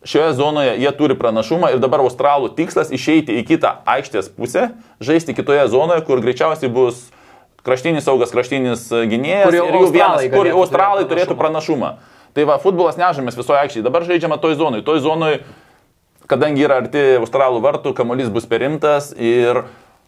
Šioje 0.07 0.33
zonoje 0.35 0.77
jie 0.79 0.91
turi 0.93 1.17
pranašumą 1.19 1.73
ir 1.75 1.81
dabar 1.83 2.01
australų 2.05 2.53
tikslas 2.55 2.93
išeiti 2.95 3.41
į 3.41 3.47
kitą 3.49 3.73
aikštės 3.87 4.29
pusę, 4.31 4.69
žaisti 5.01 5.35
kitoje 5.35 5.67
zonoje, 5.69 6.05
kur 6.07 6.21
greičiausiai 6.23 6.71
bus 6.71 7.09
kraštinis 7.67 8.05
saugas, 8.07 8.31
kraštinis 8.31 8.87
gynėjas 8.93 9.49
kur 9.49 9.57
ir 9.57 9.81
jų 9.81 9.89
vienas, 9.91 10.29
kur 10.31 10.51
australai 10.53 11.09
turėtų 11.11 11.35
pranašumą. 11.35 11.97
Tai 12.37 12.45
va, 12.47 12.61
futbolas 12.63 13.01
nežamas 13.01 13.35
visoje 13.35 13.59
aikštėje, 13.65 13.83
dabar 13.83 14.07
žaidžiama 14.07 14.39
toj 14.39 14.55
zonui. 14.61 14.85
Toj 14.87 15.01
zonui, 15.03 15.41
kadangi 16.31 16.63
yra 16.63 16.79
arti 16.85 17.17
australų 17.19 17.65
vartų, 17.65 17.97
kamuolys 17.97 18.31
bus 18.31 18.47
perimtas 18.47 19.11
ir 19.17 19.65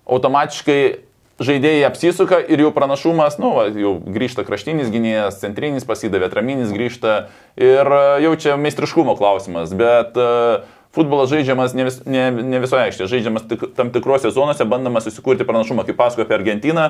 automatiškai 0.07 1.08
žaidėjai 1.43 1.86
apsisuka 1.86 2.41
ir 2.43 2.62
jau 2.64 2.72
pranašumas, 2.74 3.39
nu, 3.43 3.53
va, 3.57 3.68
jau 3.70 3.95
grįžta 4.03 4.45
kraštinis 4.47 4.91
gynėjas, 4.93 5.39
centrinis 5.43 5.86
pasidavė, 5.89 6.30
traminis 6.32 6.74
grįžta. 6.74 7.28
Ir 7.59 7.93
e, 7.99 8.03
jau 8.24 8.34
čia 8.41 8.59
meistriškumo 8.61 9.14
klausimas, 9.18 9.74
bet 9.78 10.18
uh, 10.18 10.66
futbolas 10.95 11.30
žaidžiamas 11.30 11.76
ne, 11.78 11.86
vis, 11.89 12.01
ne, 12.09 12.24
ne 12.32 12.62
visoje 12.62 12.89
aikštėje, 12.89 13.11
žaidžiamas 13.12 13.47
tik, 13.51 13.68
tam 13.78 13.93
tikrose 13.95 14.32
zonose, 14.34 14.66
bandama 14.68 15.03
susikurti 15.05 15.47
pranašumą, 15.49 15.86
kaip 15.86 15.99
pasakojo 16.01 16.26
apie 16.26 16.39
Argentiną, 16.39 16.89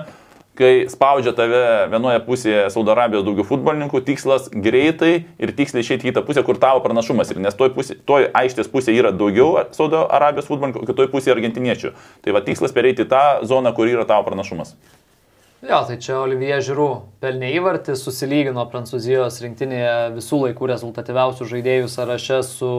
kai 0.59 0.73
spaudžia 0.91 1.33
tave 1.37 1.63
vienoje 1.93 2.21
pusėje 2.27 2.67
Saudo 2.75 2.93
Arabijos 2.95 3.25
daugiau 3.27 3.47
futbolininkų, 3.47 4.03
tikslas 4.07 4.49
greitai 4.51 5.13
ir 5.39 5.55
tiksliai 5.55 5.85
išėti 5.85 6.09
į 6.09 6.13
kitą 6.13 6.25
pusę, 6.27 6.43
kur 6.47 6.59
tavo 6.61 6.83
pranašumas 6.85 7.31
yra, 7.35 7.45
nes 7.47 7.59
toj, 7.59 7.71
pusė, 7.77 7.99
toj 8.09 8.29
aikštės 8.43 8.71
pusėje 8.73 9.03
yra 9.05 9.13
daugiau 9.15 9.69
Saudo 9.77 10.05
Arabijos 10.05 10.51
futbolininkų, 10.51 10.87
kitoje 10.91 11.13
pusėje 11.13 11.37
argentiniečių. 11.37 11.93
Tai 12.25 12.35
va 12.35 12.43
tikslas 12.47 12.75
pereiti 12.75 13.07
tą 13.09 13.25
zoną, 13.47 13.75
kur 13.77 13.91
yra 13.91 14.07
tavo 14.09 14.27
pranašumas. 14.27 14.75
Jo, 15.59 15.81
tai 15.83 15.97
čia 15.99 16.21
Olivier 16.21 16.61
Žiūrų 16.63 16.89
pelnė 17.19 17.49
įvartį, 17.59 17.97
susilygino 17.99 18.63
Prancūzijos 18.71 19.41
rinktinėje 19.43 19.95
visų 20.15 20.45
laikų 20.45 20.69
rezultatyviausių 20.71 21.49
žaidėjų 21.51 21.89
sąraše 21.91 22.45
su 22.47 22.71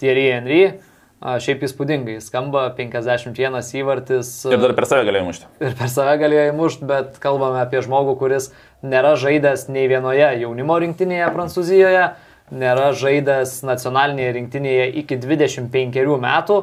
Thierry 0.00 0.30
Henry. 0.32 0.62
Šiaip 1.16 1.62
įspūdingai, 1.64 2.18
skamba 2.20 2.66
51 2.76 3.56
įvartis. 3.80 4.30
Ir 4.52 4.60
dar 4.60 4.74
per 4.76 4.84
save 4.84 5.06
galėjo 5.08 5.24
mušti. 5.24 5.46
Ir 5.64 5.76
per 5.78 5.88
save 5.88 6.12
galėjo 6.20 6.50
mušti, 6.58 6.88
bet 6.90 7.16
kalbame 7.22 7.62
apie 7.62 7.80
žmogų, 7.86 8.18
kuris 8.20 8.50
nėra 8.84 9.14
žaidęs 9.16 9.64
nei 9.72 9.88
vienoje 9.88 10.28
jaunimo 10.42 10.76
rinktinėje 10.84 11.30
Prancūzijoje, 11.32 12.02
nėra 12.52 12.90
žaidęs 13.00 13.62
nacionalinėje 13.64 14.34
rinktinėje 14.36 14.90
iki 15.02 15.16
25 15.22 16.20
metų 16.26 16.58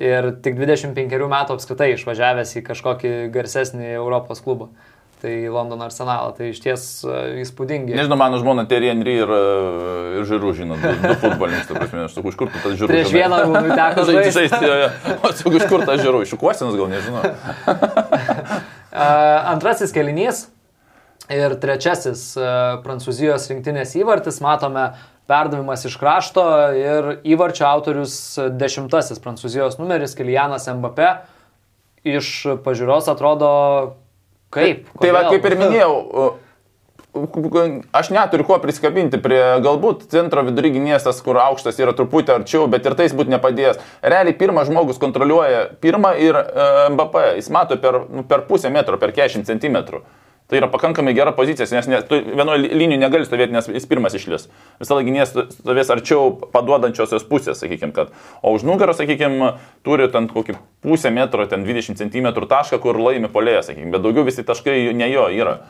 ir 0.00 0.30
tik 0.46 0.56
25 0.56 1.28
metų 1.34 1.58
apskritai 1.58 1.92
išvažiavęs 1.98 2.56
į 2.56 2.64
kažkokį 2.70 3.12
garsesnį 3.36 3.92
Europos 3.98 4.40
klubą 4.40 4.70
tai 5.20 5.34
Londono 5.52 5.86
arsenalą. 5.86 6.32
Tai 6.36 6.50
iš 6.50 6.60
ties 6.64 6.84
uh, 7.06 7.40
įspūdingi. 7.42 7.94
Nežinau, 7.96 8.18
mano 8.20 8.40
žmona 8.40 8.64
Terry 8.70 8.90
Henry 8.90 9.18
ir, 9.20 9.30
e, 9.30 9.40
ir 10.20 10.28
Žirų, 10.30 10.52
žinot, 10.58 10.80
du, 10.82 10.94
du 11.04 11.16
futbolininkus, 11.22 11.68
ta 11.68 11.76
prasme, 11.76 12.06
aš 12.06 12.16
sakau, 12.16 12.32
iš 12.32 12.38
kur 12.40 12.52
tas 12.54 12.78
Žirų? 12.80 12.90
Prieš 12.90 13.12
vieną 13.14 13.42
teko 13.74 14.06
žaisti. 14.10 14.32
žaisti 14.38 14.62
jo, 14.64 14.78
jo. 14.82 14.88
O 15.20 15.32
sakau, 15.42 15.54
iš 15.58 15.66
kur 15.70 15.84
tas 15.88 16.02
Žirų? 16.02 16.24
Iš 16.26 16.34
Kuosinas 16.40 16.80
gal 16.80 16.90
nežinau. 16.92 17.22
antrasis 19.54 19.94
kelinys 19.94 20.44
ir 21.30 21.54
trečiasis 21.62 22.26
uh, 22.40 22.80
Prancūzijos 22.82 23.46
rinktinės 23.52 23.94
įvartis, 24.00 24.40
matome 24.42 24.90
perdavimas 25.30 25.84
iš 25.86 25.94
krašto 26.00 26.44
ir 26.74 27.10
įvarčio 27.22 27.66
autorius 27.68 28.14
dešimtasis 28.58 29.22
Prancūzijos 29.22 29.78
numeris 29.78 30.16
Kilianas 30.18 30.66
Mbappé. 30.66 31.12
Iš 32.00 32.32
pažiūros 32.64 33.10
atrodo 33.12 33.50
Kaip? 34.54 34.86
Kodėl? 34.90 35.02
Tai 35.02 35.10
va, 35.14 35.26
kaip 35.30 35.44
ir 35.46 35.58
minėjau, 35.60 35.92
aš 37.92 38.10
neturiu 38.14 38.46
ko 38.46 38.58
prisikabinti 38.62 39.18
prie 39.22 39.40
galbūt 39.64 40.06
centro 40.12 40.44
vidury 40.46 40.72
gynėstas, 40.74 41.20
kur 41.24 41.38
aukštas 41.42 41.78
yra 41.82 41.94
truputį 41.96 42.36
arčiau, 42.36 42.66
bet 42.70 42.86
ir 42.86 42.96
tais 42.98 43.14
būtų 43.16 43.34
nepadėjęs. 43.34 43.80
Realiai 44.02 44.36
pirmas 44.38 44.70
žmogus 44.70 45.00
kontroliuoja 45.02 45.66
pirmą 45.82 46.14
ir 46.22 46.38
uh, 46.38 46.86
MBP, 46.90 47.24
jis 47.40 47.50
mato 47.54 47.78
per, 47.82 48.02
nu, 48.10 48.26
per 48.26 48.46
pusę 48.50 48.70
metro, 48.70 48.98
per 48.98 49.14
40 49.16 49.46
cm. 49.50 50.02
Tai 50.50 50.58
yra 50.58 50.66
pakankamai 50.66 51.12
gera 51.14 51.30
pozicija, 51.30 51.68
nes 51.76 51.86
ne, 51.86 52.00
tu 52.02 52.18
vienoje 52.26 52.64
linijoje 52.66 52.98
negali 52.98 53.26
stovėti, 53.26 53.54
nes 53.54 53.68
jis 53.70 53.84
pirmas 53.86 54.16
išlis. 54.18 54.48
Visą 54.80 54.96
laiką 54.96 55.06
gynėjas 55.06 55.34
stovės 55.54 55.92
arčiau 55.94 56.32
paduodančiosios 56.50 57.22
pusės, 57.28 57.60
sakykime, 57.62 57.94
kad. 57.94 58.10
O 58.42 58.56
už 58.56 58.64
nugaros, 58.66 58.98
sakykime, 58.98 59.52
turi 59.86 60.08
ten 60.10 60.26
kokį 60.32 60.58
pusę 60.82 61.12
metro, 61.14 61.46
ten 61.46 61.62
20 61.68 62.02
cm 62.02 62.32
tašką, 62.50 62.80
kur 62.82 62.98
laimi 62.98 63.30
polėje, 63.30 63.68
sakykime, 63.68 63.92
bet 63.94 64.02
daugiau 64.02 64.26
visi 64.26 64.42
taškai 64.46 64.90
ne 64.90 65.12
jo 65.12 65.28
yra. 65.30 65.60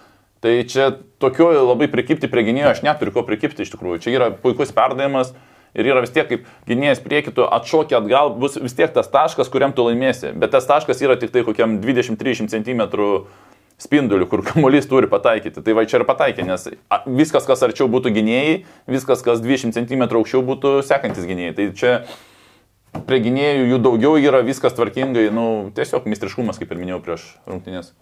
Tai 0.41 0.55
čia 0.65 0.89
tokio 1.21 1.51
labai 1.53 1.91
prikipti 1.93 2.31
prie 2.33 2.47
gynėjo, 2.49 2.73
aš 2.73 2.81
neturiu 2.87 3.13
ko 3.13 3.27
prikipti 3.29 3.67
iš 3.67 3.75
tikrųjų. 3.75 4.01
Čia 4.01 4.17
yra 4.17 4.31
puikus 4.33 4.73
perdavimas. 4.73 5.35
Ir 5.77 5.87
yra 5.87 6.01
vis 6.03 6.11
tiek, 6.11 6.27
kaip 6.27 6.49
gynėjas 6.67 6.99
prieki, 7.05 7.31
tu 7.37 7.45
atšoki 7.47 7.95
atgal, 7.95 8.33
bus 8.41 8.57
vis 8.59 8.73
tiek 8.75 8.91
tas 8.91 9.07
taškas, 9.13 9.53
kuriam 9.53 9.71
tu 9.77 9.85
laimėsi. 9.87 10.33
Bet 10.35 10.51
tas 10.57 10.67
taškas 10.67 11.05
yra 11.05 11.15
tik 11.21 11.31
tai 11.31 11.45
kokiam 11.47 11.77
20-30 11.85 12.51
cm 12.51 12.83
spinduliu, 13.81 14.29
kur 14.29 14.43
kamuolys 14.45 14.89
turi 14.91 15.09
pataikyti. 15.11 15.63
Tai 15.65 15.77
va 15.79 15.87
čia 15.89 16.01
ir 16.01 16.07
pataikė, 16.09 16.45
nes 16.49 16.67
viskas, 17.09 17.47
kas 17.49 17.65
arčiau 17.65 17.89
būtų 17.93 18.13
gynėjai, 18.19 18.59
viskas, 18.91 19.25
kas 19.25 19.41
20 19.45 19.77
cm 19.77 20.05
aukščiau 20.09 20.45
būtų 20.45 20.75
sekantis 20.87 21.25
gynėjai. 21.29 21.57
Tai 21.57 21.67
čia 21.81 21.95
prie 23.09 23.23
gynėjų 23.25 23.71
jų 23.73 23.81
daugiau 23.87 24.21
yra, 24.21 24.45
viskas 24.45 24.77
tvarkingai, 24.77 25.31
nu, 25.35 25.47
tiesiog 25.77 26.09
mistriškumas, 26.11 26.61
kaip 26.61 26.73
ir 26.75 26.81
minėjau 26.83 27.01
prieš 27.07 27.27
rungtynės. 27.49 27.93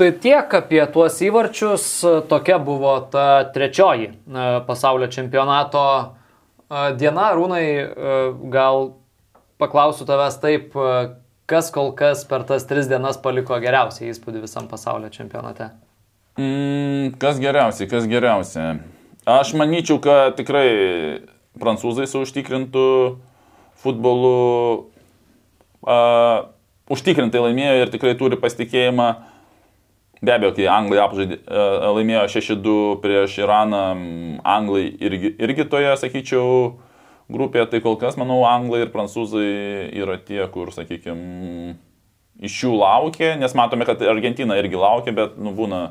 Tai 0.00 0.08
tiek 0.24 0.54
apie 0.56 0.80
tuos 0.90 1.18
įvarčius, 1.22 1.84
tokia 2.30 2.56
buvo 2.62 2.94
ta 3.12 3.44
trečioji 3.52 4.08
pasaulio 4.66 5.06
čempionato 5.12 5.84
diena. 6.98 7.26
Rūnai, 7.36 7.66
gal 8.50 8.94
paklausiu 9.60 10.08
tavęs 10.08 10.40
taip, 10.42 10.72
kas 11.52 11.68
kol 11.74 11.92
kas 11.96 12.24
per 12.28 12.46
tas 12.48 12.64
tris 12.68 12.88
dienas 12.88 13.18
paliko 13.20 13.58
geriausią 13.60 14.08
įspūdį 14.08 14.46
visam 14.46 14.68
pasaulio 14.70 15.12
čempionate? 15.12 15.68
Mm, 16.40 17.18
kas 17.20 17.40
geriausiai, 17.42 17.90
kas 17.90 18.08
geriausia. 18.08 18.78
Aš 19.28 19.52
manyčiau, 19.60 20.00
kad 20.02 20.38
tikrai 20.38 20.68
prancūzai 21.60 22.08
su 22.08 22.22
užtikrintų 22.24 22.86
futbolu 23.82 24.32
uh, 25.84 26.48
užtikrintai 26.92 27.42
laimėjo 27.44 27.82
ir 27.82 27.92
tikrai 27.92 28.14
turi 28.18 28.38
pasitikėjimą. 28.40 29.10
Be 30.22 30.32
abejo, 30.36 30.54
kai 30.56 30.70
Anglai 30.70 31.02
apžaidė, 31.02 31.38
uh, 31.44 31.90
laimėjo 31.98 32.24
6-2 32.32 32.78
prieš 33.02 33.36
Iraną, 33.42 33.84
Anglai 34.46 34.86
irgi, 35.02 35.34
irgi 35.36 35.68
toje, 35.68 35.92
sakyčiau, 36.00 36.78
grupėje, 37.32 37.68
tai 37.72 37.82
kol 37.84 37.98
kas, 38.00 38.18
manau, 38.20 38.42
Anglai 38.48 38.84
ir 38.84 38.92
Prancūzai 38.94 39.92
yra 40.02 40.18
tie, 40.18 40.40
kur, 40.52 40.72
sakykime, 40.74 41.76
iš 42.42 42.62
jų 42.64 42.72
laukia, 42.80 43.34
nes 43.40 43.54
matome, 43.58 43.86
kad 43.88 44.02
Argentina 44.02 44.58
irgi 44.58 44.80
laukia, 44.80 45.14
bet, 45.16 45.36
nu, 45.38 45.54
būna 45.56 45.82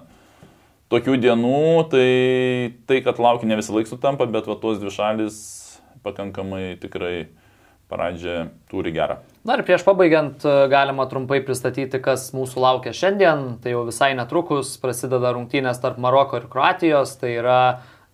tokių 0.92 1.18
dienų, 1.24 1.66
tai 1.92 2.08
tai, 2.90 3.00
kad 3.06 3.22
laukia 3.24 3.48
ne 3.48 3.60
visą 3.60 3.78
laiką 3.78 3.94
sutampa, 3.94 4.28
bet 4.28 4.50
va 4.50 4.58
tos 4.60 4.82
dvi 4.82 4.92
šalis 4.92 5.38
pakankamai 6.04 6.76
tikrai 6.82 7.30
pradžią 7.92 8.48
turi 8.72 8.94
gerą. 8.96 9.20
Na 9.48 9.58
ir 9.58 9.66
prieš 9.68 9.84
pabaigiant 9.84 10.44
e, 10.46 10.52
galima 10.72 11.08
trumpai 11.12 11.42
pristatyti, 11.44 12.00
kas 12.04 12.30
mūsų 12.36 12.62
laukia 12.64 12.94
šiandien. 12.96 13.58
Tai 13.64 13.74
jau 13.74 13.82
visai 13.88 14.14
netrukus 14.18 14.76
prasideda 14.82 15.34
rungtynės 15.36 15.82
tarp 15.84 16.00
Maroko 16.02 16.40
ir 16.40 16.48
Kroatijos. 16.52 17.18
Tai 17.20 17.34
yra 17.36 17.60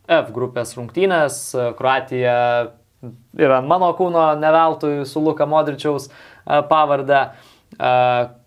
F 0.07 0.31
grupės 0.33 0.73
rungtynės. 0.79 1.41
E, 1.53 1.67
Kroatija 1.77 2.37
yra 3.37 3.59
ant 3.61 3.69
mano 3.69 3.91
kūno 3.97 4.29
neveltui 4.39 5.05
su 5.05 5.21
Luka 5.23 5.47
Modričiaus 5.49 6.09
e, 6.09 6.13
pavardę. 6.71 7.27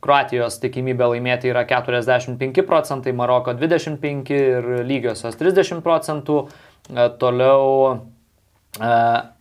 Kroatijos 0.00 0.54
tikimybė 0.62 1.10
laimėti 1.12 1.50
yra 1.50 1.66
45 1.68 2.62
procentai, 2.64 3.12
Maroko 3.12 3.52
25 3.52 4.30
ir 4.32 4.68
lygiosios 4.88 5.36
30 5.36 5.82
procentų. 5.84 6.38
Toliau 7.20 8.00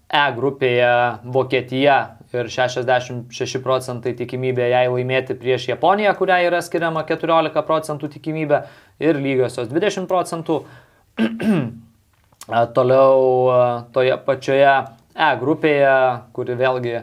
E 0.09 0.21
grupėje 0.33 0.93
Vokietija 1.29 1.95
ir 2.33 2.47
66 2.49 3.59
procentai 3.61 4.15
tikimybė 4.17 4.71
jai 4.71 4.87
laimėti 4.89 5.35
prieš 5.37 5.67
Japoniją, 5.69 6.15
kuriai 6.17 6.47
yra 6.47 6.63
skiriama 6.65 7.03
14 7.05 7.61
procentų 7.67 8.09
tikimybė 8.15 8.63
ir 9.05 9.19
lygiosios 9.21 9.69
20 9.69 10.09
procentų. 10.09 10.63
Toliau 12.77 13.21
toje 13.93 14.17
pačioje 14.25 14.73
E 15.19 15.31
grupėje, 15.39 15.95
kuri 16.31 16.55
vėlgi 16.55 16.99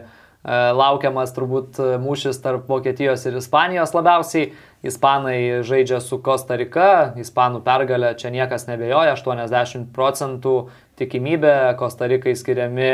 laukiamas 0.47 1.33
turbūt 1.35 1.77
mūšis 2.01 2.39
tarp 2.41 2.69
Vokietijos 2.71 3.25
ir 3.27 3.37
Ispanijos 3.37 3.93
labiausiai. 3.93 4.53
Ispanai 4.87 5.61
žaidžia 5.65 5.99
su 6.01 6.19
Kosta 6.23 6.55
Rika, 6.57 7.13
Ispanų 7.19 7.63
pergalė 7.65 8.13
čia 8.17 8.31
niekas 8.33 8.67
nebejoja, 8.69 9.17
80 9.17 9.89
procentų 9.93 10.57
tikimybė, 10.97 11.75
Kosta 11.77 12.07
Rikai 12.09 12.35
skiriami 12.37 12.91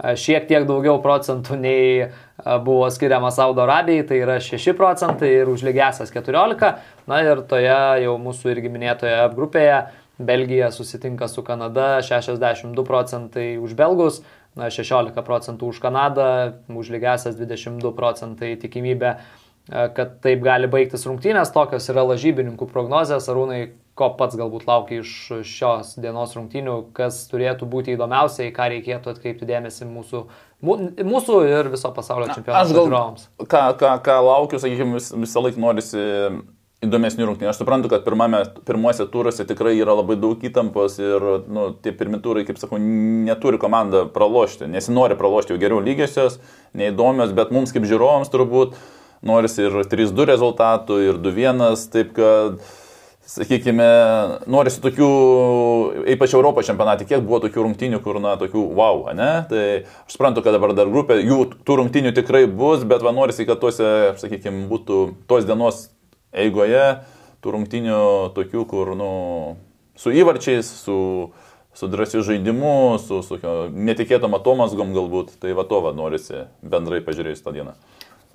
šiek 0.00 0.46
tiek 0.48 0.66
daugiau 0.68 0.98
procentų 1.02 1.56
nei 1.60 2.10
buvo 2.66 2.88
skiriama 2.92 3.30
Saudo 3.34 3.64
Arabijai, 3.66 4.04
tai 4.08 4.20
yra 4.22 4.38
6 4.42 4.74
procentai 4.76 5.32
ir 5.40 5.50
už 5.50 5.64
lygiasias 5.66 6.12
14. 6.14 6.76
Na 7.10 7.22
ir 7.24 7.42
toje 7.48 7.80
jau 8.04 8.14
mūsų 8.20 8.54
irgi 8.54 8.72
minėtoje 8.72 9.18
grupėje 9.34 9.80
Belgija 10.20 10.68
susitinka 10.70 11.28
su 11.32 11.42
Kanada, 11.42 12.02
62 12.04 12.84
procentai 12.84 13.54
už 13.56 13.72
belgus, 13.72 14.20
16 14.58 15.22
procentų 15.26 15.70
už 15.70 15.78
Kanadą, 15.82 16.30
už 16.68 16.90
lygiasias 16.90 17.36
22 17.38 17.92
procentai 17.96 18.56
tikimybė, 18.60 19.14
kad 19.70 20.16
taip 20.24 20.42
gali 20.42 20.66
baigtis 20.70 21.06
rungtynės, 21.06 21.52
tokios 21.54 21.86
yra 21.92 22.02
lažybininkų 22.08 22.66
prognozijas, 22.72 23.28
arūnai, 23.30 23.60
ko 23.94 24.08
pats 24.18 24.38
galbūt 24.38 24.66
laukia 24.66 25.02
iš 25.04 25.42
šios 25.46 25.94
dienos 26.00 26.32
rungtynių, 26.36 26.76
kas 26.96 27.22
turėtų 27.30 27.68
būti 27.70 27.94
įdomiausia, 27.94 28.48
į 28.48 28.54
ką 28.56 28.70
reikėtų 28.74 29.12
atkreipti 29.12 29.48
dėmesį 29.48 29.86
mūsų, 29.90 30.22
mūsų 30.64 31.42
ir 31.50 31.70
viso 31.74 31.92
pasaulio 31.94 32.30
čempionato 32.32 32.72
žiūrovams. 32.72 33.28
Ką, 33.44 33.66
ką, 33.78 33.92
ką 34.06 34.16
laukiu, 34.26 34.62
sakykime, 34.62 34.96
vis, 34.98 35.12
visą 35.14 35.44
laiką 35.44 35.62
norisi 35.62 36.06
įdomesnių 36.84 37.26
rungtynių. 37.28 37.50
Aš 37.50 37.60
suprantu, 37.60 37.90
kad 37.92 38.04
pirmame, 38.06 38.40
pirmuose 38.68 39.04
turuose 39.12 39.44
tikrai 39.48 39.74
yra 39.76 39.98
labai 39.98 40.16
daug 40.20 40.40
įtampos 40.40 40.96
ir 41.02 41.26
nu, 41.52 41.66
tie 41.84 41.92
pirmi 41.96 42.20
turai, 42.24 42.46
kaip 42.48 42.60
sakau, 42.60 42.80
neturi 42.80 43.60
komanda 43.60 44.06
pralošti. 44.14 44.68
Nesinori 44.70 45.18
pralošti 45.20 45.54
jau 45.54 45.60
geriau 45.60 45.82
lygiosios, 45.84 46.40
neįdomios, 46.76 47.36
bet 47.36 47.52
mums 47.52 47.74
kaip 47.76 47.84
žiūrovams 47.88 48.32
turbūt 48.32 48.78
norisi 49.26 49.66
ir 49.66 49.82
3-2 49.92 50.30
rezultatų, 50.32 51.02
ir 51.10 51.20
2-1, 51.20 51.66
taip 51.92 52.14
kad 52.16 52.62
sakykime, 53.30 53.86
norisi 54.50 54.80
tokių, 54.82 55.10
ypač 56.16 56.32
Europos 56.34 56.66
čempionatė, 56.66 57.04
kiek 57.06 57.20
buvo 57.22 57.42
tokių 57.44 57.68
rungtinių, 57.68 58.00
kur, 58.02 58.18
na, 58.24 58.34
tokių 58.40 58.64
wow, 58.74 59.04
ne? 59.14 59.30
Tai 59.52 59.62
aš 59.84 60.16
suprantu, 60.16 60.42
kad 60.42 60.56
dabar 60.56 60.72
dar 60.74 60.90
grupė, 60.90 61.20
jų 61.20 61.44
tų 61.60 61.78
rungtinių 61.82 62.16
tikrai 62.16 62.46
bus, 62.48 62.82
bet 62.88 63.04
va 63.06 63.12
norisi, 63.14 63.46
kad 63.46 63.60
tuose, 63.62 64.16
sakykime, 64.18 64.64
būtų 64.72 65.04
tos 65.30 65.46
dienos 65.46 65.84
eigoje 66.32 66.84
tų 67.40 67.54
rungtinių 67.56 68.00
tokių, 68.36 68.64
kur, 68.68 68.92
nu, 68.98 69.12
su 69.96 70.12
įvarčiais, 70.12 70.68
su, 70.84 70.98
su 71.76 71.88
drąsiu 71.90 72.24
žaidimu, 72.26 72.98
su, 73.02 73.22
su 73.24 73.40
netikėtom 73.70 74.36
atomazgom 74.36 74.92
galbūt, 74.96 75.38
tai 75.40 75.56
va 75.56 75.64
to 75.68 75.80
va 75.84 75.94
norisi 75.96 76.46
bendrai 76.60 77.00
pažiūrėjus 77.06 77.44
tą 77.44 77.56
dieną. 77.56 77.76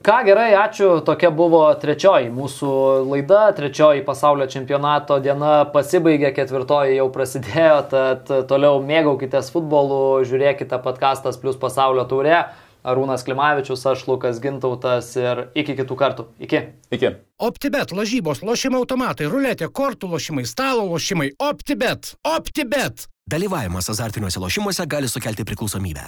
Ką 0.06 0.20
gerai, 0.28 0.52
ačiū. 0.60 1.00
Tokia 1.02 1.32
buvo 1.34 1.64
trečioji 1.82 2.28
mūsų 2.30 2.72
laida, 3.08 3.48
trečioji 3.58 4.04
pasaulio 4.06 4.46
čempionato 4.52 5.18
diena 5.24 5.64
pasibaigė, 5.74 6.30
ketvirtoji 6.36 7.00
jau 7.00 7.08
prasidėjo, 7.16 7.80
tad 7.90 8.30
toliau 8.50 8.84
mėgaukitės 8.86 9.50
futbolu, 9.56 10.20
žiūrėkite 10.28 10.78
podcastas 10.84 11.40
plus 11.42 11.58
pasaulio 11.58 12.06
taurė. 12.12 12.44
Arūnas 12.86 13.26
Klimavičius, 13.26 13.86
aš 13.90 14.06
Lukas 14.10 14.42
Gintautas 14.44 15.12
ir 15.18 15.48
iki 15.58 15.76
kitų 15.80 15.98
kartų. 16.00 16.28
Iki. 16.46 16.62
Iki. 16.96 17.12
OptiBet, 17.46 17.96
lažybos, 17.98 18.44
lošimo 18.46 18.84
automatai, 18.84 19.30
ruletė, 19.32 19.70
kortų 19.70 20.12
lošimai, 20.14 20.46
stalo 20.50 20.86
lošimai. 20.92 21.32
OptiBet. 21.40 22.16
OptiBet. 22.36 23.08
Dalyvavimas 23.26 23.90
azartiniuose 23.90 24.40
lošimuose 24.44 24.86
gali 24.86 25.10
sukelti 25.10 25.48
priklausomybę. 25.48 26.06